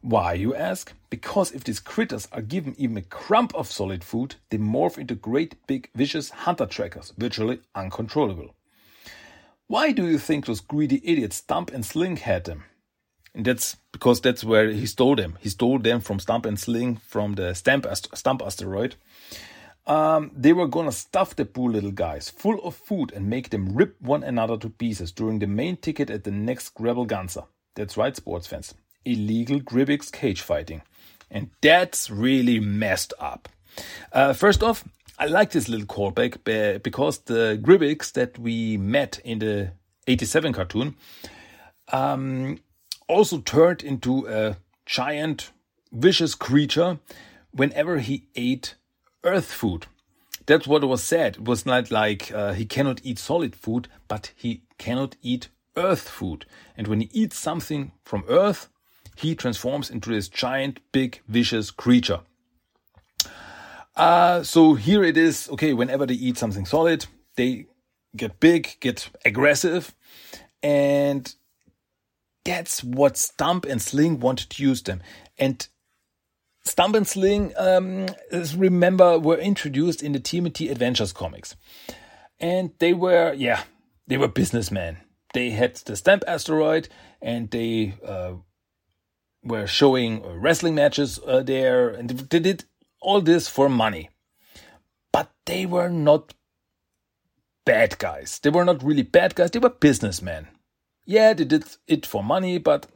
Why, 0.02 0.34
you 0.34 0.54
ask? 0.54 0.92
Because 1.08 1.52
if 1.52 1.64
these 1.64 1.80
critters 1.80 2.28
are 2.32 2.42
given 2.42 2.74
even 2.76 2.98
a 2.98 3.02
crumb 3.02 3.48
of 3.54 3.72
solid 3.72 4.04
food, 4.04 4.34
they 4.50 4.58
morph 4.58 4.98
into 4.98 5.14
great 5.14 5.66
big 5.66 5.88
vicious 5.94 6.28
hunter 6.28 6.66
trackers, 6.66 7.14
virtually 7.16 7.60
uncontrollable. 7.74 8.54
Why 9.68 9.92
do 9.92 10.06
you 10.06 10.18
think 10.18 10.44
those 10.44 10.60
greedy 10.60 11.00
idiots 11.02 11.36
Stump 11.36 11.72
and 11.72 11.86
Sling 11.86 12.18
had 12.18 12.44
them? 12.44 12.64
And 13.34 13.44
that's 13.44 13.76
because 13.92 14.20
that's 14.20 14.44
where 14.44 14.70
he 14.70 14.86
stole 14.86 15.16
them. 15.16 15.38
He 15.40 15.48
stole 15.48 15.78
them 15.78 16.00
from 16.00 16.18
Stump 16.18 16.44
and 16.44 16.58
Sling 16.58 16.96
from 16.96 17.34
the 17.34 17.54
Stump, 17.54 17.86
Stump 18.14 18.42
asteroid 18.42 18.96
um, 19.86 20.30
they 20.36 20.52
were 20.52 20.68
gonna 20.68 20.92
stuff 20.92 21.34
the 21.34 21.44
poor 21.44 21.70
little 21.70 21.90
guys 21.90 22.30
full 22.30 22.60
of 22.64 22.74
food 22.74 23.12
and 23.12 23.28
make 23.28 23.50
them 23.50 23.74
rip 23.74 24.00
one 24.00 24.22
another 24.22 24.56
to 24.58 24.70
pieces 24.70 25.10
during 25.10 25.40
the 25.40 25.46
main 25.46 25.76
ticket 25.76 26.10
at 26.10 26.24
the 26.24 26.30
next 26.30 26.74
Gravelganza. 26.74 27.46
That's 27.74 27.96
right, 27.96 28.14
sports 28.14 28.46
fans. 28.46 28.74
Illegal 29.04 29.60
Grivix 29.60 30.12
cage 30.12 30.40
fighting. 30.40 30.82
And 31.30 31.50
that's 31.60 32.10
really 32.10 32.60
messed 32.60 33.14
up. 33.18 33.48
Uh, 34.12 34.34
first 34.34 34.62
off, 34.62 34.84
I 35.18 35.26
like 35.26 35.50
this 35.50 35.68
little 35.68 35.86
callback 35.86 36.82
because 36.82 37.18
the 37.18 37.58
Grivix 37.60 38.12
that 38.12 38.38
we 38.38 38.76
met 38.76 39.18
in 39.24 39.38
the 39.38 39.72
87 40.06 40.52
cartoon 40.52 40.94
um, 41.92 42.58
also 43.12 43.38
turned 43.40 43.82
into 43.82 44.26
a 44.26 44.56
giant, 44.86 45.50
vicious 45.92 46.34
creature 46.34 46.98
whenever 47.50 47.98
he 47.98 48.26
ate 48.34 48.74
earth 49.22 49.52
food. 49.52 49.86
That's 50.46 50.66
what 50.66 50.82
was 50.84 51.04
said. 51.04 51.36
It 51.36 51.44
was 51.44 51.66
not 51.66 51.90
like 51.90 52.32
uh, 52.32 52.54
he 52.54 52.64
cannot 52.64 53.00
eat 53.04 53.18
solid 53.18 53.54
food, 53.54 53.88
but 54.08 54.32
he 54.34 54.62
cannot 54.78 55.16
eat 55.22 55.48
earth 55.76 56.08
food. 56.08 56.46
And 56.76 56.88
when 56.88 57.00
he 57.00 57.10
eats 57.12 57.38
something 57.38 57.92
from 58.02 58.24
earth, 58.28 58.68
he 59.14 59.34
transforms 59.34 59.90
into 59.90 60.10
this 60.10 60.28
giant, 60.28 60.80
big, 60.90 61.20
vicious 61.28 61.70
creature. 61.70 62.20
Uh, 63.94 64.42
so 64.42 64.74
here 64.74 65.04
it 65.04 65.18
is. 65.18 65.50
Okay, 65.50 65.74
whenever 65.74 66.06
they 66.06 66.14
eat 66.14 66.38
something 66.38 66.64
solid, 66.64 67.06
they 67.36 67.66
get 68.16 68.40
big, 68.40 68.76
get 68.80 69.10
aggressive, 69.24 69.94
and 70.62 71.34
that's 72.44 72.82
what 72.82 73.16
Stump 73.16 73.64
and 73.64 73.80
Sling 73.80 74.20
wanted 74.20 74.50
to 74.50 74.62
use 74.62 74.82
them. 74.82 75.02
And 75.38 75.66
Stump 76.64 76.94
and 76.94 77.06
Sling, 77.06 77.52
um, 77.56 78.06
remember, 78.56 79.18
were 79.18 79.38
introduced 79.38 80.02
in 80.02 80.12
the 80.12 80.20
TMNT 80.20 80.70
Adventures 80.70 81.12
comics. 81.12 81.56
And 82.38 82.72
they 82.78 82.92
were, 82.92 83.32
yeah, 83.34 83.62
they 84.06 84.16
were 84.16 84.28
businessmen. 84.28 84.98
They 85.34 85.50
had 85.50 85.76
the 85.76 85.96
Stump 85.96 86.24
asteroid 86.26 86.88
and 87.20 87.50
they 87.50 87.94
uh, 88.04 88.34
were 89.42 89.66
showing 89.66 90.22
wrestling 90.40 90.74
matches 90.74 91.18
uh, 91.26 91.42
there. 91.42 91.88
And 91.88 92.10
they 92.10 92.40
did 92.40 92.64
all 93.00 93.20
this 93.20 93.48
for 93.48 93.68
money. 93.68 94.10
But 95.12 95.30
they 95.46 95.66
were 95.66 95.88
not 95.88 96.34
bad 97.64 97.98
guys. 97.98 98.40
They 98.42 98.50
were 98.50 98.64
not 98.64 98.82
really 98.82 99.02
bad 99.02 99.34
guys. 99.34 99.50
They 99.50 99.58
were 99.58 99.70
businessmen. 99.70 100.48
Yeah, 101.04 101.34
they 101.34 101.44
did 101.44 101.64
it 101.86 102.06
for 102.06 102.22
money, 102.22 102.58
but 102.58 102.86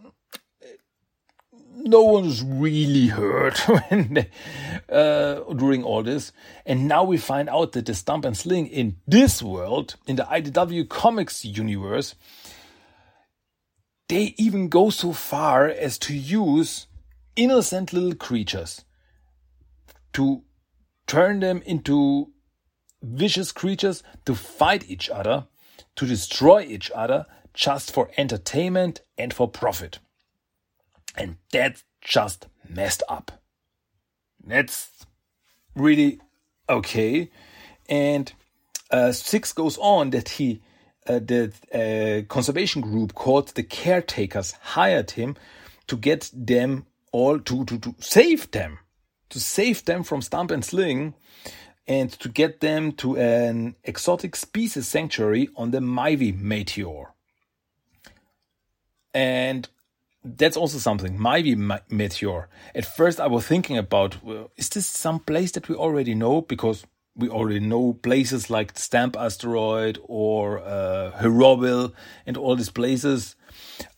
no 1.86 2.02
one's 2.02 2.42
really 2.42 3.08
hurt 3.08 3.60
they, 3.90 4.30
uh, 4.88 5.40
during 5.54 5.84
all 5.84 6.02
this. 6.02 6.32
And 6.64 6.88
now 6.88 7.04
we 7.04 7.16
find 7.16 7.48
out 7.48 7.72
that 7.72 7.86
the 7.86 7.94
Stump 7.94 8.24
and 8.24 8.36
Sling 8.36 8.66
in 8.66 8.96
this 9.06 9.42
world, 9.42 9.96
in 10.06 10.16
the 10.16 10.24
IDW 10.24 10.88
Comics 10.88 11.44
universe, 11.44 12.14
they 14.08 14.34
even 14.36 14.68
go 14.68 14.90
so 14.90 15.12
far 15.12 15.66
as 15.66 15.98
to 15.98 16.14
use 16.14 16.86
innocent 17.34 17.92
little 17.92 18.14
creatures 18.14 18.84
to 20.12 20.42
turn 21.06 21.40
them 21.40 21.62
into 21.66 22.32
vicious 23.02 23.52
creatures 23.52 24.02
to 24.24 24.34
fight 24.34 24.88
each 24.88 25.10
other, 25.10 25.46
to 25.94 26.06
destroy 26.06 26.62
each 26.62 26.90
other, 26.94 27.26
just 27.56 27.90
for 27.90 28.10
entertainment 28.16 29.00
and 29.18 29.32
for 29.34 29.48
profit. 29.48 29.98
And 31.16 31.38
that's 31.50 31.82
just 32.00 32.46
messed 32.68 33.02
up. 33.08 33.32
That's 34.44 34.90
really 35.74 36.20
okay. 36.68 37.30
And 37.88 38.32
uh, 38.90 39.12
Six 39.12 39.52
goes 39.52 39.78
on 39.78 40.10
that 40.10 40.28
he, 40.28 40.60
uh, 41.08 41.18
the 41.18 41.52
uh, 41.72 42.30
conservation 42.32 42.82
group 42.82 43.14
called 43.14 43.48
the 43.48 43.62
caretakers 43.62 44.52
hired 44.52 45.12
him 45.12 45.36
to 45.86 45.96
get 45.96 46.30
them 46.34 46.86
all 47.10 47.40
to, 47.40 47.64
to, 47.64 47.78
to 47.78 47.94
save 47.98 48.50
them, 48.50 48.78
to 49.30 49.40
save 49.40 49.84
them 49.86 50.02
from 50.02 50.20
Stump 50.20 50.50
and 50.50 50.64
Sling 50.64 51.14
and 51.88 52.12
to 52.12 52.28
get 52.28 52.60
them 52.60 52.92
to 52.92 53.16
an 53.16 53.76
exotic 53.84 54.36
species 54.36 54.86
sanctuary 54.86 55.48
on 55.56 55.70
the 55.70 55.78
Myvi 55.78 56.38
meteor. 56.38 57.15
And 59.16 59.66
that's 60.22 60.58
also 60.58 60.76
something. 60.76 61.16
Myvi 61.16 61.80
meteor. 61.88 62.48
At 62.74 62.84
first, 62.84 63.18
I 63.18 63.28
was 63.28 63.46
thinking 63.46 63.78
about 63.78 64.22
well, 64.22 64.50
is 64.58 64.68
this 64.68 64.86
some 64.86 65.20
place 65.20 65.52
that 65.52 65.70
we 65.70 65.74
already 65.74 66.14
know? 66.14 66.42
Because 66.42 66.84
we 67.14 67.30
already 67.30 67.60
know 67.60 67.94
places 67.94 68.50
like 68.50 68.78
Stump 68.78 69.16
asteroid 69.16 69.98
or 70.02 70.58
uh, 70.58 71.12
and 72.26 72.36
all 72.36 72.56
these 72.56 72.68
places, 72.70 73.36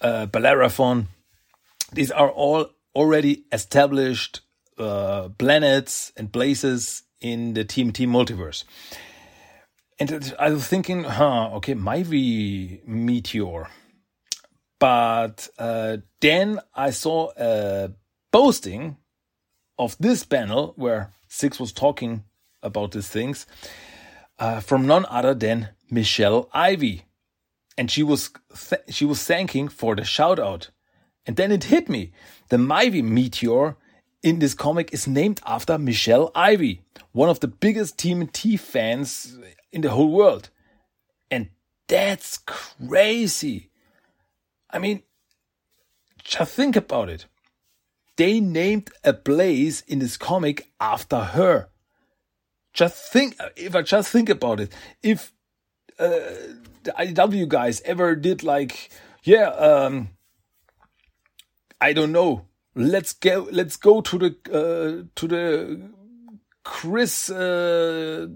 uh, 0.01 0.27
Bellerophon. 0.27 1.09
These 1.93 2.13
are 2.13 2.31
all 2.31 2.71
already 2.95 3.45
established 3.51 4.43
uh, 4.79 5.31
planets 5.37 6.13
and 6.17 6.33
places 6.33 7.03
in 7.21 7.55
the 7.55 7.65
TMT 7.65 8.07
multiverse. 8.07 8.63
And 9.99 10.33
I 10.39 10.51
was 10.51 10.69
thinking, 10.69 11.03
huh, 11.03 11.51
okay, 11.55 11.75
Myvi 11.75 12.87
meteor. 12.87 13.69
But 14.79 15.49
uh, 15.59 15.99
then 16.21 16.61
I 16.75 16.91
saw 16.91 17.31
a 17.37 17.91
posting 18.33 18.97
of 19.79 19.97
this 19.99 20.25
panel 20.25 20.73
where 20.77 21.13
Six 21.29 21.61
was 21.61 21.73
talking 21.73 22.25
about 22.63 22.93
these 22.93 23.09
things 23.09 23.47
uh, 24.39 24.61
from 24.61 24.87
none 24.87 25.07
other 25.09 25.35
than 25.35 25.71
Michelle 25.91 26.49
Ivy, 26.53 27.05
and 27.77 27.91
she 27.91 28.03
was 28.03 28.31
she 28.89 29.05
was 29.05 29.25
thanking 29.25 29.69
for 29.69 29.95
the 29.95 30.05
shout 30.05 30.39
out, 30.39 30.71
and 31.27 31.37
then 31.37 31.53
it 31.53 31.65
hit 31.65 31.89
me: 31.89 32.13
the 32.49 32.57
Myvi 32.57 33.03
meteor 33.03 33.77
in 34.23 34.39
this 34.39 34.55
comic 34.55 34.93
is 34.93 35.07
named 35.07 35.41
after 35.47 35.79
Michelle 35.79 36.31
Ivy, 36.35 36.83
one 37.13 37.29
of 37.29 37.41
the 37.41 37.49
biggest 37.49 37.97
TMT 37.99 38.59
fans 38.59 39.39
in 39.73 39.81
the 39.81 39.91
whole 39.91 40.11
world, 40.11 40.51
and 41.31 41.49
that's 41.89 42.39
crazy. 42.39 43.68
I 44.71 44.79
mean, 44.79 45.03
just 46.23 46.55
think 46.55 46.77
about 46.77 47.09
it. 47.09 47.27
They 48.17 48.41
named 48.41 48.91
a 49.05 49.13
place 49.13 49.81
in 49.83 50.01
this 50.01 50.17
comic 50.17 50.71
after 50.81 51.21
her. 51.21 51.69
Just 52.73 53.13
think, 53.13 53.37
if 53.57 53.75
I 53.75 53.83
just 53.83 54.11
think 54.11 54.29
about 54.29 54.61
it, 54.61 54.73
if 55.03 55.33
uh, 55.99 56.19
the 56.83 56.93
IDW 56.99 57.49
guys 57.49 57.81
ever 57.83 58.15
did 58.15 58.43
like, 58.43 58.91
yeah, 59.23 59.49
um, 59.49 60.11
I 61.81 61.93
don't 61.93 62.13
know, 62.13 62.47
let's 62.75 63.13
go, 63.13 63.49
let's 63.51 63.77
go 63.77 64.01
to 64.01 64.19
the 64.19 64.37
uh, 64.53 65.09
to 65.15 65.29
the 65.29 65.91
Chris 66.65 67.31
uh, 67.31 68.27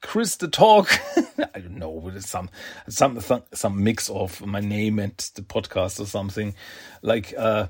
Chris 0.00 0.36
the 0.36 0.48
Talk. 0.48 0.90
I 1.54 1.60
don't 1.60 1.78
know, 1.78 2.12
some 2.18 2.50
some 2.88 3.20
some 3.52 3.84
mix 3.84 4.08
of 4.08 4.44
my 4.46 4.60
name 4.60 4.98
and 4.98 5.16
the 5.34 5.42
podcast 5.42 6.00
or 6.00 6.06
something 6.06 6.54
like 7.02 7.34
uh, 7.36 7.68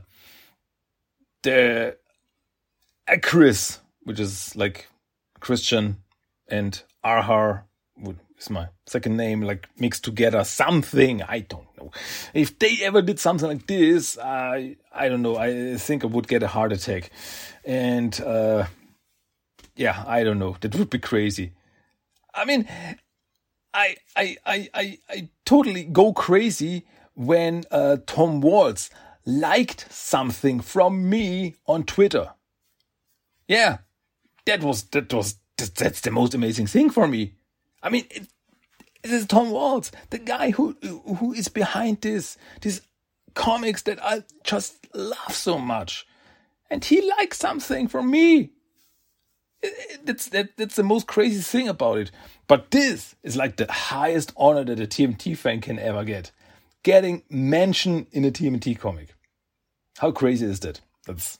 the 1.43 1.97
uh, 3.07 3.17
Chris, 3.23 3.81
which 4.03 4.21
is 4.21 4.55
like 4.57 4.88
Christian 5.41 5.99
and 6.49 6.83
Arhar 7.05 7.62
is 8.38 8.51
my 8.51 8.69
second 8.87 9.17
name, 9.17 9.43
like 9.43 9.69
mixed 9.79 10.05
together 10.05 10.45
something. 10.45 11.23
I 11.23 11.41
don't 11.41 11.67
know. 11.77 11.91
If 12.35 12.59
they 12.59 12.79
ever 12.83 13.03
did 13.03 13.19
something 13.19 13.49
like 13.49 13.67
this, 13.67 14.19
I 14.19 14.77
I 14.93 15.09
don't 15.09 15.23
know. 15.23 15.37
I 15.37 15.77
think 15.77 16.05
I 16.05 16.07
would 16.07 16.29
get 16.29 16.43
a 16.43 16.49
heart 16.49 16.73
attack, 16.73 17.11
and 17.64 18.19
uh, 18.21 18.67
yeah, 19.77 20.05
I 20.07 20.25
don't 20.25 20.38
know. 20.38 20.57
That 20.61 20.75
would 20.77 20.91
be 20.91 20.99
crazy. 20.99 21.53
I 22.38 22.44
mean, 22.44 22.68
I 23.74 23.96
I 24.16 24.37
I 24.46 24.68
I, 24.72 24.98
I 25.09 25.29
totally 25.44 25.85
go 25.85 26.12
crazy 26.12 26.87
when 27.14 27.64
uh, 27.70 27.96
Tom 28.07 28.40
Waltz 28.40 28.90
liked 29.27 29.92
something 29.92 30.61
from 30.61 31.11
me 31.11 31.57
on 31.66 31.85
Twitter. 31.85 32.31
Yeah, 33.48 33.79
that 34.46 34.62
was 34.62 34.85
that 34.90 35.12
was 35.12 35.37
that's 35.57 36.01
the 36.01 36.11
most 36.11 36.35
amazing 36.35 36.68
thing 36.68 36.90
for 36.90 37.09
me. 37.09 37.35
I 37.83 37.90
mean, 37.90 38.07
it, 38.11 38.29
it 39.03 39.11
is 39.11 39.27
Tom 39.27 39.51
Waltz, 39.51 39.90
the 40.11 40.18
guy 40.18 40.51
who 40.51 40.77
who 40.83 41.33
is 41.33 41.48
behind 41.48 42.01
this 42.01 42.37
these 42.61 42.81
comics 43.35 43.83
that 43.83 44.03
I 44.03 44.24
just 44.44 44.87
love 44.94 45.35
so 45.35 45.59
much, 45.59 46.07
and 46.70 46.85
he 46.85 47.01
likes 47.18 47.38
something 47.38 47.88
from 47.88 48.11
me. 48.11 48.51
That's 50.05 50.29
that, 50.29 50.57
that's 50.57 50.77
the 50.77 50.83
most 50.83 51.07
crazy 51.07 51.40
thing 51.40 51.68
about 51.68 51.99
it. 51.99 52.11
But 52.47 52.71
this 52.71 53.14
is 53.23 53.37
like 53.37 53.57
the 53.57 53.71
highest 53.71 54.33
honor 54.37 54.64
that 54.64 54.81
a 54.81 54.87
TMT 54.87 55.37
fan 55.37 55.61
can 55.61 55.79
ever 55.79 56.05
get, 56.05 56.31
getting 56.83 57.23
mention 57.29 58.07
in 58.12 58.25
a 58.25 58.31
TMT 58.31 58.79
comic. 58.79 59.14
How 59.99 60.12
crazy 60.12 60.47
is 60.47 60.61
that? 60.61 60.81
That's 61.07 61.38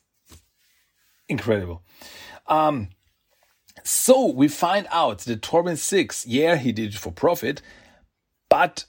incredible. 1.29 1.83
Um, 2.47 2.89
so 3.85 4.27
we 4.27 4.49
find 4.49 4.87
out 4.91 5.21
that 5.21 5.43
Torbin 5.43 5.77
6, 5.77 6.27
yeah, 6.27 6.57
he 6.57 6.73
did 6.73 6.95
it 6.95 6.99
for 6.99 7.13
profit, 7.13 7.63
but 8.49 8.87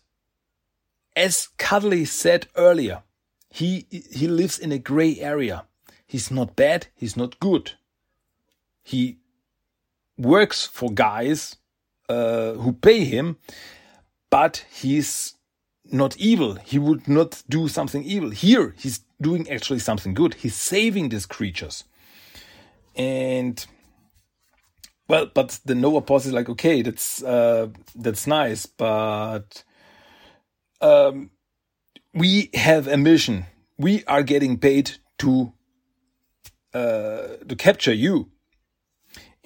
as 1.16 1.50
Cuddly 1.58 2.06
said 2.06 2.48
earlier, 2.56 3.04
he 3.50 3.86
he 3.90 4.28
lives 4.28 4.60
in 4.60 4.72
a 4.72 4.78
gray 4.78 5.20
area. 5.20 5.66
He's 6.06 6.32
not 6.32 6.56
bad, 6.56 6.88
he's 6.96 7.18
not 7.18 7.40
good. 7.40 7.74
He 8.84 9.19
works 10.20 10.68
for 10.68 10.92
guys 10.92 11.56
uh, 12.10 12.54
who 12.54 12.74
pay 12.74 13.06
him, 13.06 13.38
but 14.30 14.66
he's 14.70 15.34
not 15.86 16.18
evil. 16.18 16.56
He 16.56 16.78
would 16.78 17.08
not 17.08 17.42
do 17.50 17.68
something 17.68 18.04
evil. 18.04 18.30
Here, 18.30 18.76
he's 18.78 19.00
doing 19.22 19.50
actually 19.50 19.80
something 19.80 20.14
good. 20.14 20.36
He's 20.36 20.56
saving 20.56 21.10
these 21.10 21.26
creatures. 21.26 21.86
And 22.96 23.66
well, 25.08 25.28
but 25.34 25.60
the 25.66 25.76
Nova 25.76 26.02
Posse 26.02 26.30
is 26.30 26.34
like, 26.34 26.50
okay, 26.50 26.82
that's 26.82 27.24
uh, 27.24 27.70
that's 27.96 28.28
nice, 28.28 28.66
but 28.66 29.64
um, 30.82 31.32
we 32.14 32.50
have 32.54 32.88
a 32.88 32.98
mission. 32.98 33.46
We 33.78 34.04
are 34.06 34.24
getting 34.24 34.58
paid 34.58 34.92
to 35.20 35.54
uh, 36.74 37.38
to 37.48 37.56
capture 37.58 37.94
you. 37.94 38.30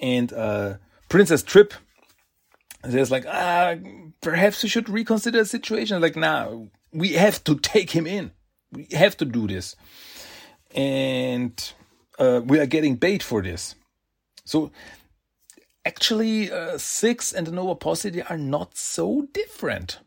And 0.04 0.34
uh, 0.34 0.74
Princess 1.08 1.42
Trip 1.42 1.72
says 2.86 3.10
like, 3.10 3.24
ah, 3.26 3.76
perhaps 4.20 4.62
we 4.62 4.68
should 4.68 4.90
reconsider 4.90 5.38
the 5.38 5.46
situation. 5.46 6.02
Like, 6.02 6.14
now 6.14 6.50
nah, 6.50 6.66
we 6.92 7.14
have 7.14 7.42
to 7.44 7.54
take 7.56 7.92
him 7.92 8.06
in. 8.06 8.30
We 8.70 8.86
have 8.92 9.16
to 9.16 9.24
do 9.24 9.46
this, 9.46 9.76
and 10.74 11.54
uh, 12.18 12.42
we 12.44 12.58
are 12.58 12.66
getting 12.66 12.98
paid 12.98 13.22
for 13.22 13.40
this. 13.40 13.76
So 14.44 14.72
actually 15.86 16.52
uh, 16.52 16.76
six 16.76 17.32
and 17.32 17.46
the 17.46 17.52
Nova 17.52 17.74
Posse 17.74 18.20
are 18.22 18.36
not 18.36 18.76
so 18.76 19.28
different. 19.32 20.00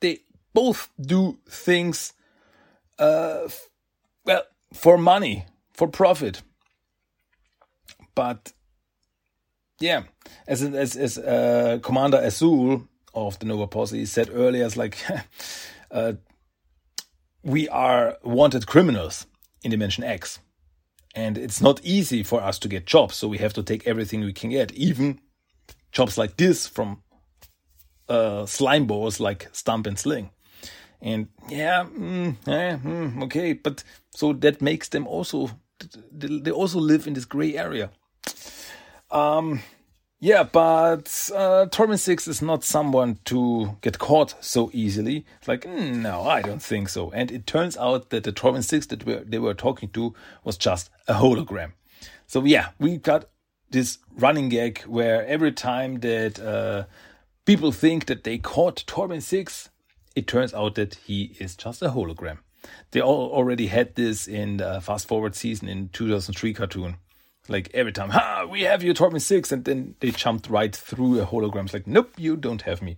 They 0.00 0.20
both 0.54 0.88
do 0.98 1.38
things, 1.46 2.14
uh, 2.98 3.48
well, 4.24 4.44
for 4.72 4.96
money, 4.96 5.44
for 5.74 5.88
profit. 5.88 6.42
But 8.14 8.52
yeah, 9.80 10.02
as 10.46 10.62
as 10.62 10.96
as 10.96 11.18
uh, 11.18 11.78
Commander 11.82 12.18
Azul 12.18 12.88
of 13.14 13.38
the 13.38 13.46
Nova 13.46 13.66
Posse 13.66 14.04
said 14.06 14.30
earlier, 14.32 14.64
it's 14.64 14.76
like 14.76 14.98
uh, 15.90 16.14
we 17.42 17.68
are 17.68 18.16
wanted 18.22 18.66
criminals 18.66 19.26
in 19.62 19.70
Dimension 19.70 20.04
X. 20.04 20.40
And 21.14 21.38
it's 21.38 21.60
not 21.60 21.80
easy 21.82 22.22
for 22.22 22.42
us 22.42 22.58
to 22.60 22.68
get 22.68 22.86
jobs 22.86 23.16
so 23.16 23.28
we 23.28 23.38
have 23.38 23.52
to 23.54 23.62
take 23.62 23.86
everything 23.86 24.20
we 24.20 24.32
can 24.32 24.50
get. 24.50 24.72
Even 24.72 25.20
jobs 25.90 26.18
like 26.18 26.36
this 26.36 26.66
from 26.66 27.02
uh, 28.08 28.46
slime 28.46 28.86
balls 28.86 29.18
like 29.18 29.48
stump 29.52 29.86
and 29.86 29.98
sling. 29.98 30.30
And 31.00 31.28
yeah, 31.48 31.84
mm, 31.84 32.36
yeah 32.46 32.76
mm, 32.76 33.22
okay 33.24 33.52
but 33.52 33.84
so 34.10 34.32
that 34.32 34.60
makes 34.60 34.88
them 34.88 35.06
also 35.06 35.50
they 36.12 36.50
also 36.50 36.80
live 36.80 37.06
in 37.06 37.14
this 37.14 37.24
gray 37.24 37.56
area 37.56 37.90
um 39.10 39.60
yeah, 40.20 40.42
but 40.42 41.30
uh, 41.32 41.66
Torbin 41.66 41.96
6 41.96 42.26
is 42.26 42.42
not 42.42 42.64
someone 42.64 43.20
to 43.26 43.76
get 43.82 44.00
caught 44.00 44.34
so 44.44 44.68
easily. 44.72 45.24
It's 45.38 45.46
like, 45.46 45.60
mm, 45.62 45.98
no, 45.98 46.22
I 46.22 46.42
don't 46.42 46.60
think 46.60 46.88
so. 46.88 47.12
And 47.12 47.30
it 47.30 47.46
turns 47.46 47.76
out 47.76 48.10
that 48.10 48.24
the 48.24 48.32
Torbin 48.32 48.62
6 48.64 48.86
that 48.86 49.06
we, 49.06 49.14
they 49.18 49.38
were 49.38 49.54
talking 49.54 49.90
to 49.90 50.16
was 50.42 50.56
just 50.56 50.90
a 51.06 51.14
hologram. 51.14 51.70
So, 52.26 52.44
yeah, 52.44 52.70
we 52.80 52.96
got 52.96 53.28
this 53.70 53.98
running 54.16 54.48
gag 54.48 54.80
where 54.82 55.24
every 55.24 55.52
time 55.52 56.00
that 56.00 56.40
uh, 56.40 56.86
people 57.48 57.72
think 57.72 58.04
that 58.04 58.24
they 58.24 58.36
caught 58.36 58.84
Torbin 58.86 59.22
6. 59.22 59.70
It 60.14 60.26
turns 60.26 60.52
out 60.52 60.74
that 60.74 60.96
he 61.06 61.34
is 61.40 61.56
just 61.56 61.80
a 61.80 61.88
hologram. 61.88 62.40
They 62.90 63.00
all 63.00 63.30
already 63.30 63.68
had 63.68 63.94
this 63.94 64.28
in 64.28 64.58
the 64.58 64.82
Fast 64.82 65.08
Forward 65.08 65.34
season 65.34 65.66
in 65.66 65.88
2003 65.88 66.52
cartoon. 66.52 66.96
Like 67.48 67.70
every 67.72 67.92
time, 67.92 68.10
ha, 68.10 68.46
we 68.48 68.62
have 68.62 68.82
you, 68.82 68.92
Torbin 68.92 69.20
6, 69.20 69.52
and 69.52 69.64
then 69.64 69.94
they 70.00 70.10
jumped 70.10 70.50
right 70.50 70.74
through 70.74 71.20
a 71.20 71.26
hologram. 71.26 71.64
It's 71.64 71.74
like, 71.74 71.86
nope, 71.86 72.12
you 72.16 72.36
don't 72.36 72.62
have 72.62 72.82
me. 72.82 72.96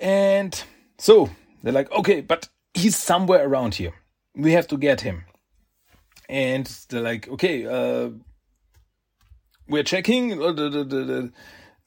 And 0.00 0.62
so 0.98 1.30
they're 1.62 1.72
like, 1.72 1.90
okay, 1.92 2.20
but 2.20 2.48
he's 2.74 2.96
somewhere 2.96 3.46
around 3.46 3.74
here. 3.74 3.92
We 4.34 4.52
have 4.52 4.66
to 4.68 4.76
get 4.76 5.02
him. 5.02 5.24
And 6.28 6.66
they're 6.88 7.02
like, 7.02 7.28
okay, 7.28 7.66
uh, 7.66 8.10
we're 9.68 9.82
checking, 9.82 10.40
uh, 10.42 11.28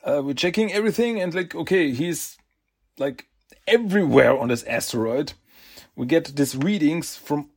uh, 0.04 0.22
we're 0.24 0.34
checking 0.34 0.72
everything, 0.72 1.22
and 1.22 1.34
like, 1.34 1.56
okay, 1.56 1.92
he's 1.92 2.38
like 2.98 3.28
everywhere 3.68 4.38
on 4.38 4.50
this 4.50 4.64
asteroid. 4.64 5.34
We 5.96 6.06
get 6.06 6.36
these 6.36 6.56
readings 6.56 7.16
from 7.16 7.51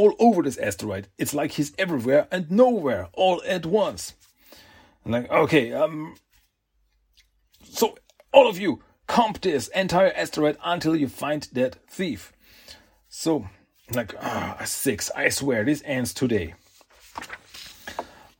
all 0.00 0.14
over 0.18 0.42
this 0.42 0.56
asteroid. 0.56 1.08
It's 1.18 1.34
like 1.34 1.52
he's 1.52 1.74
everywhere 1.76 2.26
and 2.32 2.50
nowhere 2.50 3.08
all 3.12 3.42
at 3.46 3.66
once. 3.66 4.14
I'm 5.04 5.12
like, 5.12 5.30
okay, 5.30 5.72
um, 5.74 6.14
so 7.62 7.98
all 8.32 8.48
of 8.48 8.58
you, 8.58 8.82
comp 9.06 9.42
this 9.42 9.68
entire 9.68 10.12
asteroid 10.16 10.56
until 10.64 10.96
you 10.96 11.06
find 11.06 11.46
that 11.52 11.76
thief. 11.90 12.32
So, 13.08 13.46
like, 13.92 14.14
ah, 14.22 14.62
six. 14.64 15.10
I 15.14 15.28
swear 15.28 15.64
this 15.64 15.82
ends 15.84 16.14
today. 16.14 16.54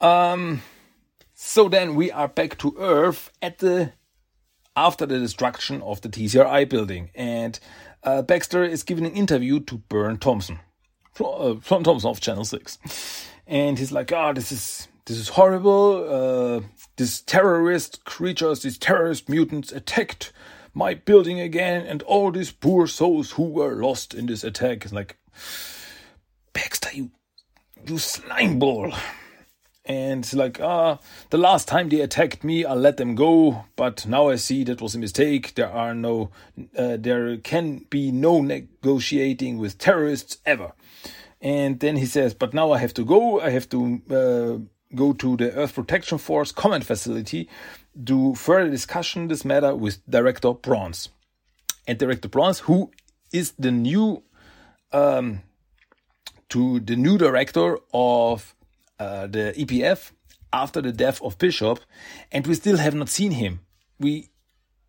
Um, 0.01 0.63
so 1.35 1.69
then 1.69 1.95
we 1.95 2.11
are 2.11 2.29
back 2.29 2.57
to 2.59 2.75
Earth 2.79 3.31
at 3.43 3.59
the 3.59 3.93
after 4.75 5.05
the 5.05 5.19
destruction 5.19 5.83
of 5.83 6.01
the 6.01 6.09
TCRI 6.09 6.67
building, 6.69 7.11
and 7.15 7.59
uh, 8.03 8.23
Baxter 8.23 8.65
is 8.65 8.83
giving 8.83 9.05
an 9.05 9.13
interview 9.13 9.61
to 9.61 9.77
Burne 9.77 10.17
Thompson, 10.17 10.61
uh, 11.21 11.55
Thompson 11.65 12.11
of 12.11 12.21
Channel 12.21 12.45
Six, 12.45 12.79
and 13.47 13.79
he's 13.79 13.93
like, 13.93 14.13
"Ah, 14.13 14.29
oh, 14.29 14.33
this 14.33 14.53
is 14.53 14.89
this 15.07 15.19
is 15.19 15.29
horrible. 15.31 16.07
Uh, 16.09 16.61
these 16.97 17.21
terrorist 17.23 18.05
creatures, 18.05 18.63
these 18.63 18.79
terrorist 18.79 19.29
mutants 19.29 19.73
attacked 19.73 20.33
my 20.75 20.95
building 20.95 21.41
again, 21.41 21.87
and 21.87 22.03
all 22.03 22.31
these 22.31 22.53
poor 22.53 22.87
souls 22.87 23.33
who 23.33 23.45
were 23.45 23.83
lost 23.83 24.15
in 24.15 24.27
this 24.27 24.45
attack. 24.45 24.85
It's 24.85 24.93
like, 24.93 25.17
Baxter, 26.53 26.91
you, 26.95 27.11
you 27.87 27.99
slime 27.99 28.59
ball. 28.59 28.93
And 29.91 30.33
like, 30.35 30.61
ah, 30.61 31.01
the 31.31 31.37
last 31.37 31.67
time 31.67 31.89
they 31.89 32.01
attacked 32.01 32.45
me, 32.45 32.65
I 32.65 32.75
let 32.75 32.97
them 32.97 33.17
go, 33.17 33.65
but 33.75 34.07
now 34.07 34.29
I 34.29 34.37
see 34.37 34.63
that 34.63 34.81
was 34.81 34.95
a 34.95 35.01
mistake. 35.01 35.57
There 35.57 35.69
are 35.69 35.97
no, 35.97 36.31
uh, 36.79 36.97
there 36.97 37.37
can 37.39 37.87
be 37.91 38.13
no 38.13 38.41
negotiating 38.41 39.59
with 39.59 39.79
terrorists 39.79 40.39
ever. 40.47 40.75
And 41.41 41.81
then 41.81 41.97
he 41.97 42.07
says, 42.07 42.35
but 42.35 42.55
now 42.55 42.71
I 42.71 42.79
have 42.79 42.95
to 42.95 43.05
go. 43.05 43.41
I 43.41 43.51
have 43.51 43.69
to 43.71 43.81
uh, 44.09 44.95
go 44.95 45.13
to 45.13 45.37
the 45.37 45.53
Earth 45.55 45.75
Protection 45.75 46.19
Force 46.19 46.53
command 46.53 46.87
facility 46.87 47.49
do 48.01 48.37
further 48.37 48.71
discussion 48.71 49.27
this 49.27 49.45
matter 49.45 49.75
with 49.75 50.09
Director 50.09 50.53
Bronze. 50.53 51.09
And 51.89 51.99
Director 51.99 52.29
Bronze, 52.29 52.61
who 52.61 52.93
is 53.33 53.55
the 53.59 53.73
new 53.73 54.23
um, 54.93 55.43
to 56.51 56.79
the 56.79 56.95
new 56.95 57.19
director 57.19 57.79
of 57.93 58.55
uh, 59.01 59.27
the 59.27 59.53
EPF 59.57 60.13
after 60.53 60.81
the 60.81 60.93
death 60.93 61.21
of 61.23 61.39
Bishop, 61.39 61.81
and 62.31 62.47
we 62.47 62.55
still 62.55 62.77
have 62.77 62.95
not 62.95 63.09
seen 63.09 63.33
him. 63.33 63.61
We 63.99 64.29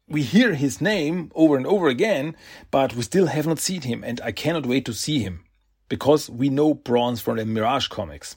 we 0.08 0.22
hear 0.22 0.54
his 0.54 0.82
name 0.82 1.32
over 1.34 1.58
and 1.58 1.66
over 1.66 1.88
again, 1.88 2.36
but 2.70 2.94
we 2.94 3.02
still 3.02 3.28
have 3.28 3.48
not 3.48 3.60
seen 3.60 3.82
him, 3.82 4.04
and 4.04 4.22
I 4.22 4.32
cannot 4.32 4.68
wait 4.68 4.86
to 4.86 4.94
see 4.94 5.20
him 5.20 5.46
because 5.90 6.30
we 6.30 6.50
know 6.50 6.76
Bronze 6.76 7.22
from 7.22 7.38
the 7.38 7.46
Mirage 7.46 7.88
comics. 7.88 8.36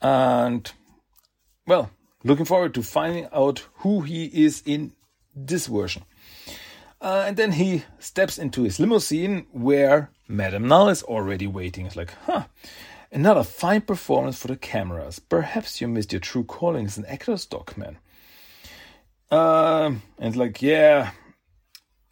And 0.00 0.72
well, 1.66 1.90
Looking 2.26 2.44
forward 2.44 2.74
to 2.74 2.82
finding 2.82 3.28
out 3.32 3.68
who 3.76 4.00
he 4.00 4.24
is 4.24 4.60
in 4.66 4.92
this 5.32 5.68
version. 5.68 6.02
Uh, 7.00 7.22
and 7.24 7.36
then 7.36 7.52
he 7.52 7.84
steps 8.00 8.36
into 8.36 8.64
his 8.64 8.80
limousine 8.80 9.46
where 9.52 10.10
Madame 10.26 10.66
Null 10.66 10.88
is 10.88 11.04
already 11.04 11.46
waiting. 11.46 11.86
It's 11.86 11.94
like, 11.94 12.12
huh, 12.24 12.46
another 13.12 13.42
fine 13.42 13.82
performance 13.82 14.38
for 14.38 14.48
the 14.48 14.56
cameras. 14.56 15.18
Perhaps 15.18 15.80
you 15.80 15.88
missed 15.88 16.12
your 16.12 16.20
true 16.20 16.44
calling 16.44 16.86
as 16.86 16.98
an 16.98 17.06
actor, 17.06 17.36
Stockman. 17.36 17.98
Uh, 19.30 19.92
and 20.18 20.36
like, 20.36 20.62
yeah. 20.62 21.10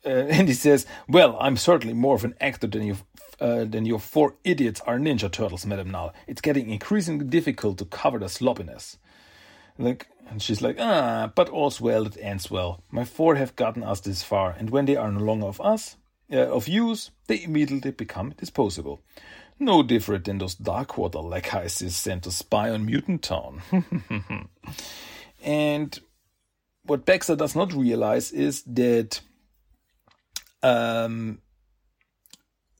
Uh, 0.04 0.08
and 0.08 0.48
he 0.48 0.54
says, 0.54 0.86
well, 1.08 1.36
I'm 1.40 1.56
certainly 1.56 1.94
more 1.94 2.14
of 2.14 2.24
an 2.24 2.34
actor 2.40 2.66
than 2.66 2.82
you. 2.82 2.96
Uh, 3.40 3.64
than 3.64 3.84
your 3.84 3.98
four 3.98 4.36
idiots 4.44 4.80
are 4.86 4.96
Ninja 4.96 5.30
Turtles, 5.30 5.66
Madam. 5.66 5.90
Null. 5.90 6.14
It's 6.28 6.40
getting 6.40 6.70
increasingly 6.70 7.24
difficult 7.24 7.78
to 7.78 7.84
cover 7.84 8.20
the 8.20 8.28
sloppiness. 8.28 8.96
Like, 9.76 10.06
and 10.28 10.40
she's 10.40 10.62
like, 10.62 10.76
ah, 10.78 11.32
but 11.34 11.48
all's 11.48 11.80
well 11.80 12.04
that 12.04 12.16
ends 12.20 12.48
well. 12.48 12.80
My 12.92 13.04
four 13.04 13.34
have 13.34 13.56
gotten 13.56 13.82
us 13.82 14.00
this 14.00 14.22
far, 14.22 14.54
and 14.56 14.70
when 14.70 14.84
they 14.84 14.94
are 14.94 15.10
no 15.10 15.20
longer 15.20 15.46
of 15.46 15.60
us, 15.60 15.96
uh, 16.32 16.46
of 16.46 16.68
use, 16.68 17.10
they 17.26 17.42
immediately 17.42 17.90
become 17.90 18.34
disposable. 18.36 19.02
No 19.58 19.82
different 19.82 20.24
than 20.24 20.38
those 20.38 20.56
Darkwater 20.56 21.22
lackeys 21.22 21.96
sent 21.96 22.24
to 22.24 22.30
spy 22.30 22.70
on 22.70 22.84
Mutant 22.86 23.22
Town. 23.22 23.62
and 25.42 25.98
what 26.84 27.06
Baxter 27.06 27.36
does 27.36 27.54
not 27.54 27.72
realize 27.72 28.32
is 28.32 28.62
that 28.64 29.20
um, 30.62 31.38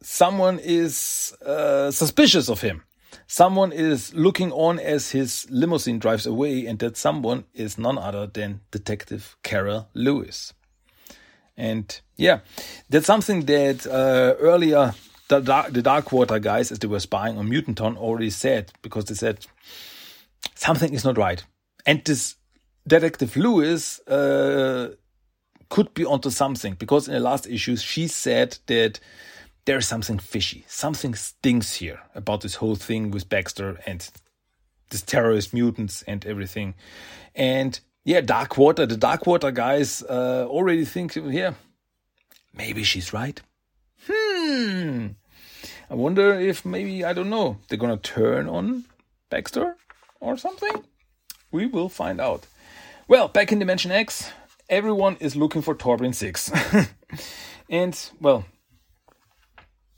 someone 0.02 0.58
is 0.58 1.34
uh, 1.44 1.90
suspicious 1.90 2.48
of 2.48 2.60
him 2.60 2.82
someone 3.26 3.72
is 3.72 4.14
looking 4.14 4.52
on 4.52 4.78
as 4.78 5.10
his 5.10 5.46
limousine 5.50 5.98
drives 5.98 6.26
away, 6.26 6.66
and 6.66 6.78
that 6.78 6.96
someone 6.96 7.44
is 7.54 7.78
none 7.78 7.98
other 7.98 8.26
than 8.26 8.60
Detective 8.70 9.36
Carol 9.42 9.88
Lewis. 9.94 10.52
And 11.56 12.00
yeah, 12.16 12.40
that's 12.88 13.06
something 13.06 13.44
that 13.46 13.86
uh, 13.86 14.34
earlier 14.40 14.94
the 15.28 15.40
Dark, 15.40 15.72
the 15.72 15.82
Darkwater 15.82 16.40
guys, 16.40 16.70
as 16.70 16.78
they 16.78 16.88
were 16.88 17.00
spying 17.00 17.38
on 17.38 17.48
Mutant 17.48 17.78
Town, 17.78 17.96
already 17.96 18.30
said 18.30 18.72
because 18.82 19.06
they 19.06 19.14
said 19.14 19.46
something 20.54 20.92
is 20.92 21.04
not 21.04 21.16
right, 21.16 21.44
and 21.86 22.04
this 22.04 22.36
Detective 22.86 23.36
Lewis 23.36 24.00
uh, 24.06 24.94
could 25.70 25.94
be 25.94 26.04
onto 26.04 26.30
something 26.30 26.74
because 26.74 27.08
in 27.08 27.14
the 27.14 27.20
last 27.20 27.46
issues 27.46 27.82
she 27.82 28.06
said 28.06 28.58
that 28.66 29.00
there's 29.64 29.86
something 29.86 30.18
fishy. 30.18 30.64
Something 30.68 31.14
stinks 31.14 31.74
here 31.76 32.00
about 32.14 32.42
this 32.42 32.56
whole 32.56 32.76
thing 32.76 33.10
with 33.10 33.28
Baxter 33.28 33.80
and 33.86 34.06
this 34.90 35.02
terrorist 35.02 35.54
mutants 35.54 36.02
and 36.02 36.24
everything. 36.26 36.74
And 37.34 37.78
yeah, 38.04 38.20
Darkwater, 38.20 38.86
the 38.86 38.96
Darkwater 38.96 39.52
guys 39.52 40.02
uh, 40.02 40.46
already 40.46 40.84
think, 40.84 41.16
yeah, 41.16 41.54
maybe 42.52 42.84
she's 42.84 43.12
right. 43.12 43.40
Hmm. 44.06 45.08
I 45.90 45.94
wonder 45.94 46.38
if 46.38 46.64
maybe, 46.64 47.04
I 47.04 47.12
don't 47.12 47.30
know, 47.30 47.58
they're 47.68 47.78
gonna 47.78 47.96
turn 47.96 48.48
on 48.48 48.84
Baxter 49.30 49.76
or 50.20 50.36
something? 50.36 50.84
We 51.50 51.66
will 51.66 51.88
find 51.88 52.20
out. 52.20 52.46
Well, 53.06 53.28
back 53.28 53.52
in 53.52 53.58
Dimension 53.58 53.90
X, 53.90 54.30
everyone 54.68 55.16
is 55.20 55.36
looking 55.36 55.62
for 55.62 55.74
Torbin 55.74 56.14
6. 56.14 56.50
and, 57.70 58.10
well, 58.20 58.46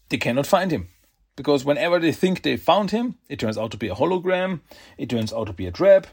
they 0.09 0.19
cannot 0.19 0.47
find 0.47 0.71
him. 0.71 0.89
Because 1.37 1.65
whenever 1.65 1.99
they 1.99 2.13
think 2.13 2.43
they 2.43 2.57
found 2.57 2.91
him, 2.91 3.17
it 3.29 3.39
turns 3.39 3.59
out 3.59 3.71
to 3.73 3.77
be 3.77 3.89
a 3.89 3.95
hologram, 3.95 4.61
it 4.97 5.11
turns 5.11 5.33
out 5.33 5.47
to 5.47 5.53
be 5.53 5.67
a 5.67 5.73
trap. 5.73 6.07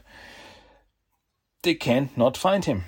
They 1.62 1.74
cannot 1.74 2.36
find 2.36 2.64
him. 2.64 2.84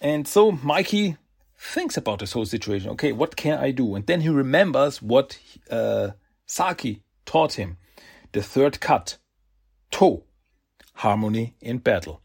And 0.00 0.26
so 0.26 0.50
Mikey 0.52 1.16
thinks 1.58 1.96
about 1.96 2.18
this 2.18 2.32
whole 2.32 2.44
situation. 2.44 2.90
Okay, 2.90 3.12
what 3.12 3.36
can 3.36 3.58
I 3.58 3.70
do? 3.70 3.94
And 3.94 4.06
then 4.06 4.20
he 4.20 4.28
remembers 4.28 5.00
what 5.00 5.38
uh, 5.70 6.10
Saki 6.46 7.02
taught 7.24 7.54
him 7.54 7.78
the 8.32 8.42
third 8.42 8.80
cut, 8.80 9.18
To, 9.92 10.22
harmony 10.94 11.54
in 11.60 11.78
battle. 11.78 12.20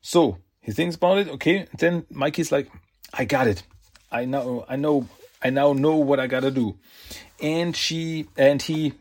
So 0.00 0.38
he 0.60 0.72
thinks 0.72 0.96
about 0.96 1.18
it. 1.18 1.28
Okay, 1.28 1.66
then 1.78 2.06
Mikey's 2.10 2.50
like, 2.50 2.70
I 3.12 3.24
got 3.24 3.46
it. 3.46 3.62
I 4.10 4.24
know, 4.24 4.64
I 4.68 4.76
know, 4.76 5.06
I 5.42 5.50
now 5.50 5.72
know 5.72 5.96
what 5.96 6.18
I 6.18 6.26
gotta 6.26 6.50
do 6.50 6.78
and 7.40 7.76
she 7.76 8.26
and 8.36 8.60
he 8.62 8.92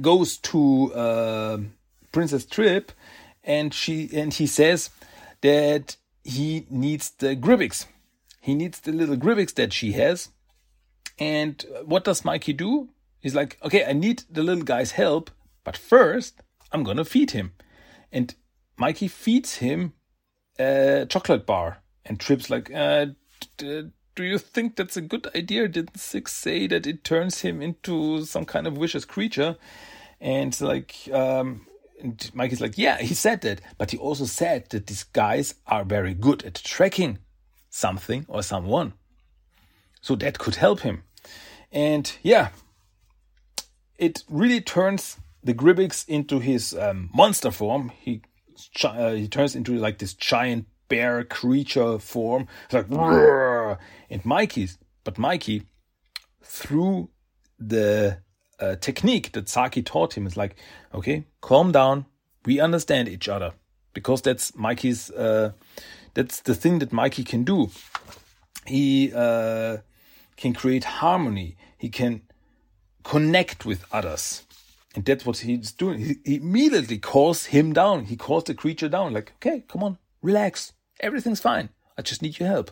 goes 0.00 0.38
to 0.38 0.92
uh, 0.94 1.58
Princess 2.12 2.44
Trip, 2.46 2.92
and 3.42 3.72
she 3.72 4.08
and 4.12 4.32
he 4.32 4.46
says 4.46 4.90
that 5.42 5.96
he 6.22 6.66
needs 6.70 7.10
the 7.10 7.36
Grybyx. 7.36 7.86
He 8.44 8.54
needs 8.54 8.80
the 8.80 8.92
little 8.92 9.16
grivix 9.16 9.54
that 9.54 9.72
she 9.72 9.92
has. 9.92 10.28
And 11.18 11.64
what 11.86 12.04
does 12.04 12.26
Mikey 12.26 12.52
do? 12.52 12.90
He's 13.18 13.34
like, 13.34 13.56
okay, 13.64 13.86
I 13.86 13.94
need 13.94 14.24
the 14.30 14.42
little 14.42 14.64
guy's 14.64 14.90
help, 14.90 15.30
but 15.64 15.78
first 15.78 16.42
I'm 16.70 16.84
gonna 16.84 17.06
feed 17.06 17.30
him. 17.30 17.54
And 18.12 18.34
Mikey 18.76 19.08
feeds 19.08 19.56
him 19.56 19.94
a 20.58 21.06
chocolate 21.08 21.46
bar, 21.46 21.78
and 22.04 22.20
Trip's 22.20 22.50
like, 22.50 22.70
uh, 22.70 23.06
do 23.56 23.90
you 24.18 24.36
think 24.36 24.76
that's 24.76 24.98
a 24.98 25.00
good 25.00 25.26
idea? 25.34 25.66
Didn't 25.66 25.98
Six 25.98 26.34
say 26.34 26.66
that 26.66 26.86
it 26.86 27.02
turns 27.02 27.40
him 27.40 27.62
into 27.62 28.26
some 28.26 28.44
kind 28.44 28.66
of 28.66 28.74
vicious 28.74 29.06
creature? 29.06 29.56
And 30.20 30.60
like, 30.60 30.94
um, 31.10 31.66
and 31.98 32.30
Mikey's 32.34 32.60
like, 32.60 32.76
yeah, 32.76 32.98
he 32.98 33.14
said 33.14 33.40
that, 33.40 33.62
but 33.78 33.92
he 33.92 33.96
also 33.96 34.26
said 34.26 34.68
that 34.68 34.86
these 34.86 35.04
guys 35.04 35.54
are 35.66 35.84
very 35.84 36.12
good 36.12 36.44
at 36.44 36.56
tracking 36.56 37.20
something 37.74 38.24
or 38.28 38.42
someone. 38.42 38.92
So 40.00 40.14
that 40.16 40.38
could 40.38 40.54
help 40.54 40.80
him. 40.80 41.02
And 41.72 42.10
yeah, 42.22 42.50
it 43.98 44.22
really 44.28 44.60
turns 44.60 45.16
the 45.42 45.54
Grybyx 45.54 46.08
into 46.08 46.38
his 46.38 46.72
um, 46.74 47.10
monster 47.12 47.50
form. 47.50 47.90
He 48.00 48.22
uh, 48.84 49.12
he 49.12 49.26
turns 49.26 49.56
into 49.56 49.72
like 49.74 49.98
this 49.98 50.14
giant 50.14 50.66
bear 50.88 51.24
creature 51.24 51.98
form. 51.98 52.46
It's 52.66 52.74
like 52.74 52.88
Rrr! 52.88 53.78
and 54.08 54.24
Mikey's, 54.24 54.78
but 55.02 55.18
Mikey 55.18 55.62
through 56.42 57.10
the 57.58 58.18
uh, 58.60 58.76
technique 58.76 59.32
that 59.32 59.48
Saki 59.48 59.82
taught 59.82 60.16
him 60.16 60.26
is 60.26 60.36
like, 60.36 60.54
okay, 60.94 61.24
calm 61.40 61.72
down. 61.72 62.06
We 62.44 62.60
understand 62.60 63.08
each 63.08 63.28
other 63.28 63.52
because 63.94 64.22
that's 64.22 64.54
Mikey's. 64.54 65.10
Uh, 65.10 65.52
that's 66.14 66.40
the 66.40 66.54
thing 66.54 66.78
that 66.78 66.92
Mikey 66.92 67.24
can 67.24 67.44
do. 67.44 67.70
He 68.66 69.12
uh, 69.14 69.78
can 70.36 70.54
create 70.54 70.84
harmony. 70.84 71.56
He 71.76 71.88
can 71.88 72.22
connect 73.02 73.66
with 73.66 73.84
others. 73.92 74.44
And 74.94 75.04
that's 75.04 75.26
what 75.26 75.38
he's 75.38 75.72
doing. 75.72 75.98
He, 76.00 76.14
he 76.24 76.36
immediately 76.36 76.98
calls 76.98 77.46
him 77.46 77.72
down. 77.72 78.04
He 78.06 78.16
calls 78.16 78.44
the 78.44 78.54
creature 78.54 78.88
down, 78.88 79.12
like, 79.12 79.32
okay, 79.36 79.64
come 79.68 79.82
on, 79.82 79.98
relax. 80.22 80.72
Everything's 81.00 81.40
fine. 81.40 81.70
I 81.98 82.02
just 82.02 82.22
need 82.22 82.38
your 82.38 82.48
help. 82.48 82.70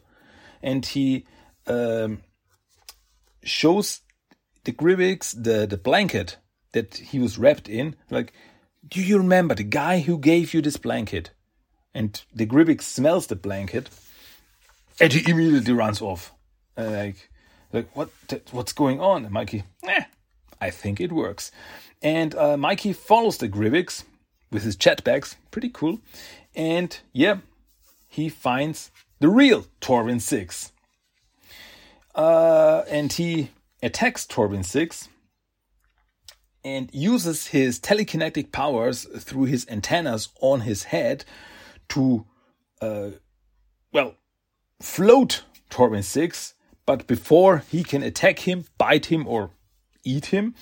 And 0.63 0.87
he 0.87 1.27
um, 1.67 2.23
shows 3.43 4.01
the 4.65 4.73
Grybyx 4.73 5.43
the, 5.43 5.67
the 5.67 5.77
blanket 5.77 6.37
that 6.73 6.95
he 6.95 7.19
was 7.19 7.39
wrapped 7.39 7.69
in. 7.69 7.97
Like, 8.11 8.33
do 8.87 9.03
you 9.03 9.19
remember 9.19 9.55
the 9.55 9.65
guy 9.65 10.01
who 10.01 10.19
gave 10.19 10.55
you 10.55 10.63
this 10.63 10.77
blanket? 10.77 11.31
And 11.95 12.21
the 12.35 12.47
Grybyx 12.47 12.83
smells 12.83 13.27
the 13.27 13.37
blanket 13.37 13.91
and 15.01 15.13
he 15.13 15.31
immediately 15.31 15.73
runs 15.73 16.01
off. 16.01 16.33
Uh, 16.77 16.91
like, 16.91 17.29
like 17.73 17.97
what? 17.97 18.11
What's 18.51 18.73
going 18.73 19.01
on? 19.01 19.25
And 19.25 19.33
Mikey, 19.33 19.65
eh, 19.85 20.05
I 20.61 20.71
think 20.71 21.01
it 21.01 21.13
works. 21.13 21.51
And 22.01 22.35
uh, 22.35 22.57
Mikey 22.57 22.93
follows 22.93 23.39
the 23.39 23.49
Grybyx 23.49 24.05
with 24.51 24.63
his 24.63 24.77
jetpacks, 24.77 25.37
pretty 25.51 25.71
cool. 25.71 26.01
And 26.55 26.99
yeah, 27.13 27.39
he 28.09 28.29
finds 28.29 28.91
the 29.21 29.29
real 29.29 29.67
Torbin 29.81 30.21
6. 30.21 30.73
Uh, 32.15 32.83
and 32.89 33.13
he 33.13 33.51
attacks 33.83 34.27
Torbin 34.27 34.65
6 34.65 35.09
and 36.65 36.91
uses 36.93 37.49
his 37.49 37.81
telekinetic 37.81 38.53
powers 38.53 39.07
through 39.19 39.45
his 39.45 39.67
antennas 39.69 40.29
on 40.41 40.61
his 40.61 40.85
head 40.85 41.25
to, 41.93 42.25
uh, 42.81 43.11
well, 43.93 44.15
float 44.81 45.45
Torbin 45.71 46.03
6. 46.03 46.55
But 46.87 47.07
before 47.07 47.65
he 47.71 47.85
can 47.85 48.03
attack 48.03 48.41
him, 48.41 48.65
bite 48.77 49.07
him, 49.07 49.27
or 49.27 49.51
eat 50.05 50.27
him, 50.27 50.55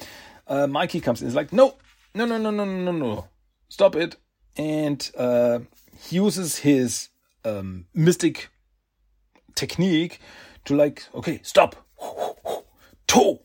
uh, 0.46 0.66
Mikey 0.66 1.00
comes 1.00 1.22
in. 1.22 1.28
He's 1.28 1.34
like, 1.34 1.52
no, 1.52 1.76
no, 2.14 2.26
no, 2.26 2.36
no, 2.36 2.50
no, 2.50 2.64
no, 2.64 2.92
no, 2.92 3.28
stop 3.68 3.96
it. 3.96 4.16
And 4.56 5.10
uh, 5.16 5.60
he 5.98 6.16
uses 6.16 6.58
his 6.58 7.08
um, 7.44 7.86
mystic 7.94 8.50
technique 9.54 10.20
to 10.66 10.76
like, 10.76 11.04
okay, 11.14 11.40
stop, 11.42 11.76
toe. 13.06 13.40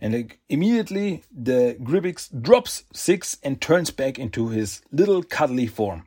And 0.00 0.12
like 0.12 0.40
immediately 0.48 1.22
the 1.32 1.76
Grybyx 1.80 2.28
drops 2.42 2.84
six 2.92 3.38
and 3.42 3.60
turns 3.60 3.90
back 3.90 4.18
into 4.18 4.48
his 4.48 4.82
little 4.92 5.22
cuddly 5.22 5.66
form. 5.66 6.04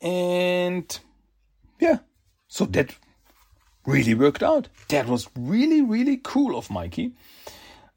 And 0.00 0.98
yeah, 1.80 1.98
so 2.46 2.64
that 2.66 2.94
really 3.86 4.14
worked 4.14 4.42
out. 4.42 4.68
That 4.88 5.06
was 5.06 5.28
really, 5.36 5.82
really 5.82 6.18
cool 6.22 6.56
of 6.56 6.70
Mikey. 6.70 7.12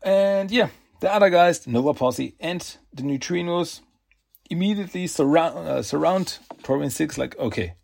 And 0.04 0.50
yeah, 0.50 0.70
the 1.00 1.14
other 1.14 1.30
guys, 1.30 1.60
the 1.60 1.72
Nova 1.72 1.94
Posse 1.94 2.36
and 2.40 2.78
the 2.94 3.04
Neutrinos, 3.04 3.82
immediately 4.50 5.08
surround 5.08 5.58
uh, 5.58 5.82
surround 5.82 6.40
Torbin 6.64 6.90
Six. 6.90 7.18
Like, 7.18 7.38
okay, 7.40 7.76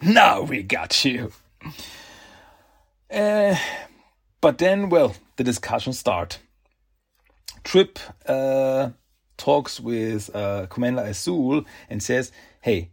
now 0.00 0.42
we 0.42 0.62
got 0.62 1.04
you. 1.04 1.32
Uh, 3.10 3.56
but 4.40 4.58
then, 4.58 4.88
well, 4.88 5.14
the 5.36 5.44
discussion 5.44 5.92
start. 5.92 6.38
Trip 7.64 7.98
uh, 8.26 8.90
talks 9.36 9.78
with 9.78 10.34
uh, 10.34 10.66
Commander 10.66 11.02
Azul 11.02 11.64
and 11.90 12.02
says, 12.02 12.32
"Hey, 12.60 12.90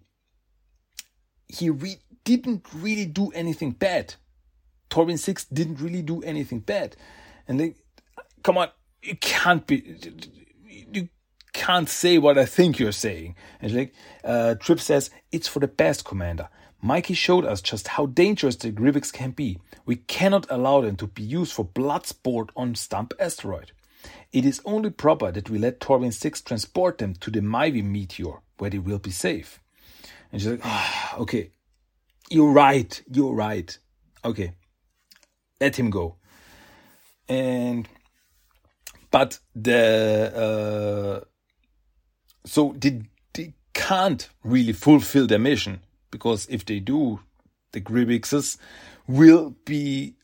he 1.50 1.70
re- 1.70 2.00
didn't 2.24 2.66
really 2.74 3.06
do 3.06 3.32
anything 3.32 3.72
bad. 3.72 4.16
Torbin 4.90 5.18
Six 5.18 5.46
didn't 5.46 5.82
really 5.82 6.02
do 6.02 6.22
anything 6.22 6.60
bad." 6.60 6.96
And 7.48 7.60
they, 7.60 7.76
come 8.44 8.58
on, 8.58 8.70
you 9.02 9.16
can't 9.18 9.66
be, 9.68 9.98
you 10.92 11.10
can't 11.54 11.90
say 11.90 12.18
what 12.18 12.38
I 12.38 12.46
think 12.46 12.80
you're 12.80 12.92
saying. 12.92 13.36
And 13.62 13.74
like, 13.74 13.94
uh, 14.24 14.56
Trip 14.56 14.80
says, 14.80 15.10
"It's 15.32 15.48
for 15.48 15.60
the 15.60 15.68
best, 15.68 16.06
Commander." 16.06 16.50
Mikey 16.82 17.14
showed 17.14 17.44
us 17.44 17.62
just 17.62 17.90
how 17.90 18.06
dangerous 18.06 18.56
the 18.56 18.72
Grybyx 18.72 19.12
can 19.12 19.32
be. 19.32 19.60
We 19.86 19.98
cannot 19.98 20.48
allow 20.50 20.80
them 20.80 20.96
to 20.98 21.08
be 21.08 21.24
used 21.24 21.52
for 21.52 21.66
blood 21.66 22.06
sport 22.06 22.52
on 22.56 22.76
Stump 22.76 23.14
Asteroid. 23.20 23.74
It 24.32 24.46
is 24.46 24.62
only 24.64 24.90
proper 24.90 25.30
that 25.32 25.50
we 25.50 25.58
let 25.58 25.82
Torbin 25.82 26.14
6 26.14 26.42
transport 26.42 27.00
them 27.00 27.16
to 27.16 27.30
the 27.30 27.42
Myvi 27.42 27.84
meteor, 27.84 28.40
where 28.60 28.70
they 28.70 28.80
will 28.80 29.00
be 29.00 29.12
safe. 29.12 29.60
And 30.32 30.42
she's 30.42 30.52
like, 30.52 30.62
ah, 30.64 31.18
okay, 31.18 31.52
you're 32.30 32.52
right, 32.52 33.02
you're 33.12 33.34
right. 33.34 33.78
Okay, 34.24 34.54
let 35.60 35.78
him 35.78 35.90
go. 35.90 36.16
And, 37.28 37.88
but 39.12 39.40
the, 39.56 41.24
uh, 41.24 41.26
so 42.46 42.76
they, 42.78 43.02
they 43.34 43.54
can't 43.74 44.30
really 44.44 44.74
fulfill 44.74 45.28
their 45.28 45.40
mission 45.40 45.82
because 46.12 46.48
if 46.50 46.66
they 46.66 46.80
do, 46.80 47.20
the 47.72 47.82
Grybyxes 47.82 48.58
will 49.08 49.56
be 49.66 50.16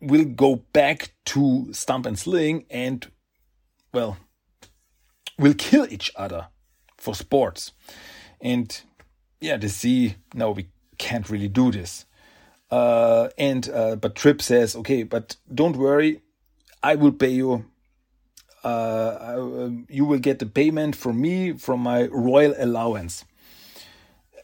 will 0.00 0.24
go 0.24 0.56
back 0.72 1.12
to 1.24 1.72
Stump 1.72 2.06
and 2.06 2.18
Sling 2.18 2.64
and 2.70 3.10
well 3.92 4.16
will 5.38 5.54
kill 5.54 5.86
each 5.90 6.10
other 6.16 6.48
for 6.96 7.14
sports. 7.14 7.72
And 8.40 8.80
yeah, 9.40 9.56
they 9.56 9.68
see 9.68 10.16
no, 10.34 10.50
we 10.50 10.68
can't 10.98 11.28
really 11.30 11.48
do 11.48 11.70
this. 11.70 12.04
Uh, 12.70 13.28
and 13.38 13.68
uh, 13.70 13.96
but 13.96 14.14
Trip 14.14 14.42
says, 14.42 14.76
okay, 14.76 15.02
but 15.02 15.36
don't 15.52 15.76
worry, 15.76 16.20
I 16.82 16.96
will 16.96 17.12
pay 17.12 17.30
you. 17.30 17.64
Uh, 18.64 19.18
I, 19.20 19.34
um, 19.34 19.86
you 19.88 20.04
will 20.04 20.18
get 20.18 20.40
the 20.40 20.46
payment 20.46 20.96
from 20.96 21.20
me 21.20 21.52
from 21.52 21.80
my 21.80 22.06
royal 22.06 22.54
allowance 22.58 23.24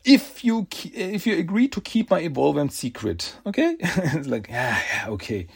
if 0.04 0.44
you 0.44 0.66
if 0.92 1.26
you 1.26 1.38
agree 1.38 1.66
to 1.68 1.80
keep 1.80 2.10
my 2.10 2.20
evolvement 2.20 2.72
secret, 2.72 3.34
okay? 3.46 3.76
it's 3.80 4.28
like 4.28 4.48
yeah, 4.48 4.80
yeah, 4.92 5.08
okay. 5.10 5.46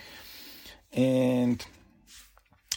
And 0.93 1.65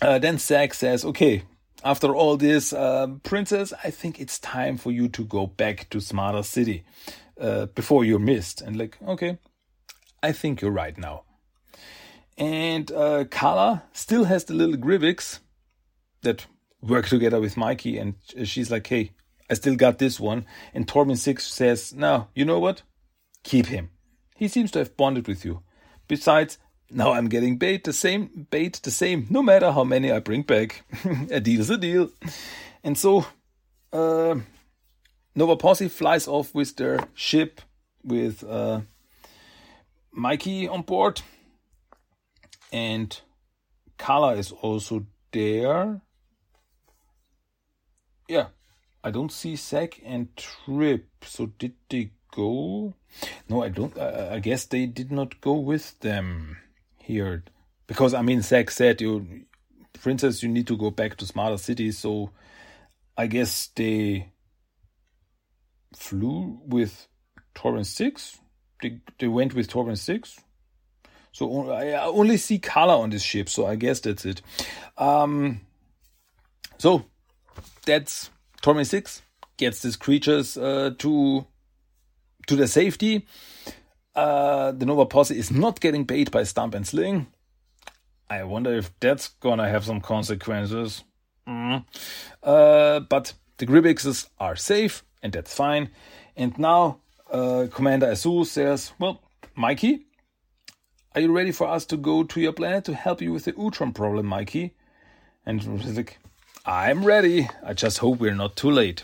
uh, 0.02 0.20
then 0.20 0.38
Zack 0.38 0.74
says, 0.74 1.06
okay, 1.06 1.44
after 1.84 2.16
all 2.16 2.38
this, 2.38 2.74
uh, 2.74 3.08
princess, 3.24 3.74
I 3.84 3.92
think 3.92 4.20
it's 4.20 4.40
time 4.40 4.78
for 4.78 4.92
you 4.92 5.08
to 5.10 5.24
go 5.24 5.48
back 5.48 5.90
to 5.90 6.00
Smarter 6.00 6.44
City 6.44 6.84
uh, 7.40 7.68
before 7.68 8.06
you're 8.06 8.20
missed. 8.20 8.62
And 8.62 8.78
like, 8.78 8.98
okay, 9.08 9.38
I 10.22 10.32
think 10.32 10.62
you're 10.62 10.72
right 10.72 10.98
now. 10.98 11.24
And 12.38 12.92
uh, 12.92 13.26
Kala 13.26 13.84
still 13.94 14.26
has 14.26 14.46
the 14.46 14.54
little 14.54 14.78
Grybyx 14.78 15.40
that 16.22 16.46
work 16.82 17.08
together 17.08 17.40
with 17.40 17.58
Mikey, 17.58 17.98
and 17.98 18.16
she's 18.44 18.72
like, 18.72 18.88
hey, 18.88 19.12
I 19.50 19.56
still 19.56 19.76
got 19.76 20.00
this 20.00 20.20
one. 20.20 20.46
And 20.74 20.88
Torbin 20.88 21.18
6 21.18 21.46
says, 21.46 21.94
now, 21.94 22.30
you 22.34 22.46
know 22.46 22.60
what? 22.60 22.84
Keep 23.44 23.68
him. 23.68 23.90
He 24.36 24.48
seems 24.48 24.72
to 24.72 24.80
have 24.80 24.98
bonded 24.98 25.28
with 25.28 25.44
you. 25.46 25.62
Besides, 26.08 26.58
now 26.92 27.14
I'm 27.14 27.30
getting 27.30 27.58
bait 27.58 27.84
the 27.84 27.94
same, 27.94 28.48
bait 28.50 28.80
the 28.84 28.92
same, 28.92 29.28
no 29.30 29.42
matter 29.42 29.72
how 29.72 29.84
many 29.84 30.12
I 30.12 30.20
bring 30.20 30.44
back. 30.44 30.84
a 31.32 31.40
deal's 31.40 31.70
a 31.70 31.78
deal. 31.78 32.10
And 32.84 32.98
so, 32.98 33.26
uh, 33.94 34.36
Nova 35.36 35.56
Posse 35.56 35.88
flies 35.88 36.28
off 36.28 36.54
with 36.54 36.76
their 36.76 37.08
ship 37.14 37.62
with 38.04 38.44
uh, 38.44 38.82
Mikey 40.12 40.68
on 40.68 40.82
board. 40.82 41.22
And 42.74 43.20
Kala 43.98 44.36
is 44.36 44.52
also 44.52 45.06
there. 45.32 46.02
Yeah, 48.28 48.48
I 49.04 49.12
don't 49.12 49.32
see 49.32 49.56
Zack 49.56 50.00
and 50.06 50.36
Trip. 50.36 51.08
So 51.24 51.48
did 51.58 51.74
they 51.90 52.12
go. 52.34 52.94
No, 53.50 53.64
I 53.64 53.70
don't. 53.70 53.98
Uh, 53.98 54.30
I 54.32 54.40
guess 54.40 54.66
they 54.66 54.86
did 54.86 55.12
not 55.12 55.42
go 55.42 55.54
with 55.54 56.00
them 56.00 56.58
here 57.04 57.44
because 57.88 58.14
I 58.14 58.22
mean, 58.22 58.42
Zach 58.42 58.72
said 58.72 59.02
you, 59.02 59.46
Princess, 60.02 60.42
you 60.42 60.50
need 60.50 60.68
to 60.68 60.78
go 60.78 60.92
back 60.92 61.18
to 61.18 61.26
smarter 61.26 61.58
cities. 61.58 61.98
So 61.98 62.32
I 63.18 63.28
guess 63.28 63.70
they 63.76 64.32
flew 65.94 66.62
with 66.66 67.08
Torbin 67.54 67.84
Six. 67.84 68.40
They 68.82 69.02
they 69.20 69.28
went 69.28 69.54
with 69.54 69.68
Torbin 69.68 69.98
Six. 69.98 70.40
So 71.34 71.72
I 71.72 72.06
only 72.06 72.38
see 72.38 72.60
Kala 72.60 73.00
on 73.00 73.10
this 73.10 73.24
ship, 73.24 73.50
so 73.50 73.66
I 73.66 73.76
guess 73.76 74.00
that's 74.00 74.26
it. 74.26 74.42
Um, 74.98 75.62
so 76.78 77.06
that's 77.86 78.30
Torbin 78.62 78.86
Six 78.86 79.22
gets 79.58 79.82
these 79.82 79.98
creatures 79.98 80.58
uh, 80.58 80.92
to 81.00 81.46
to 82.48 82.56
their 82.56 82.68
safety. 82.68 83.28
Uh, 84.16 84.72
the 84.72 84.86
Nova 84.86 85.06
Posse 85.06 85.38
is 85.38 85.52
not 85.52 85.80
getting 85.80 86.06
paid 86.06 86.32
by 86.32 86.44
Stump 86.44 86.76
and 86.76 86.86
Sling. 86.86 87.28
I 88.30 88.44
wonder 88.44 88.74
if 88.74 88.98
that's 89.00 89.30
gonna 89.40 89.68
have 89.70 89.86
some 89.86 90.02
consequences. 90.02 91.04
Mm. 91.48 91.86
Uh, 92.44 93.02
but 93.02 93.34
the 93.58 93.66
Gribixes 93.66 94.28
are 94.40 94.56
safe, 94.56 95.04
and 95.22 95.34
that's 95.34 95.54
fine. 95.54 95.90
And 96.36 96.58
now 96.58 97.00
uh, 97.32 97.68
Commander 97.72 98.10
Azul 98.10 98.46
says, 98.46 98.94
Well, 99.00 99.22
Mikey, 99.56 100.06
are 101.14 101.22
you 101.22 101.32
ready 101.32 101.52
for 101.52 101.68
us 101.68 101.86
to 101.88 101.98
go 101.98 102.24
to 102.24 102.40
your 102.40 102.54
planet 102.54 102.86
to 102.86 102.96
help 102.96 103.22
you 103.22 103.34
with 103.34 103.46
the 103.46 103.54
Utrom 103.54 103.94
problem, 103.94 104.28
Mikey? 104.28 104.74
And 105.46 105.62
he's 105.62 105.98
like, 105.98 106.20
I'm 106.66 107.04
ready. 107.04 107.50
I 107.64 107.74
just 107.74 107.98
hope 107.98 108.20
we're 108.20 108.36
not 108.36 108.56
too 108.56 108.72
late. 108.72 109.04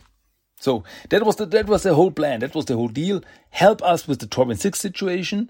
So 0.67 0.83
that 1.11 1.23
was 1.23 1.37
the 1.37 1.45
that 1.45 1.67
was 1.67 1.83
the 1.83 1.95
whole 1.95 2.11
plan. 2.11 2.41
That 2.41 2.53
was 2.53 2.65
the 2.65 2.75
whole 2.75 2.89
deal. 2.89 3.23
Help 3.51 3.81
us 3.81 4.05
with 4.05 4.19
the 4.19 4.27
Torbin 4.27 4.57
Six 4.57 4.81
situation. 4.81 5.49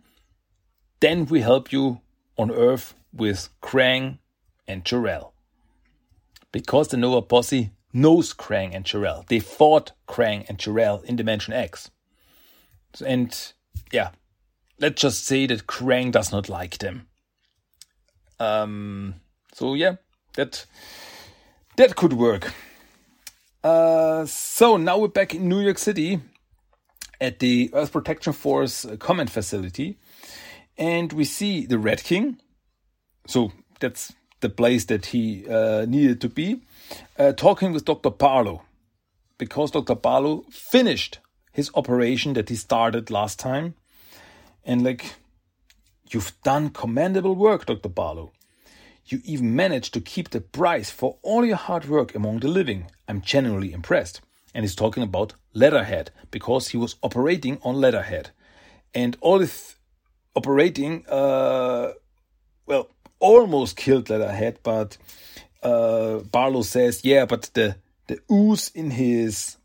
Then 0.99 1.26
we 1.26 1.41
help 1.41 1.72
you 1.72 2.01
on 2.38 2.51
Earth 2.51 2.93
with 3.11 3.49
Krang 3.59 4.20
and 4.68 4.86
Jarrell. 4.86 5.32
Because 6.51 6.89
the 6.89 6.97
Nova 6.97 7.24
Posse 7.24 7.72
knows 7.91 8.32
Krang 8.32 8.76
and 8.76 8.86
Jarrell. 8.86 9.26
They 9.26 9.39
fought 9.39 9.93
Krang 10.07 10.45
and 10.47 10.59
Jarrell 10.59 11.03
in 11.03 11.15
Dimension 11.15 11.51
X. 11.51 11.89
And 13.03 13.34
yeah, 13.91 14.11
let's 14.80 15.01
just 15.01 15.26
say 15.26 15.47
that 15.47 15.65
Krang 15.65 16.11
does 16.11 16.32
not 16.32 16.47
like 16.47 16.78
them. 16.78 17.07
Um 18.39 19.15
so 19.51 19.74
yeah, 19.74 19.95
that 20.36 20.68
that 21.76 21.95
could 21.95 22.13
work. 22.13 22.53
Uh, 23.68 24.26
so 24.26 24.78
now 24.78 24.97
we're 24.97 25.09
back 25.09 25.36
in 25.36 25.49
New 25.49 25.59
York 25.59 25.78
City 25.78 26.22
at 27.20 27.39
the 27.39 27.70
Earth 27.74 27.91
Protection 27.91 28.32
Force 28.32 28.86
uh, 28.86 28.95
command 28.95 29.30
facility, 29.30 29.97
and 30.78 31.11
we 31.11 31.26
see 31.26 31.65
the 31.65 31.78
Red 31.78 32.01
King. 32.01 32.39
So 33.28 33.51
that's 33.82 34.13
the 34.39 34.47
place 34.47 34.86
that 34.86 35.07
he 35.07 35.45
uh, 35.49 35.84
needed 35.86 36.22
to 36.22 36.30
be, 36.30 36.61
uh, 37.20 37.34
talking 37.34 37.74
with 37.74 37.84
Dr. 37.84 38.09
Barlow, 38.09 38.61
because 39.38 39.72
Dr. 39.72 39.95
Barlow 39.95 40.45
finished 40.49 41.20
his 41.51 41.70
operation 41.76 42.36
that 42.36 42.47
he 42.47 42.55
started 42.55 43.11
last 43.11 43.38
time, 43.38 43.76
and 44.63 44.82
like, 44.82 45.15
you've 46.09 46.32
done 46.45 46.70
commendable 46.70 47.36
work, 47.36 47.65
Dr. 47.65 47.89
Barlow. 47.89 48.32
You 49.08 49.22
even 49.24 49.55
managed 49.55 49.93
to 49.93 50.01
keep 50.01 50.30
the 50.30 50.41
price 50.41 50.89
for 50.89 51.18
all 51.22 51.45
your 51.45 51.55
hard 51.55 51.86
work 51.88 52.14
among 52.14 52.39
the 52.39 52.47
living. 52.47 52.91
I'm 53.08 53.22
genuinely 53.22 53.72
impressed. 53.72 54.22
And 54.53 54.64
he's 54.64 54.76
talking 54.76 55.03
about 55.03 55.34
Leatherhead 55.53 56.12
because 56.30 56.70
he 56.70 56.78
was 56.78 56.95
operating 57.01 57.60
on 57.64 57.76
Leatherhead. 57.76 58.32
And 58.93 59.16
all 59.22 59.39
this 59.39 59.76
operating, 60.36 61.05
uh, 61.08 61.93
well, 62.66 62.89
almost 63.20 63.78
killed 63.78 64.10
Leatherhead, 64.10 64.60
but 64.64 64.97
uh, 65.64 66.20
Barlow 66.20 66.64
says, 66.64 67.03
yeah, 67.03 67.26
but 67.26 67.49
the, 67.53 67.78
the 68.08 68.20
ooze 68.32 68.70
in 68.74 68.91
his 68.91 69.58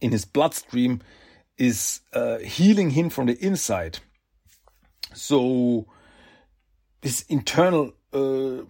in 0.00 0.10
his 0.10 0.24
bloodstream 0.24 1.00
is 1.56 2.00
uh, 2.12 2.38
healing 2.38 2.90
him 2.90 3.08
from 3.08 3.26
the 3.26 3.38
inside. 3.44 4.00
So 5.14 5.86
his 7.00 7.24
internal 7.28 7.92
uh, 8.12 8.64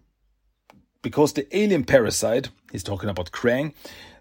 because 1.02 1.32
the 1.32 1.56
alien 1.56 1.84
parasite, 1.84 2.50
he's 2.70 2.84
talking 2.84 3.08
about 3.08 3.32
Krang, 3.32 3.74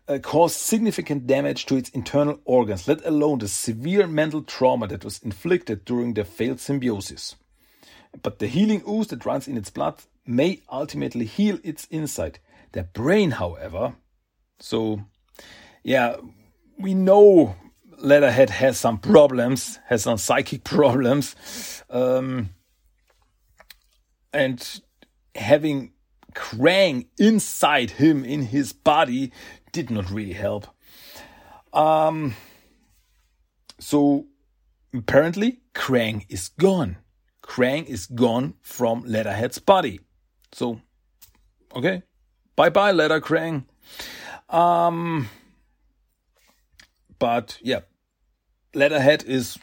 uh, 0.08 0.18
caused 0.20 0.56
significant 0.56 1.28
damage 1.28 1.66
to 1.68 1.76
its 1.76 1.90
internal 1.90 2.40
organs, 2.44 2.88
let 2.88 3.06
alone 3.06 3.40
the 3.40 3.48
severe 3.48 4.08
mental 4.08 4.42
trauma 4.42 4.88
that 4.88 5.06
was 5.06 5.20
inflicted 5.20 5.86
during 5.86 6.14
the 6.14 6.24
failed 6.24 6.60
symbiosis. 6.60 7.36
But 8.22 8.40
the 8.40 8.48
healing 8.48 8.84
ooze 8.88 9.08
that 9.08 9.26
runs 9.26 9.48
in 9.48 9.58
its 9.58 9.70
blood 9.70 10.02
may 10.26 10.62
ultimately 10.70 11.26
heal 11.26 11.60
its 11.64 11.86
inside. 11.86 12.40
The 12.74 12.84
brain, 12.84 13.32
however, 13.32 13.96
so 14.60 15.02
yeah, 15.84 16.18
we 16.78 16.94
know 16.94 17.56
Leatherhead 17.98 18.50
has 18.50 18.80
some 18.80 18.98
problems, 18.98 19.80
has 19.86 20.04
some 20.04 20.18
psychic 20.18 20.64
problems, 20.66 21.36
um, 21.90 22.50
and 24.34 24.82
having 25.36 25.94
Krang 26.34 27.08
inside 27.18 27.92
him 27.92 28.24
in 28.24 28.44
his 28.44 28.74
body 28.74 29.32
did 29.72 29.90
not 29.90 30.10
really 30.10 30.34
help. 30.34 30.68
Um, 31.74 32.36
so 33.80 34.28
apparently, 34.94 35.60
Krang 35.74 36.26
is 36.30 36.50
gone. 36.50 36.98
Krang 37.44 37.86
is 37.86 38.06
gone 38.06 38.56
from 38.62 39.04
Leatherhead's 39.06 39.60
body. 39.60 40.00
So, 40.52 40.82
okay, 41.76 42.04
bye 42.56 42.70
bye, 42.70 42.92
Leather 42.92 43.22
Krang. 43.22 43.66
Um, 44.50 45.30
but 47.20 47.58
yeah, 47.62 47.82
Leatherhead 48.74 49.24
is 49.24 49.58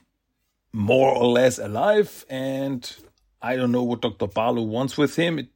more 0.72 1.14
or 1.14 1.26
less 1.26 1.58
alive, 1.58 2.24
and 2.28 2.96
I 3.40 3.56
don't 3.56 3.72
know 3.72 3.82
what 3.82 4.02
Dr. 4.02 4.26
Barlow 4.26 4.62
wants 4.62 4.96
with 4.96 5.16
him. 5.16 5.38
It 5.38 5.48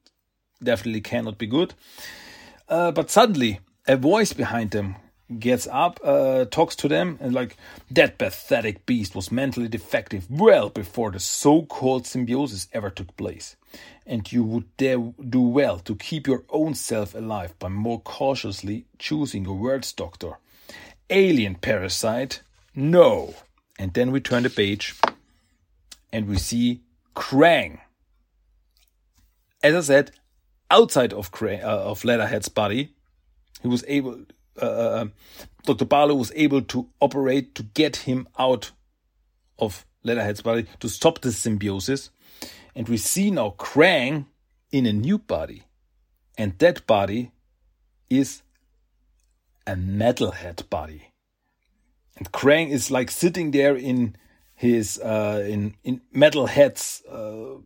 definitely 0.62 1.00
cannot 1.00 1.38
be 1.38 1.46
good. 1.46 1.74
Uh, 2.68 2.90
but 2.92 3.10
suddenly, 3.10 3.60
a 3.86 3.96
voice 3.96 4.32
behind 4.32 4.70
them 4.70 4.96
gets 5.38 5.66
up, 5.66 6.00
uh, 6.04 6.44
talks 6.46 6.76
to 6.76 6.88
them, 6.88 7.18
and 7.20 7.32
like, 7.34 7.56
that 7.90 8.18
pathetic 8.18 8.86
beast 8.86 9.14
was 9.14 9.32
mentally 9.32 9.68
defective 9.68 10.30
well 10.30 10.68
before 10.68 11.10
the 11.10 11.20
so 11.20 11.62
called 11.62 12.06
symbiosis 12.06 12.68
ever 12.72 12.90
took 12.90 13.16
place. 13.16 13.56
And 14.06 14.30
you 14.30 14.44
would 14.44 14.76
dare 14.76 14.98
do 14.98 15.40
well 15.40 15.78
to 15.80 15.94
keep 15.94 16.26
your 16.26 16.44
own 16.50 16.74
self 16.74 17.14
alive 17.14 17.58
by 17.58 17.68
more 17.68 18.00
cautiously 18.00 18.86
choosing 18.98 19.44
your 19.44 19.56
words, 19.56 19.92
Doctor. 19.92 20.38
Alien 21.08 21.54
parasite? 21.56 22.42
No. 22.74 23.34
And 23.78 23.94
then 23.94 24.12
we 24.12 24.20
turn 24.20 24.42
the 24.42 24.50
page 24.50 24.94
and 26.12 26.28
we 26.28 26.38
see 26.38 26.82
Krang. 27.14 27.80
As 29.62 29.74
I 29.74 29.80
said, 29.80 30.10
outside 30.72 31.12
of 31.12 31.30
uh, 31.42 31.58
of 31.62 32.04
Leatherhead's 32.04 32.48
body, 32.48 32.94
he 33.60 33.68
was 33.68 33.84
able. 33.86 34.24
Uh, 34.60 34.64
uh 34.64 34.98
um, 35.02 35.12
Dr. 35.64 35.84
Barlow 35.84 36.16
was 36.16 36.32
able 36.34 36.62
to 36.62 36.88
operate 37.00 37.54
to 37.54 37.62
get 37.62 37.96
him 37.96 38.26
out 38.36 38.72
of 39.58 39.86
Leatherhead's 40.02 40.42
body 40.42 40.66
to 40.80 40.88
stop 40.88 41.20
the 41.20 41.30
symbiosis, 41.30 42.10
and 42.74 42.88
we 42.88 42.96
see 42.96 43.30
now 43.30 43.54
Krang 43.58 44.26
in 44.72 44.86
a 44.86 44.92
new 44.92 45.18
body, 45.18 45.62
and 46.36 46.58
that 46.58 46.86
body 46.86 47.30
is 48.10 48.42
a 49.66 49.74
metalhead 49.74 50.68
body, 50.68 51.12
and 52.16 52.32
Krang 52.32 52.70
is 52.70 52.90
like 52.90 53.10
sitting 53.10 53.52
there 53.52 53.76
in 53.76 54.16
his 54.54 54.98
uh, 54.98 55.44
in 55.48 55.74
in 55.84 56.00
metalhead's 56.14 57.02
uh, 57.08 57.60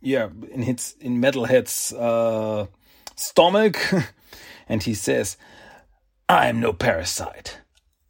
yeah, 0.00 0.28
in 0.50 0.62
his 0.62 0.94
in 1.00 1.20
Metalhead's 1.20 1.92
uh, 1.92 2.66
stomach, 3.16 3.78
and 4.68 4.82
he 4.82 4.94
says, 4.94 5.36
"I'm 6.28 6.60
no 6.60 6.72
parasite. 6.72 7.60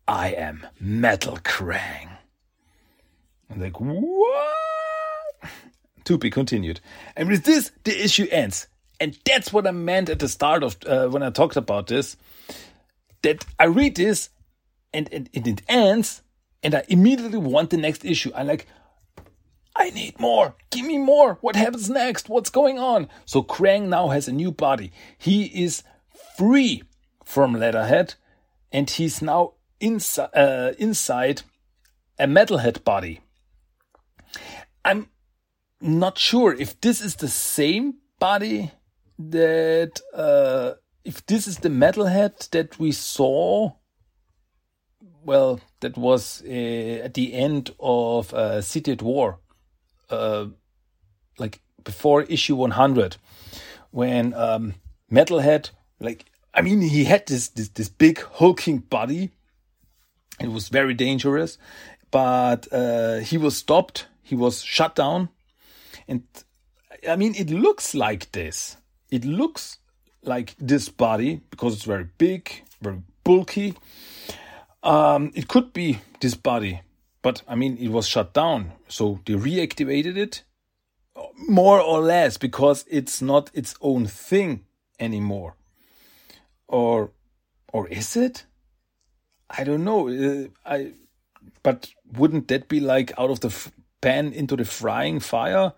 I 0.06 0.32
am 0.32 0.66
Metal 0.80 1.36
Krang." 1.38 2.18
I'm 3.50 3.60
like, 3.60 3.80
what? 3.80 4.54
To 6.04 6.18
be 6.18 6.30
continued. 6.30 6.80
And 7.16 7.28
with 7.28 7.44
this, 7.44 7.70
the 7.84 8.04
issue 8.04 8.26
ends. 8.30 8.66
And 9.00 9.18
that's 9.24 9.52
what 9.52 9.66
I 9.66 9.70
meant 9.70 10.08
at 10.08 10.18
the 10.18 10.28
start 10.28 10.62
of 10.62 10.76
uh, 10.86 11.08
when 11.08 11.22
I 11.22 11.30
talked 11.30 11.56
about 11.56 11.86
this. 11.86 12.16
That 13.22 13.44
I 13.58 13.64
read 13.64 13.96
this, 13.96 14.30
and, 14.92 15.12
and, 15.12 15.28
and 15.34 15.46
it 15.46 15.62
ends, 15.68 16.22
and 16.62 16.74
I 16.74 16.84
immediately 16.88 17.38
want 17.38 17.70
the 17.70 17.76
next 17.76 18.04
issue. 18.04 18.30
I 18.34 18.42
like, 18.42 18.66
I 19.78 19.90
need 19.90 20.18
more. 20.18 20.56
Give 20.70 20.84
me 20.84 20.98
more. 20.98 21.38
What 21.40 21.54
happens 21.54 21.88
next? 21.88 22.28
What's 22.28 22.50
going 22.50 22.80
on? 22.80 23.08
So 23.24 23.44
Krang 23.44 23.88
now 23.88 24.08
has 24.08 24.26
a 24.26 24.32
new 24.32 24.50
body. 24.50 24.90
He 25.16 25.44
is 25.44 25.84
free 26.36 26.82
from 27.24 27.54
Leatherhead 27.54 28.16
and 28.72 28.90
he's 28.90 29.22
now 29.22 29.54
inside, 29.80 30.30
uh, 30.34 30.72
inside 30.78 31.42
a 32.18 32.26
metalhead 32.26 32.82
body. 32.82 33.20
I'm 34.84 35.10
not 35.80 36.18
sure 36.18 36.52
if 36.52 36.80
this 36.80 37.00
is 37.00 37.14
the 37.14 37.28
same 37.28 37.98
body 38.18 38.72
that 39.16 40.00
uh, 40.12 40.72
if 41.04 41.24
this 41.26 41.46
is 41.46 41.58
the 41.58 41.68
metalhead 41.68 42.50
that 42.50 42.78
we 42.80 42.90
saw 42.90 43.72
well 45.24 45.60
that 45.80 45.96
was 45.96 46.42
uh, 46.42 47.04
at 47.04 47.14
the 47.14 47.32
end 47.32 47.70
of 47.78 48.34
uh, 48.34 48.60
City 48.60 48.92
at 48.92 49.02
War 49.02 49.38
uh, 50.10 50.46
like 51.38 51.60
before 51.84 52.22
issue 52.22 52.56
100 52.56 53.16
when 53.90 54.34
um, 54.34 54.74
metalhead 55.10 55.70
like 56.00 56.26
i 56.54 56.60
mean 56.60 56.80
he 56.80 57.04
had 57.04 57.26
this, 57.26 57.48
this 57.48 57.68
this 57.68 57.88
big 57.88 58.20
hulking 58.38 58.78
body. 58.78 59.30
It 60.40 60.52
was 60.52 60.68
very 60.68 60.94
dangerous 60.94 61.58
but 62.10 62.72
uh, 62.72 63.18
he 63.18 63.36
was 63.36 63.56
stopped. 63.56 64.06
He 64.22 64.34
was 64.34 64.62
shut 64.62 64.94
down. 64.94 65.28
And 66.06 66.22
i 67.08 67.16
mean 67.16 67.34
it 67.34 67.50
looks 67.50 67.94
like 67.94 68.32
this. 68.32 68.76
It 69.10 69.24
looks 69.24 69.78
like 70.22 70.54
this 70.58 70.88
body 70.88 71.40
because 71.50 71.74
it's 71.74 71.84
very 71.84 72.08
big 72.18 72.62
very 72.80 73.02
bulky. 73.24 73.74
Um, 74.82 75.32
it 75.34 75.48
could 75.48 75.72
be 75.72 76.00
this 76.20 76.34
body 76.34 76.82
but 77.22 77.42
i 77.48 77.54
mean 77.54 77.76
it 77.78 77.88
was 77.88 78.06
shut 78.06 78.32
down 78.32 78.72
so 78.88 79.20
they 79.26 79.34
reactivated 79.34 80.16
it 80.16 80.44
more 81.48 81.80
or 81.80 82.00
less 82.00 82.36
because 82.36 82.84
it's 82.88 83.22
not 83.22 83.50
its 83.54 83.74
own 83.80 84.06
thing 84.06 84.64
anymore. 84.98 85.56
Or 86.66 87.12
or 87.72 87.88
is 87.88 88.16
it? 88.16 88.44
I 89.50 89.64
don't 89.64 89.84
know. 89.84 90.08
Uh, 90.08 90.48
i 90.64 90.92
but 91.62 91.90
wouldn't 92.12 92.48
that 92.48 92.68
be 92.68 92.80
like 92.80 93.12
out 93.18 93.30
of 93.30 93.40
the 93.40 93.70
pan 94.00 94.32
into 94.32 94.56
the 94.56 94.64
frying 94.64 95.20
fire? 95.20 95.72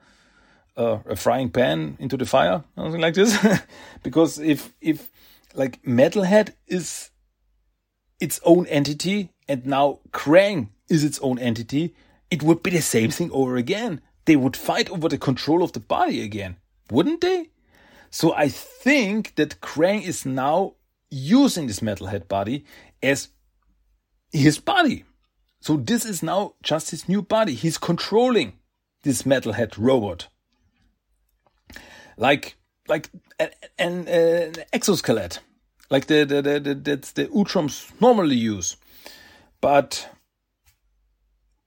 Uh, 0.76 0.98
a 1.06 1.16
frying 1.16 1.50
pan 1.50 1.96
into 1.98 2.16
the 2.16 2.26
fire? 2.26 2.64
Something 2.76 3.00
like 3.00 3.14
this? 3.14 3.36
Because 4.02 4.38
if 4.38 4.72
if 4.80 5.10
like 5.54 5.82
metalhead 5.82 6.54
is 6.66 7.10
its 8.20 8.40
own 8.44 8.66
entity 8.66 9.30
and 9.48 9.66
now 9.66 9.98
krang 10.12 10.68
is 10.90 11.04
its 11.04 11.18
own 11.20 11.38
entity 11.38 11.94
it 12.30 12.42
would 12.42 12.62
be 12.62 12.70
the 12.70 12.82
same 12.82 13.10
thing 13.10 13.30
over 13.32 13.56
again 13.56 14.00
they 14.24 14.36
would 14.36 14.56
fight 14.56 14.90
over 14.90 15.08
the 15.08 15.18
control 15.18 15.62
of 15.62 15.72
the 15.72 15.80
body 15.80 16.22
again, 16.22 16.56
wouldn't 16.90 17.20
they? 17.20 17.50
So 18.10 18.32
I 18.34 18.48
think 18.48 19.34
that 19.36 19.60
Krang 19.60 20.02
is 20.02 20.26
now 20.26 20.74
using 21.10 21.66
this 21.66 21.80
metalhead 21.80 22.28
body 22.28 22.64
as 23.02 23.28
his 24.32 24.58
body. 24.58 25.04
So 25.60 25.76
this 25.76 26.04
is 26.04 26.22
now 26.22 26.54
just 26.62 26.90
his 26.90 27.08
new 27.08 27.22
body. 27.22 27.54
He's 27.54 27.78
controlling 27.78 28.54
this 29.02 29.22
metalhead 29.22 29.76
robot. 29.76 30.28
Like 32.16 32.56
like 32.88 33.10
an, 33.38 33.50
an, 33.78 34.54
exoskeleton. 34.72 35.42
Like 35.90 36.06
the 36.06 36.24
the, 36.24 36.42
the, 36.42 36.60
the 36.60 36.96
the 37.14 37.26
Utroms 37.26 37.90
normally 38.00 38.36
use. 38.36 38.76
But 39.60 40.08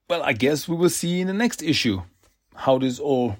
well, 0.10 0.24
I 0.24 0.34
guess 0.34 0.68
we 0.68 0.76
will 0.76 0.90
see 0.90 1.22
in 1.22 1.28
the 1.28 1.34
next 1.34 1.62
issue 1.62 2.02
how 2.56 2.78
this 2.78 3.00
all 3.00 3.38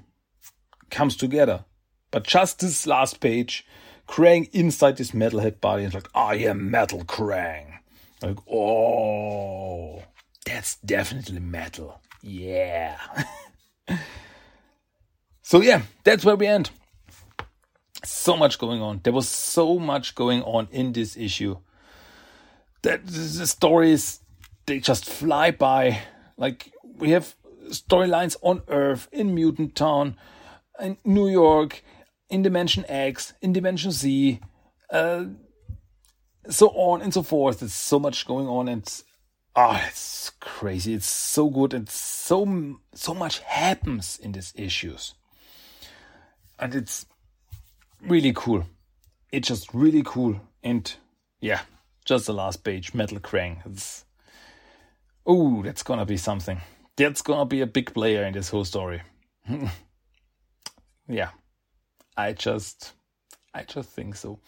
comes 0.90 1.16
together. 1.16 1.66
But 2.12 2.24
just 2.24 2.60
this 2.60 2.86
last 2.88 3.20
page, 3.20 3.66
Krang 4.08 4.50
inside 4.54 4.98
this 4.98 5.12
metalhead 5.12 5.60
body 5.60 5.84
is 5.84 5.94
like, 5.94 6.08
I 6.14 6.36
am 6.36 6.70
Metal 6.70 7.04
Krang. 7.06 7.80
Like, 8.22 8.38
oh, 8.50 10.04
that's 10.46 10.76
definitely 10.78 11.40
metal. 11.40 12.02
Yeah. 12.22 12.98
so 15.42 15.62
yeah, 15.62 15.82
that's 16.04 16.24
where 16.24 16.36
we 16.36 16.48
end. 16.48 16.70
So 18.06 18.38
much 18.38 18.60
going 18.60 18.82
on. 18.82 19.02
There 19.04 19.14
was 19.14 19.28
so 19.28 19.80
much 19.80 20.16
going 20.16 20.42
on 20.44 20.68
in 20.72 20.94
this 20.94 21.18
issue. 21.18 21.58
That 22.82 23.06
the 23.06 23.48
stories 23.48 24.20
they 24.66 24.80
just 24.80 25.06
fly 25.06 25.52
by. 25.52 26.02
Like 26.38 26.72
we 26.98 27.12
have 27.12 27.36
storylines 27.70 28.36
on 28.42 28.62
Earth, 28.68 29.08
in 29.12 29.34
Mutant 29.34 29.76
Town, 29.76 30.16
in 30.80 30.98
New 31.06 31.28
York, 31.28 31.84
in 32.30 32.42
Dimension 32.42 32.86
X, 32.88 33.34
in 33.42 33.54
Dimension 33.54 33.92
Z, 33.92 34.40
uh, 34.90 35.26
so 36.50 36.70
on 36.70 37.02
and 37.02 37.14
so 37.14 37.24
forth. 37.24 37.60
There's 37.60 37.74
so 37.74 38.00
much 38.00 38.26
going 38.28 38.48
on, 38.48 38.68
and 38.68 39.04
ah, 39.56 39.80
oh, 39.82 39.88
it's 39.88 40.32
crazy. 40.40 40.94
It's 40.94 41.08
so 41.08 41.50
good, 41.50 41.74
and 41.74 41.90
so 41.90 42.80
so 42.94 43.14
much 43.14 43.40
happens 43.40 44.20
in 44.22 44.32
these 44.32 44.54
issues, 44.56 45.14
and 46.60 46.76
it's 46.76 47.06
really 48.02 48.34
cool. 48.36 48.66
It's 49.32 49.48
just 49.48 49.74
really 49.74 50.04
cool, 50.06 50.40
and 50.64 50.94
yeah, 51.40 51.62
just 52.06 52.26
the 52.26 52.34
last 52.34 52.64
page, 52.64 52.94
Metal 52.94 53.20
Krang. 53.20 53.66
It's 53.66 54.06
oh, 55.26 55.62
that's 55.64 55.84
gonna 55.84 56.06
be 56.06 56.18
something 56.18 56.62
that's 56.96 57.22
gonna 57.22 57.46
be 57.46 57.62
a 57.62 57.68
big 57.68 57.94
player 57.94 58.24
in 58.24 58.34
this 58.34 58.50
whole 58.50 58.66
story. 58.66 59.02
yeah, 61.08 61.30
I 62.16 62.34
just, 62.34 62.94
I 63.54 63.64
just 63.64 63.90
think 63.90 64.16
so. 64.16 64.40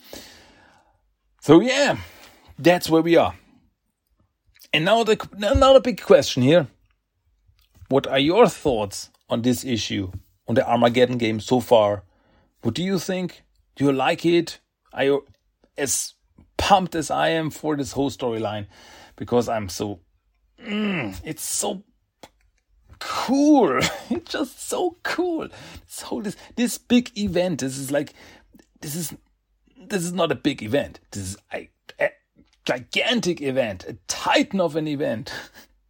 So 1.41 1.59
yeah, 1.59 1.97
that's 2.57 2.89
where 2.89 3.01
we 3.01 3.15
are. 3.15 3.35
And 4.73 4.85
now 4.85 5.03
the 5.03 5.17
another 5.41 5.79
big 5.79 6.01
question 6.01 6.43
here: 6.43 6.67
What 7.89 8.07
are 8.07 8.19
your 8.19 8.47
thoughts 8.47 9.09
on 9.29 9.41
this 9.41 9.65
issue, 9.65 10.11
on 10.47 10.55
the 10.55 10.67
Armageddon 10.67 11.17
game 11.17 11.39
so 11.39 11.59
far? 11.59 12.03
What 12.61 12.75
do 12.75 12.83
you 12.83 12.99
think? 12.99 13.43
Do 13.75 13.85
you 13.85 13.91
like 13.91 14.25
it? 14.25 14.59
Are 14.93 15.03
you 15.03 15.25
as 15.77 16.13
pumped 16.57 16.95
as 16.95 17.11
I 17.11 17.29
am 17.29 17.49
for 17.49 17.75
this 17.75 17.91
whole 17.91 18.09
storyline? 18.09 18.67
Because 19.17 19.47
I'm 19.47 19.69
so, 19.69 19.99
mm, 20.65 21.21
it's 21.23 21.43
so 21.43 21.83
cool. 22.99 23.77
it's 24.09 24.31
just 24.31 24.67
so 24.67 24.97
cool. 25.03 25.47
So 25.85 26.21
this 26.21 26.35
this 26.55 26.77
big 26.77 27.17
event. 27.17 27.59
This 27.59 27.77
is 27.77 27.91
like 27.91 28.13
this 28.81 28.95
is 28.95 29.15
this 29.77 30.03
is 30.03 30.13
not 30.13 30.31
a 30.31 30.35
big 30.35 30.63
event. 30.63 30.99
This 31.11 31.23
is 31.23 31.37
a, 31.53 31.69
a 31.99 32.09
gigantic 32.65 33.41
event, 33.41 33.85
a 33.85 33.97
titan 34.07 34.59
of 34.59 34.75
an 34.75 34.87
event. 34.87 35.33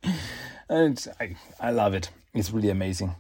and 0.70 1.08
I 1.20 1.36
I 1.60 1.72
love 1.72 1.94
it. 1.94 2.10
It's 2.34 2.52
really 2.52 2.70
amazing. 2.70 3.16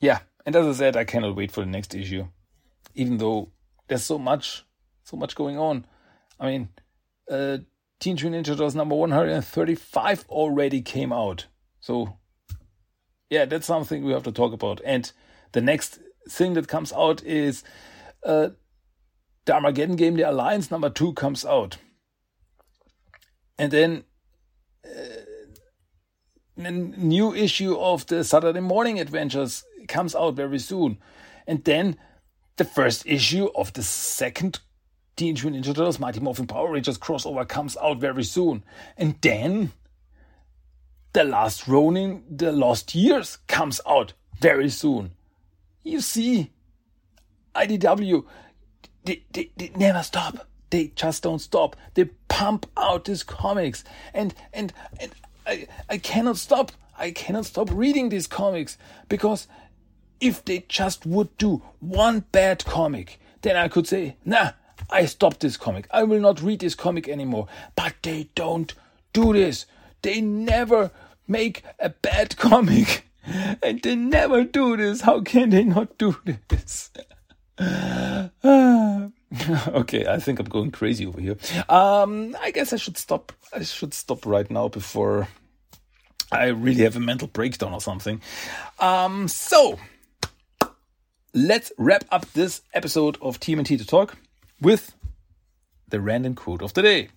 Yeah, 0.00 0.20
and 0.44 0.54
as 0.54 0.66
I 0.66 0.72
said, 0.72 0.96
I 0.96 1.04
cannot 1.04 1.36
wait 1.36 1.50
for 1.50 1.60
the 1.60 1.70
next 1.70 1.94
issue. 1.94 2.26
Even 2.94 3.18
though 3.18 3.50
there's 3.88 4.04
so 4.04 4.18
much 4.18 4.64
so 5.04 5.16
much 5.16 5.34
going 5.34 5.58
on. 5.58 5.86
I 6.38 6.46
mean, 6.46 6.68
uh 7.30 7.58
Teenage 7.98 8.24
Mutant 8.24 8.46
Ninja 8.46 8.50
Turtles 8.50 8.74
number 8.74 8.94
135 8.94 10.24
already 10.28 10.82
came 10.82 11.12
out. 11.12 11.46
So 11.80 12.18
yeah, 13.30 13.44
that's 13.44 13.66
something 13.66 14.04
we 14.04 14.12
have 14.12 14.22
to 14.24 14.32
talk 14.32 14.52
about. 14.52 14.80
And 14.84 15.10
the 15.52 15.60
next 15.60 15.98
thing 16.28 16.54
that 16.54 16.68
comes 16.68 16.92
out 16.92 17.22
is 17.24 17.64
uh, 18.24 18.50
the 19.44 19.54
Armageddon 19.54 19.96
game, 19.96 20.16
the 20.16 20.30
Alliance 20.30 20.70
number 20.70 20.90
two 20.90 21.12
comes 21.14 21.44
out. 21.44 21.78
And 23.58 23.72
then 23.72 24.04
uh, 24.84 25.24
a 26.58 26.70
new 26.70 27.34
issue 27.34 27.76
of 27.76 28.06
the 28.06 28.24
Saturday 28.24 28.60
Morning 28.60 29.00
Adventures 29.00 29.64
comes 29.88 30.14
out 30.14 30.34
very 30.34 30.58
soon. 30.58 30.98
And 31.46 31.64
then 31.64 31.96
the 32.56 32.64
first 32.64 33.06
issue 33.06 33.48
of 33.54 33.72
the 33.72 33.82
second 33.82 34.60
Teenage 35.16 35.44
Mutant 35.44 35.64
Ninja 35.64 35.74
Turtles 35.74 35.98
Mighty 35.98 36.20
Morphin 36.20 36.46
Power 36.46 36.70
Rangers 36.70 36.98
crossover 36.98 37.48
comes 37.48 37.76
out 37.78 37.98
very 37.98 38.22
soon. 38.22 38.62
And 38.98 39.16
then 39.22 39.72
the 41.14 41.24
Last 41.24 41.66
Ronin, 41.66 42.22
The 42.30 42.52
Lost 42.52 42.94
Years 42.94 43.38
comes 43.48 43.80
out 43.86 44.12
very 44.38 44.68
soon. 44.68 45.12
You 45.82 46.02
see, 46.02 46.50
IDW, 47.54 48.26
they, 49.04 49.22
they, 49.32 49.50
they 49.56 49.70
never 49.74 50.02
stop. 50.02 50.46
They 50.68 50.88
just 50.94 51.22
don't 51.22 51.38
stop. 51.38 51.76
They 51.94 52.04
pump 52.28 52.66
out 52.76 53.06
these 53.06 53.22
comics. 53.22 53.84
And, 54.12 54.34
and, 54.52 54.74
and 55.00 55.12
I, 55.46 55.66
I 55.88 55.96
cannot 55.96 56.36
stop. 56.36 56.72
I 56.98 57.10
cannot 57.10 57.46
stop 57.46 57.70
reading 57.72 58.10
these 58.10 58.26
comics 58.26 58.76
because 59.08 59.48
if 60.20 60.44
they 60.44 60.66
just 60.68 61.06
would 61.06 61.34
do 61.38 61.62
one 61.80 62.20
bad 62.32 62.66
comic, 62.66 63.18
then 63.40 63.56
I 63.56 63.68
could 63.68 63.86
say, 63.86 64.16
nah, 64.24 64.52
I 64.90 65.06
stop 65.06 65.38
this 65.38 65.56
comic. 65.56 65.86
I 65.90 66.04
will 66.04 66.20
not 66.20 66.42
read 66.42 66.60
this 66.60 66.74
comic 66.74 67.08
anymore. 67.08 67.48
But 67.74 67.94
they 68.02 68.28
don't 68.34 68.72
do 69.12 69.32
this. 69.32 69.66
They 70.02 70.20
never 70.20 70.90
make 71.26 71.62
a 71.78 71.90
bad 71.90 72.36
comic. 72.38 73.08
And 73.62 73.82
they 73.82 73.96
never 73.96 74.44
do 74.44 74.76
this. 74.76 75.00
How 75.00 75.20
can 75.20 75.50
they 75.50 75.64
not 75.64 75.98
do 75.98 76.16
this? 76.48 76.90
okay, 79.68 80.06
I 80.06 80.18
think 80.20 80.38
I'm 80.38 80.46
going 80.46 80.70
crazy 80.70 81.06
over 81.06 81.20
here. 81.20 81.36
Um, 81.68 82.36
I 82.40 82.50
guess 82.52 82.72
I 82.72 82.76
should 82.76 82.96
stop. 82.96 83.32
I 83.52 83.62
should 83.64 83.94
stop 83.94 84.24
right 84.26 84.48
now 84.50 84.68
before 84.68 85.26
I 86.30 86.46
really 86.46 86.82
have 86.82 86.96
a 86.96 87.00
mental 87.00 87.28
breakdown 87.28 87.72
or 87.72 87.80
something. 87.80 88.20
Um, 88.78 89.26
so 89.26 89.78
let's 91.34 91.72
wrap 91.78 92.04
up 92.10 92.30
this 92.32 92.62
episode 92.74 93.18
of 93.20 93.40
TMNT 93.40 93.78
to 93.78 93.86
Talk 93.86 94.16
with 94.60 94.96
the 95.88 96.00
random 96.00 96.34
quote 96.34 96.62
of 96.62 96.74
the 96.74 96.82
day. 96.82 97.08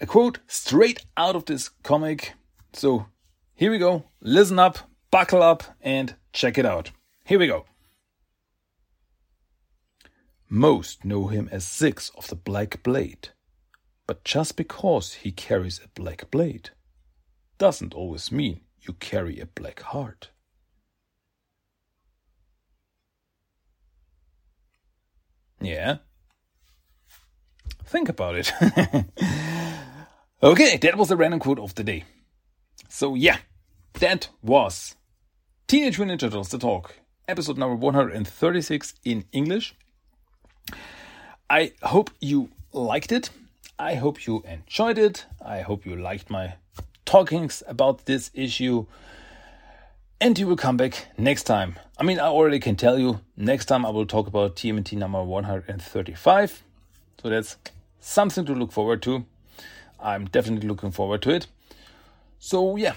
A 0.00 0.06
quote 0.06 0.38
straight 0.46 1.04
out 1.16 1.36
of 1.36 1.44
this 1.44 1.68
comic. 1.82 2.32
So 2.72 3.06
here 3.54 3.70
we 3.70 3.78
go. 3.78 4.04
Listen 4.20 4.58
up, 4.58 4.78
buckle 5.10 5.42
up, 5.42 5.62
and 5.80 6.14
check 6.32 6.58
it 6.58 6.66
out. 6.66 6.90
Here 7.24 7.38
we 7.38 7.46
go. 7.46 7.64
Most 10.48 11.04
know 11.04 11.28
him 11.28 11.48
as 11.50 11.66
Six 11.66 12.10
of 12.16 12.28
the 12.28 12.36
Black 12.36 12.82
Blade, 12.82 13.30
but 14.06 14.24
just 14.24 14.56
because 14.56 15.14
he 15.14 15.32
carries 15.32 15.80
a 15.82 15.88
black 15.88 16.30
blade 16.30 16.70
doesn't 17.58 17.94
always 17.94 18.30
mean 18.30 18.60
you 18.80 18.94
carry 18.94 19.40
a 19.40 19.46
black 19.46 19.80
heart. 19.80 20.30
Yeah. 25.60 25.98
Think 27.84 28.08
about 28.08 28.34
it. 28.36 28.52
okay, 30.42 30.76
that 30.78 30.96
was 30.96 31.08
the 31.08 31.16
random 31.16 31.40
quote 31.40 31.58
of 31.58 31.74
the 31.74 31.84
day. 31.84 32.04
So, 32.88 33.14
yeah, 33.14 33.38
that 33.94 34.28
was 34.42 34.96
Teenage 35.66 35.98
Mutant 35.98 36.20
Ninja 36.20 36.24
Turtles 36.26 36.48
The 36.48 36.58
Talk, 36.58 36.96
episode 37.28 37.56
number 37.56 37.76
136 37.76 38.94
in 39.04 39.24
English. 39.32 39.74
I 41.48 41.72
hope 41.82 42.10
you 42.20 42.50
liked 42.72 43.12
it. 43.12 43.30
I 43.78 43.94
hope 43.94 44.26
you 44.26 44.42
enjoyed 44.48 44.98
it. 44.98 45.26
I 45.44 45.60
hope 45.60 45.86
you 45.86 45.94
liked 45.94 46.30
my 46.30 46.54
talkings 47.04 47.62
about 47.68 48.06
this 48.06 48.30
issue. 48.34 48.86
And 50.20 50.38
you 50.38 50.48
will 50.48 50.56
come 50.56 50.76
back 50.76 51.06
next 51.16 51.44
time. 51.44 51.76
I 51.96 52.02
mean, 52.02 52.18
I 52.18 52.26
already 52.26 52.58
can 52.58 52.74
tell 52.74 52.98
you, 52.98 53.20
next 53.36 53.66
time 53.66 53.86
I 53.86 53.90
will 53.90 54.06
talk 54.06 54.26
about 54.26 54.56
TMNT 54.56 54.96
number 54.98 55.22
135. 55.22 56.63
So 57.24 57.30
that's 57.30 57.56
something 58.00 58.44
to 58.44 58.52
look 58.52 58.70
forward 58.70 59.00
to. 59.04 59.24
I'm 59.98 60.26
definitely 60.26 60.68
looking 60.68 60.90
forward 60.90 61.22
to 61.22 61.30
it. 61.30 61.46
So, 62.38 62.76
yeah, 62.76 62.96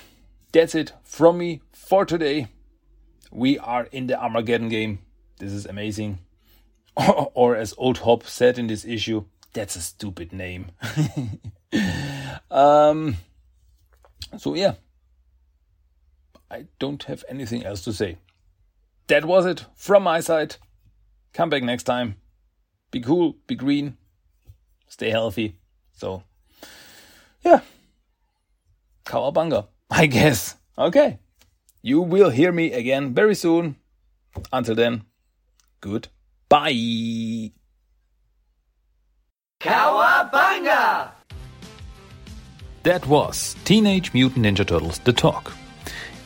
that's 0.51 0.75
it 0.75 0.91
from 1.05 1.37
me 1.37 1.61
for 1.71 2.03
today. 2.03 2.49
We 3.31 3.57
are 3.57 3.85
in 3.85 4.07
the 4.07 4.21
Armageddon 4.21 4.67
game. 4.67 4.99
This 5.39 5.53
is 5.53 5.65
amazing. 5.65 6.19
or, 6.97 7.55
as 7.55 7.73
Old 7.77 7.99
Hob 7.99 8.25
said 8.25 8.59
in 8.59 8.67
this 8.67 8.83
issue, 8.83 9.23
that's 9.53 9.77
a 9.77 9.81
stupid 9.81 10.33
name. 10.33 10.71
um, 12.51 13.15
so, 14.37 14.55
yeah, 14.55 14.73
I 16.51 16.65
don't 16.79 17.03
have 17.03 17.23
anything 17.29 17.63
else 17.63 17.81
to 17.85 17.93
say. 17.93 18.17
That 19.07 19.23
was 19.23 19.45
it 19.45 19.63
from 19.77 20.03
my 20.03 20.19
side. 20.19 20.57
Come 21.31 21.49
back 21.49 21.63
next 21.63 21.83
time. 21.83 22.17
Be 22.91 22.99
cool, 22.99 23.37
be 23.47 23.55
green, 23.55 23.95
stay 24.87 25.09
healthy. 25.09 25.55
So, 25.93 26.23
yeah, 27.43 27.61
Cowabunga, 29.05 29.67
I 29.89 30.05
guess. 30.05 30.55
Okay. 30.77 31.19
You 31.81 32.01
will 32.01 32.29
hear 32.29 32.51
me 32.51 32.73
again 32.73 33.13
very 33.13 33.35
soon. 33.35 33.77
Until 34.51 34.75
then, 34.75 35.03
goodbye. 35.81 37.51
Cowabunga! 39.59 41.11
That 42.83 43.05
was 43.07 43.55
Teenage 43.65 44.13
Mutant 44.13 44.45
Ninja 44.45 44.65
Turtles 44.65 44.99
The 44.99 45.13
Talk. 45.13 45.51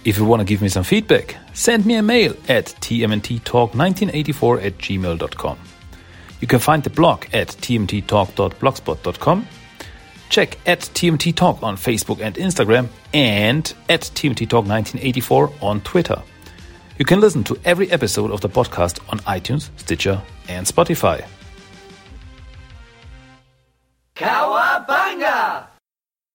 If 0.04 0.18
you 0.18 0.26
want 0.26 0.42
to 0.42 0.46
give 0.46 0.62
me 0.62 0.70
some 0.70 0.84
feedback, 0.84 1.38
send 1.54 1.86
me 1.86 1.96
a 1.96 2.04
mail 2.04 2.36
at 2.50 2.66
tmnttalk1984 2.66 4.66
at 4.66 4.78
gmail.com. 4.78 5.58
You 6.42 6.48
can 6.48 6.60
find 6.60 6.84
the 6.84 6.90
blog 6.90 7.26
at 7.34 7.50
tmttalk.blogspot.com. 7.50 9.48
Check 10.30 10.58
at 10.66 10.80
TMT 10.80 11.36
Talk 11.36 11.62
on 11.62 11.76
Facebook 11.76 12.22
and 12.22 12.36
Instagram 12.36 12.88
and 13.14 13.74
at 13.90 14.02
TMT 14.02 14.50
Talk 14.50 14.66
1984 14.66 15.54
on 15.62 15.82
Twitter. 15.82 16.22
You 16.98 17.06
can 17.06 17.20
listen 17.20 17.44
to 17.46 17.60
every 17.66 17.92
episode 17.92 18.32
of 18.32 18.42
the 18.42 18.50
podcast 18.50 19.00
on 19.10 19.20
iTunes, 19.20 19.70
Stitcher, 19.78 20.22
and 20.48 20.66
Spotify. 20.66 21.26
Cowabunga! 24.16 25.71